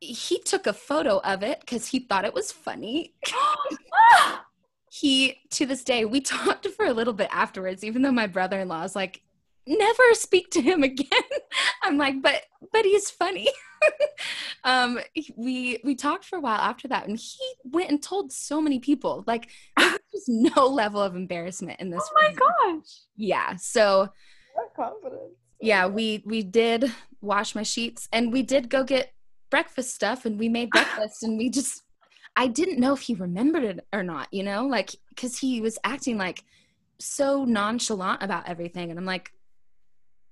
he 0.00 0.38
took 0.38 0.66
a 0.66 0.72
photo 0.72 1.18
of 1.18 1.42
it 1.42 1.60
because 1.60 1.88
he 1.88 1.98
thought 2.00 2.24
it 2.24 2.34
was 2.34 2.52
funny. 2.52 3.14
He 4.90 5.42
to 5.50 5.66
this 5.66 5.84
day 5.84 6.06
we 6.06 6.20
talked 6.22 6.66
for 6.68 6.86
a 6.86 6.92
little 6.94 7.12
bit 7.12 7.28
afterwards 7.30 7.84
even 7.84 8.00
though 8.00 8.12
my 8.12 8.26
brother-in-law 8.26 8.84
is 8.84 8.96
like 8.96 9.20
never 9.66 10.02
speak 10.12 10.50
to 10.50 10.60
him 10.60 10.82
again 10.90 11.06
i'm 11.82 11.98
like 11.98 12.22
but 12.22 12.42
but 12.72 12.84
he's 12.84 13.10
funny 13.10 13.48
um 14.64 14.98
we 15.36 15.78
we 15.84 15.94
talked 15.94 16.24
for 16.24 16.36
a 16.36 16.40
while 16.40 16.58
after 16.60 16.88
that 16.88 17.06
and 17.06 17.18
he 17.18 17.52
went 17.64 17.90
and 17.90 18.02
told 18.02 18.32
so 18.32 18.60
many 18.60 18.78
people 18.78 19.24
like 19.26 19.50
there 19.78 19.90
was 20.12 20.24
no 20.28 20.66
level 20.66 21.00
of 21.00 21.14
embarrassment 21.16 21.78
in 21.80 21.90
this 21.90 22.02
oh 22.02 22.22
my 22.22 22.32
gosh. 22.32 22.86
yeah 23.16 23.56
so 23.56 24.08
What 24.54 24.72
confidence. 24.74 25.34
yeah 25.60 25.86
we 25.86 26.22
we 26.26 26.42
did 26.42 26.92
wash 27.20 27.54
my 27.54 27.62
sheets 27.62 28.08
and 28.12 28.32
we 28.32 28.42
did 28.42 28.68
go 28.70 28.84
get 28.84 29.12
breakfast 29.50 29.94
stuff 29.94 30.24
and 30.24 30.38
we 30.38 30.48
made 30.48 30.70
breakfast 30.70 31.22
and 31.22 31.38
we 31.38 31.50
just 31.50 31.82
i 32.36 32.46
didn't 32.46 32.78
know 32.80 32.92
if 32.92 33.00
he 33.00 33.14
remembered 33.14 33.64
it 33.64 33.86
or 33.92 34.02
not 34.02 34.28
you 34.32 34.42
know 34.42 34.66
like 34.66 34.94
because 35.10 35.38
he 35.38 35.60
was 35.60 35.78
acting 35.84 36.18
like 36.18 36.42
so 36.98 37.44
nonchalant 37.44 38.22
about 38.22 38.48
everything 38.48 38.90
and 38.90 38.98
i'm 38.98 39.04
like 39.04 39.32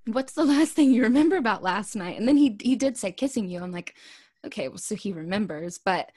what's 0.06 0.32
the 0.34 0.44
last 0.54 0.72
thing 0.72 0.92
you 0.92 1.02
remember 1.02 1.36
about 1.36 1.62
last 1.62 1.96
night 1.96 2.18
and 2.18 2.26
then 2.28 2.36
he 2.36 2.56
he 2.60 2.76
did 2.76 2.96
say 2.96 3.10
kissing 3.12 3.48
you 3.48 3.62
i'm 3.62 3.72
like 3.72 3.94
okay 4.46 4.68
well 4.68 4.78
so 4.78 4.94
he 4.94 5.12
remembers 5.12 5.78
but 5.78 6.10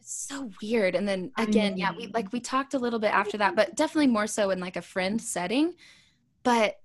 It's 0.00 0.26
so 0.28 0.50
weird. 0.62 0.94
And 0.94 1.06
then 1.06 1.32
again, 1.36 1.76
yeah, 1.76 1.92
we 1.94 2.06
like 2.14 2.32
we 2.32 2.40
talked 2.40 2.72
a 2.74 2.78
little 2.78 2.98
bit 2.98 3.12
after 3.12 3.36
that, 3.38 3.54
but 3.56 3.74
definitely 3.76 4.06
more 4.06 4.26
so 4.26 4.50
in 4.50 4.58
like 4.60 4.76
a 4.76 4.82
friend 4.82 5.20
setting. 5.20 5.74
But 6.44 6.76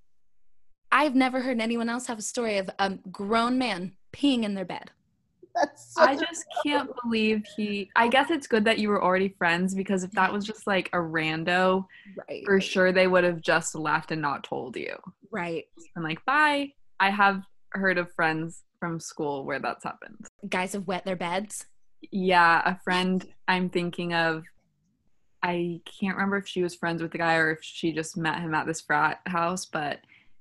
I've 0.91 1.16
never 1.16 1.39
heard 1.41 1.62
anyone 1.62 1.88
else 1.88 2.08
have 2.08 2.20
a 2.20 2.24
story 2.24 2.58
of 2.58 2.70
a 2.80 2.89
grown 3.12 3.58
man 3.58 3.93
peeing 4.12 4.43
in 4.43 4.56
their 4.56 4.66
bed. 4.66 4.91
That's 5.56 5.93
so 5.93 6.02
I 6.02 6.16
just 6.16 6.43
can't 6.66 6.89
believe 7.04 7.45
he. 7.56 7.89
I 7.95 8.08
guess 8.10 8.30
it's 8.30 8.47
good 8.47 8.66
that 8.66 8.80
you 8.80 8.89
were 8.89 9.02
already 9.04 9.30
friends 9.38 9.74
because 9.76 10.04
if 10.04 10.12
that 10.12 10.34
was 10.34 10.43
just 10.43 10.66
like 10.68 10.89
a 10.91 10.97
rando, 10.97 11.86
Right. 12.28 12.43
for 12.45 12.60
sure 12.60 12.91
they 12.91 13.08
would 13.08 13.24
have 13.24 13.39
just 13.41 13.74
left 13.76 14.12
and 14.12 14.22
not 14.22 14.43
told 14.43 14.76
you. 14.76 14.95
Right. 15.32 15.66
And 15.96 16.04
like, 16.04 16.24
bye. 16.26 16.74
I 17.00 17.10
have 17.10 17.44
heard 17.72 17.98
of 17.98 18.14
friends 18.14 18.64
from 18.80 19.00
school 19.00 19.46
where 19.46 19.60
that's 19.60 19.84
happened. 19.84 20.28
Guys 20.48 20.74
have 20.74 20.88
wet 20.88 21.06
their 21.06 21.16
beds. 21.16 21.66
Yeah, 22.12 22.62
a 22.66 22.80
friend 22.84 23.26
I'm 23.48 23.70
thinking 23.70 24.14
of. 24.14 24.44
I 25.44 25.82
can't 25.86 26.16
remember 26.16 26.38
if 26.38 26.48
she 26.48 26.62
was 26.62 26.76
friends 26.76 27.02
with 27.02 27.12
the 27.12 27.18
guy 27.18 27.36
or 27.36 27.52
if 27.52 27.64
she 27.64 27.92
just 27.92 28.18
met 28.18 28.40
him 28.40 28.54
at 28.54 28.68
this 28.68 28.82
frat 28.82 29.22
house, 29.26 29.66
but 29.66 30.00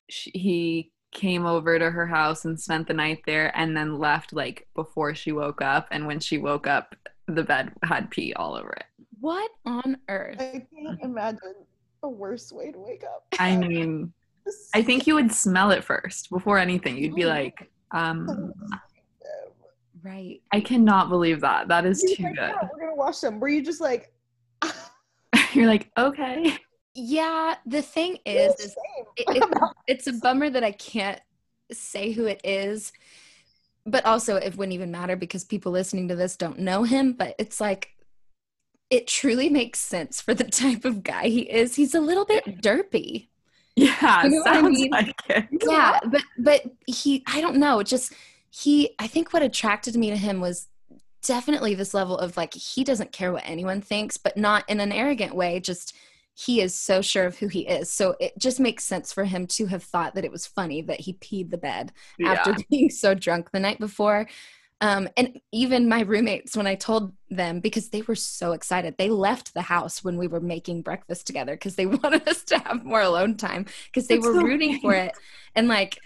she, 0.08 0.30
he 0.30 0.92
came 1.12 1.46
over 1.46 1.78
to 1.78 1.90
her 1.90 2.06
house 2.06 2.44
and 2.44 2.60
spent 2.60 2.86
the 2.86 2.94
night 2.94 3.20
there 3.26 3.56
and 3.56 3.76
then 3.76 3.98
left 3.98 4.32
like 4.32 4.68
before 4.74 5.14
she 5.14 5.32
woke 5.32 5.62
up. 5.62 5.88
And 5.90 6.06
when 6.06 6.20
she 6.20 6.38
woke 6.38 6.66
up, 6.66 6.94
the 7.26 7.42
bed 7.42 7.72
had 7.82 8.10
pee 8.10 8.32
all 8.34 8.54
over 8.54 8.72
it. 8.72 8.84
What 9.20 9.50
on 9.66 9.98
earth? 10.08 10.36
I 10.40 10.66
can't 10.74 11.00
imagine 11.02 11.54
a 12.02 12.08
worse 12.08 12.52
way 12.52 12.72
to 12.72 12.78
wake 12.78 13.04
up. 13.04 13.24
I 13.38 13.56
mean, 13.56 14.12
I 14.74 14.82
think 14.82 15.06
you 15.06 15.14
would 15.14 15.32
smell 15.32 15.70
it 15.70 15.84
first 15.84 16.30
before 16.30 16.58
anything. 16.58 16.96
You'd 16.96 17.14
be 17.14 17.26
like, 17.26 17.70
um, 17.92 18.52
Right. 20.02 20.40
I 20.52 20.60
cannot 20.60 21.08
believe 21.10 21.40
that. 21.42 21.68
That 21.68 21.84
is 21.84 22.00
too 22.02 22.22
like, 22.22 22.34
good. 22.34 22.48
"Yeah, 22.48 22.68
We're 22.72 22.80
gonna 22.80 22.94
wash 22.94 23.18
them. 23.20 23.38
Were 23.38 23.48
you 23.48 23.62
just 23.62 23.80
like 23.80 24.12
You're 25.52 25.66
like, 25.66 25.90
okay. 25.96 26.56
Yeah. 26.94 27.56
The 27.66 27.82
thing 27.82 28.18
is, 28.24 28.54
is 28.54 28.76
it, 29.16 29.24
it, 29.28 29.60
it's 29.86 30.06
a 30.06 30.12
bummer 30.14 30.50
that 30.50 30.64
I 30.64 30.72
can't 30.72 31.20
say 31.72 32.12
who 32.12 32.26
it 32.26 32.40
is, 32.44 32.92
but 33.84 34.04
also 34.06 34.36
it 34.36 34.56
wouldn't 34.56 34.74
even 34.74 34.90
matter 34.90 35.16
because 35.16 35.44
people 35.44 35.72
listening 35.72 36.08
to 36.08 36.16
this 36.16 36.36
don't 36.36 36.60
know 36.60 36.84
him. 36.84 37.12
But 37.12 37.34
it's 37.38 37.60
like, 37.60 37.90
it 38.88 39.06
truly 39.06 39.48
makes 39.48 39.78
sense 39.78 40.20
for 40.20 40.34
the 40.34 40.44
type 40.44 40.84
of 40.84 41.02
guy 41.02 41.28
he 41.28 41.42
is. 41.42 41.76
He's 41.76 41.94
a 41.94 42.00
little 42.00 42.24
bit 42.24 42.44
derpy. 42.62 43.28
Yeah, 43.76 44.24
You 44.24 44.30
know 44.30 44.38
what 44.38 44.48
I 44.48 44.60
sounds 44.60 44.78
mean? 44.78 44.90
like 44.90 45.14
it. 45.28 45.48
Yeah, 45.68 46.00
but 46.06 46.22
but 46.38 46.62
he, 46.86 47.22
I 47.26 47.40
don't 47.40 47.56
know, 47.56 47.82
just 47.82 48.12
he. 48.50 48.90
I 48.98 49.06
think 49.06 49.32
what 49.32 49.42
attracted 49.42 49.96
me 49.96 50.10
to 50.10 50.16
him 50.16 50.40
was 50.40 50.66
definitely 51.22 51.74
this 51.74 51.94
level 51.94 52.18
of 52.18 52.36
like 52.36 52.54
he 52.54 52.82
doesn't 52.84 53.12
care 53.12 53.32
what 53.32 53.42
anyone 53.46 53.80
thinks, 53.80 54.16
but 54.16 54.36
not 54.36 54.68
in 54.68 54.80
an 54.80 54.92
arrogant 54.92 55.34
way. 55.34 55.60
Just 55.60 55.94
he 56.34 56.60
is 56.60 56.74
so 56.74 57.02
sure 57.02 57.26
of 57.26 57.38
who 57.38 57.48
he 57.48 57.66
is. 57.66 57.90
So 57.92 58.16
it 58.18 58.32
just 58.38 58.60
makes 58.60 58.84
sense 58.84 59.12
for 59.12 59.24
him 59.24 59.46
to 59.48 59.66
have 59.66 59.82
thought 59.82 60.14
that 60.14 60.24
it 60.24 60.32
was 60.32 60.46
funny 60.46 60.80
that 60.82 61.00
he 61.00 61.14
peed 61.14 61.50
the 61.50 61.58
bed 61.58 61.92
after 62.24 62.54
being 62.70 62.88
so 62.90 63.14
drunk 63.14 63.50
the 63.50 63.60
night 63.60 63.78
before. 63.78 64.26
Um, 64.82 65.08
and 65.16 65.38
even 65.52 65.88
my 65.88 66.00
roommates, 66.00 66.56
when 66.56 66.66
I 66.66 66.74
told 66.74 67.12
them, 67.28 67.60
because 67.60 67.90
they 67.90 68.02
were 68.02 68.14
so 68.14 68.52
excited, 68.52 68.94
they 68.96 69.10
left 69.10 69.52
the 69.52 69.62
house 69.62 70.02
when 70.02 70.16
we 70.16 70.26
were 70.26 70.40
making 70.40 70.82
breakfast 70.82 71.26
together 71.26 71.52
because 71.54 71.76
they 71.76 71.86
wanted 71.86 72.26
us 72.26 72.42
to 72.44 72.58
have 72.58 72.84
more 72.84 73.02
alone 73.02 73.36
time 73.36 73.66
because 73.86 74.08
they 74.08 74.16
That's 74.16 74.26
were 74.26 74.34
so 74.34 74.42
rooting 74.42 74.80
for 74.80 74.94
it. 74.94 75.12
And 75.54 75.68
like 75.68 75.98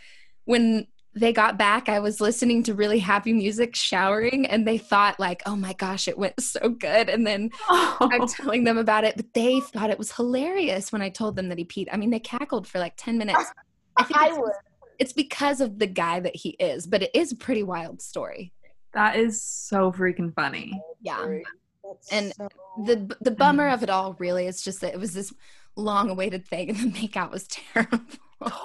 when 0.45 0.89
they 1.15 1.33
got 1.33 1.57
back, 1.57 1.89
I 1.89 2.01
was 2.01 2.21
listening 2.21 2.65
to 2.65 2.75
really 2.75 2.99
happy 2.99 3.33
music, 3.33 3.77
showering, 3.77 4.47
and 4.47 4.67
they 4.67 4.79
thought 4.79 5.21
like, 5.21 5.43
"Oh 5.47 5.55
my 5.55 5.73
gosh, 5.75 6.09
it 6.09 6.19
went 6.19 6.41
so 6.41 6.69
good." 6.69 7.09
And 7.09 7.25
then 7.25 7.51
Oh, 7.69 7.97
I'm 8.13 8.27
telling 8.27 8.65
them 8.65 8.79
about 8.79 9.05
it, 9.05 9.15
but 9.17 9.33
they 9.33 9.61
thought 9.61 9.91
it 9.91 9.99
was 9.99 10.11
hilarious 10.11 10.91
when 10.91 11.03
I 11.03 11.11
told 11.11 11.37
them 11.37 11.49
that 11.51 11.59
he 11.59 11.65
peed. 11.65 11.87
I 11.93 11.97
mean, 11.97 12.11
they 12.11 12.19
cackled 12.19 12.67
for 12.67 12.81
like 12.81 12.95
10 12.97 13.19
minutes. 13.19 13.45
I 13.97 14.03
think 14.03 14.19
I 14.19 14.33
would. 14.33 14.53
it's 14.99 15.13
because 15.13 15.61
of 15.61 15.79
the 15.79 15.87
guy 15.87 16.19
that 16.19 16.35
he 16.35 16.51
is, 16.51 16.85
but 16.87 17.03
it 17.05 17.11
is 17.15 17.31
a 17.31 17.37
pretty 17.37 17.63
wild 17.63 18.03
story. 18.03 18.53
That 18.95 19.17
is 19.17 19.43
so 19.43 19.93
freaking 19.93 20.35
funny. 20.35 20.81
Yeah. 21.03 21.39
That's 21.83 22.13
And 22.13 22.33
so- 22.35 22.49
The 22.85 23.17
the 23.21 23.31
bummer 23.31 23.69
of 23.69 23.83
it 23.83 23.91
all 23.91 24.15
really 24.19 24.47
is 24.47 24.63
just 24.63 24.81
that 24.81 24.95
it 24.95 25.01
was 25.01 25.13
this 25.15 25.33
long 25.77 26.09
awaited 26.11 26.47
thing 26.47 26.71
and 26.71 26.79
the 26.79 26.91
makeout 27.09 27.31
was 27.31 27.47
terrible. 27.49 28.01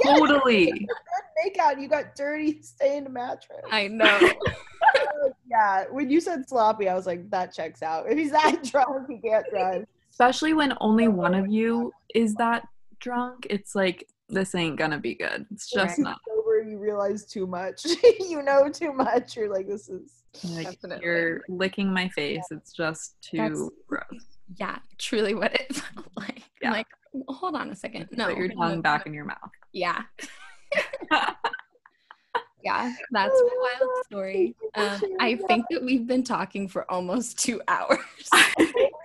Totally. 0.04 0.72
Good 0.72 1.56
makeout. 1.58 1.82
You 1.82 1.88
got 1.88 2.16
dirty 2.16 2.62
stained 2.62 3.12
mattress. 3.12 3.62
I 3.72 3.88
know. 3.88 4.20
yeah. 5.50 5.86
When 5.92 6.10
you 6.10 6.22
said 6.22 6.48
sloppy, 6.48 6.88
I 6.90 6.96
was 6.96 7.06
like, 7.06 7.30
that 7.32 7.54
checks 7.54 7.82
out. 7.82 8.10
If 8.12 8.18
he's 8.18 8.32
that 8.32 8.64
drunk, 8.64 9.08
he 9.10 9.18
can't 9.18 9.46
drive. 9.50 9.86
Especially 10.12 10.54
when 10.54 10.74
only 10.82 11.08
one 11.08 11.34
of 11.34 11.48
you 11.50 11.94
is 12.14 12.34
that 12.36 12.68
drunk. 13.00 13.48
It's 13.50 13.74
like, 13.76 14.08
this 14.28 14.54
ain't 14.54 14.78
gonna 14.78 15.00
be 15.00 15.16
good. 15.16 15.46
It's 15.52 15.70
just 15.70 15.98
Right. 15.98 16.04
not. 16.06 16.20
Sober, 16.70 16.72
you 16.72 16.78
realize 16.80 17.26
too 17.26 17.48
much. 17.48 17.86
you 18.20 18.42
know 18.44 18.70
too 18.70 18.94
much. 18.94 19.36
You're 19.36 19.50
like, 19.54 19.68
this 19.68 19.90
is. 19.90 20.24
Like, 20.52 20.66
Definitely. 20.66 21.06
you're 21.06 21.42
licking 21.50 21.92
my 21.92 22.08
face. 22.10 22.44
It's 22.52 22.72
just 22.72 23.20
too 23.22 23.38
That's- 23.38 23.70
gross. 23.88 24.04
yeah, 24.58 24.78
truly 25.00 25.34
what 25.34 25.54
it 25.56 25.76
felt 25.76 26.08
like. 26.16 26.44
Yeah. 26.62 26.72
like, 26.72 26.88
hold 27.28 27.56
on 27.56 27.72
a 27.72 27.76
second. 27.76 28.10
No. 28.12 28.28
Put 28.28 28.38
your 28.38 28.50
tongue 28.50 28.82
back 28.82 29.08
in 29.08 29.14
your 29.14 29.26
mouth. 29.26 29.38
Yeah. 29.74 30.04
yeah, 32.64 32.94
that's 33.12 33.34
my 33.34 33.50
wild 33.80 34.06
story. 34.06 34.56
Um, 34.76 35.00
I 35.20 35.36
think 35.48 35.66
that 35.72 35.84
we've 35.84 36.06
been 36.06 36.24
talking 36.24 36.68
for 36.68 36.90
almost 36.92 37.40
two 37.40 37.62
hours. 37.68 37.98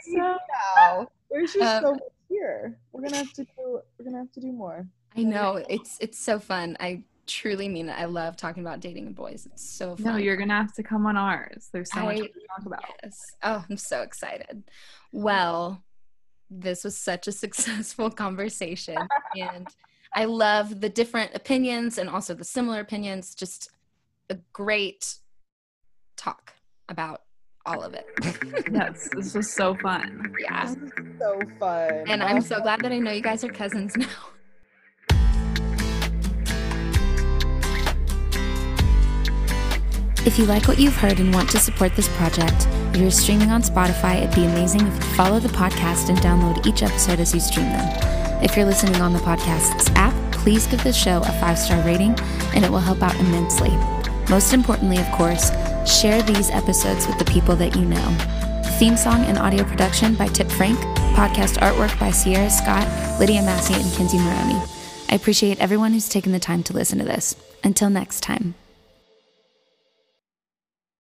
Wow. 0.07 1.09
There's 1.31 1.53
just 1.55 1.65
Um, 1.65 1.83
so 1.85 1.91
much 1.93 2.01
here. 2.29 2.79
We're 2.93 3.01
gonna 3.03 3.17
have 3.17 3.33
to 3.33 3.45
do. 3.45 3.81
We're 3.99 4.05
gonna 4.05 4.19
have 4.19 4.33
to 4.33 4.41
do 4.41 4.53
more. 4.53 4.87
I 5.17 5.23
know 5.23 5.65
it's 5.69 5.97
it's 6.01 6.19
so 6.19 6.39
fun. 6.39 6.77
I 6.81 7.03
truly 7.27 7.69
mean 7.69 7.89
it. 7.89 7.99
I 7.99 8.05
love 8.07 8.37
talking 8.37 8.63
about 8.63 8.81
dating 8.81 9.07
and 9.07 9.15
boys. 9.15 9.47
It's 9.51 9.69
so 9.77 9.97
fun. 9.97 10.05
No, 10.05 10.17
you're 10.17 10.37
gonna 10.37 10.55
have 10.55 10.73
to 10.75 10.83
come 10.83 11.07
on 11.07 11.17
ours. 11.17 11.69
There's 11.73 11.91
so 11.93 12.03
much 12.03 12.17
to 12.19 12.29
talk 12.57 12.67
about. 12.67 12.85
Yes. 13.03 13.19
Oh, 13.43 13.65
I'm 13.69 13.77
so 13.77 14.03
excited. 14.03 14.65
Well, 15.13 15.83
this 16.51 16.85
was 16.85 16.97
such 16.97 17.27
a 17.29 17.33
successful 17.45 18.11
conversation. 18.11 18.97
and 19.37 19.69
I 20.15 20.27
love 20.27 20.81
the 20.81 20.89
different 20.89 21.35
opinions 21.35 21.99
and 21.99 22.09
also 22.09 22.35
the 22.35 22.45
similar 22.45 22.81
opinions. 22.81 23.35
Just 23.35 23.69
a 24.31 24.39
great 24.53 25.17
talk 26.17 26.53
about 26.89 27.23
all 27.67 27.83
of 27.83 27.95
it. 27.95 28.07
Yes, 28.73 29.09
this 29.15 29.35
was 29.35 29.53
so 29.53 29.75
fun. 29.77 30.35
yeah. 30.41 30.75
So 31.19 31.41
fun. 31.61 32.05
And 32.09 32.23
I'm 32.23 32.41
so 32.41 32.61
glad 32.61 32.81
that 32.81 32.93
I 32.93 32.99
know 32.99 33.13
you 33.13 33.21
guys 33.21 33.45
are 33.45 33.49
cousins 33.53 33.97
now. 33.97 34.07
If 40.27 40.39
you 40.39 40.47
like 40.47 40.67
what 40.67 40.79
you've 40.79 40.97
heard 40.97 41.21
and 41.21 41.35
want 41.35 41.51
to 41.51 41.59
support 41.59 41.95
this 41.95 42.09
project, 42.17 42.67
you're 42.97 43.11
streaming 43.11 43.51
on 43.51 43.63
Spotify, 43.63 44.23
it'd 44.23 44.35
be 44.35 44.47
amazing 44.47 44.81
if 44.81 44.95
you 44.95 45.15
follow 45.17 45.39
the 45.39 45.49
podcast 45.49 46.09
and 46.09 46.17
download 46.19 46.67
each 46.67 46.83
episode 46.83 47.21
as 47.21 47.35
you 47.35 47.41
stream 47.41 47.67
them. 47.67 48.43
If 48.43 48.57
you're 48.57 48.65
listening 48.65 49.03
on 49.03 49.13
the 49.13 49.19
podcast's 49.19 49.91
app, 49.91 50.15
please 50.33 50.67
give 50.67 50.83
the 50.83 50.95
show 50.95 51.19
a 51.19 51.33
five 51.41 51.59
star 51.59 51.85
rating 51.85 52.19
and 52.55 52.65
it 52.65 52.71
will 52.71 52.79
help 52.79 53.03
out 53.03 53.15
immensely. 53.21 53.71
Most 54.31 54.55
importantly, 54.55 54.97
of 54.97 55.11
course, 55.13 55.51
share 55.87 56.23
these 56.23 56.49
episodes 56.51 57.07
with 57.07 57.19
the 57.19 57.27
people 57.27 57.55
that 57.57 57.77
you 57.77 57.85
know. 57.85 58.17
Theme 58.79 58.97
song 58.97 59.25
and 59.27 59.37
audio 59.37 59.63
production 59.63 60.15
by 60.15 60.29
Tip 60.29 60.51
Frank, 60.51 60.79
podcast 61.15 61.59
artwork 61.59 61.99
by 62.01 62.11
Sierra 62.11 62.49
Scott, 62.49 62.89
Lydia 63.21 63.43
Massey, 63.43 63.75
and 63.75 63.93
Kinsey 63.93 64.17
Maroney. 64.17 64.61
I 65.11 65.17
appreciate 65.17 65.61
everyone 65.61 65.93
who's 65.93 66.09
taken 66.09 66.33
the 66.33 66.41
time 66.41 66.63
to 66.63 66.73
listen 66.73 66.99
to 66.99 67.05
this. 67.05 67.37
Until 67.63 67.91
next 67.91 68.23
time. 68.23 68.55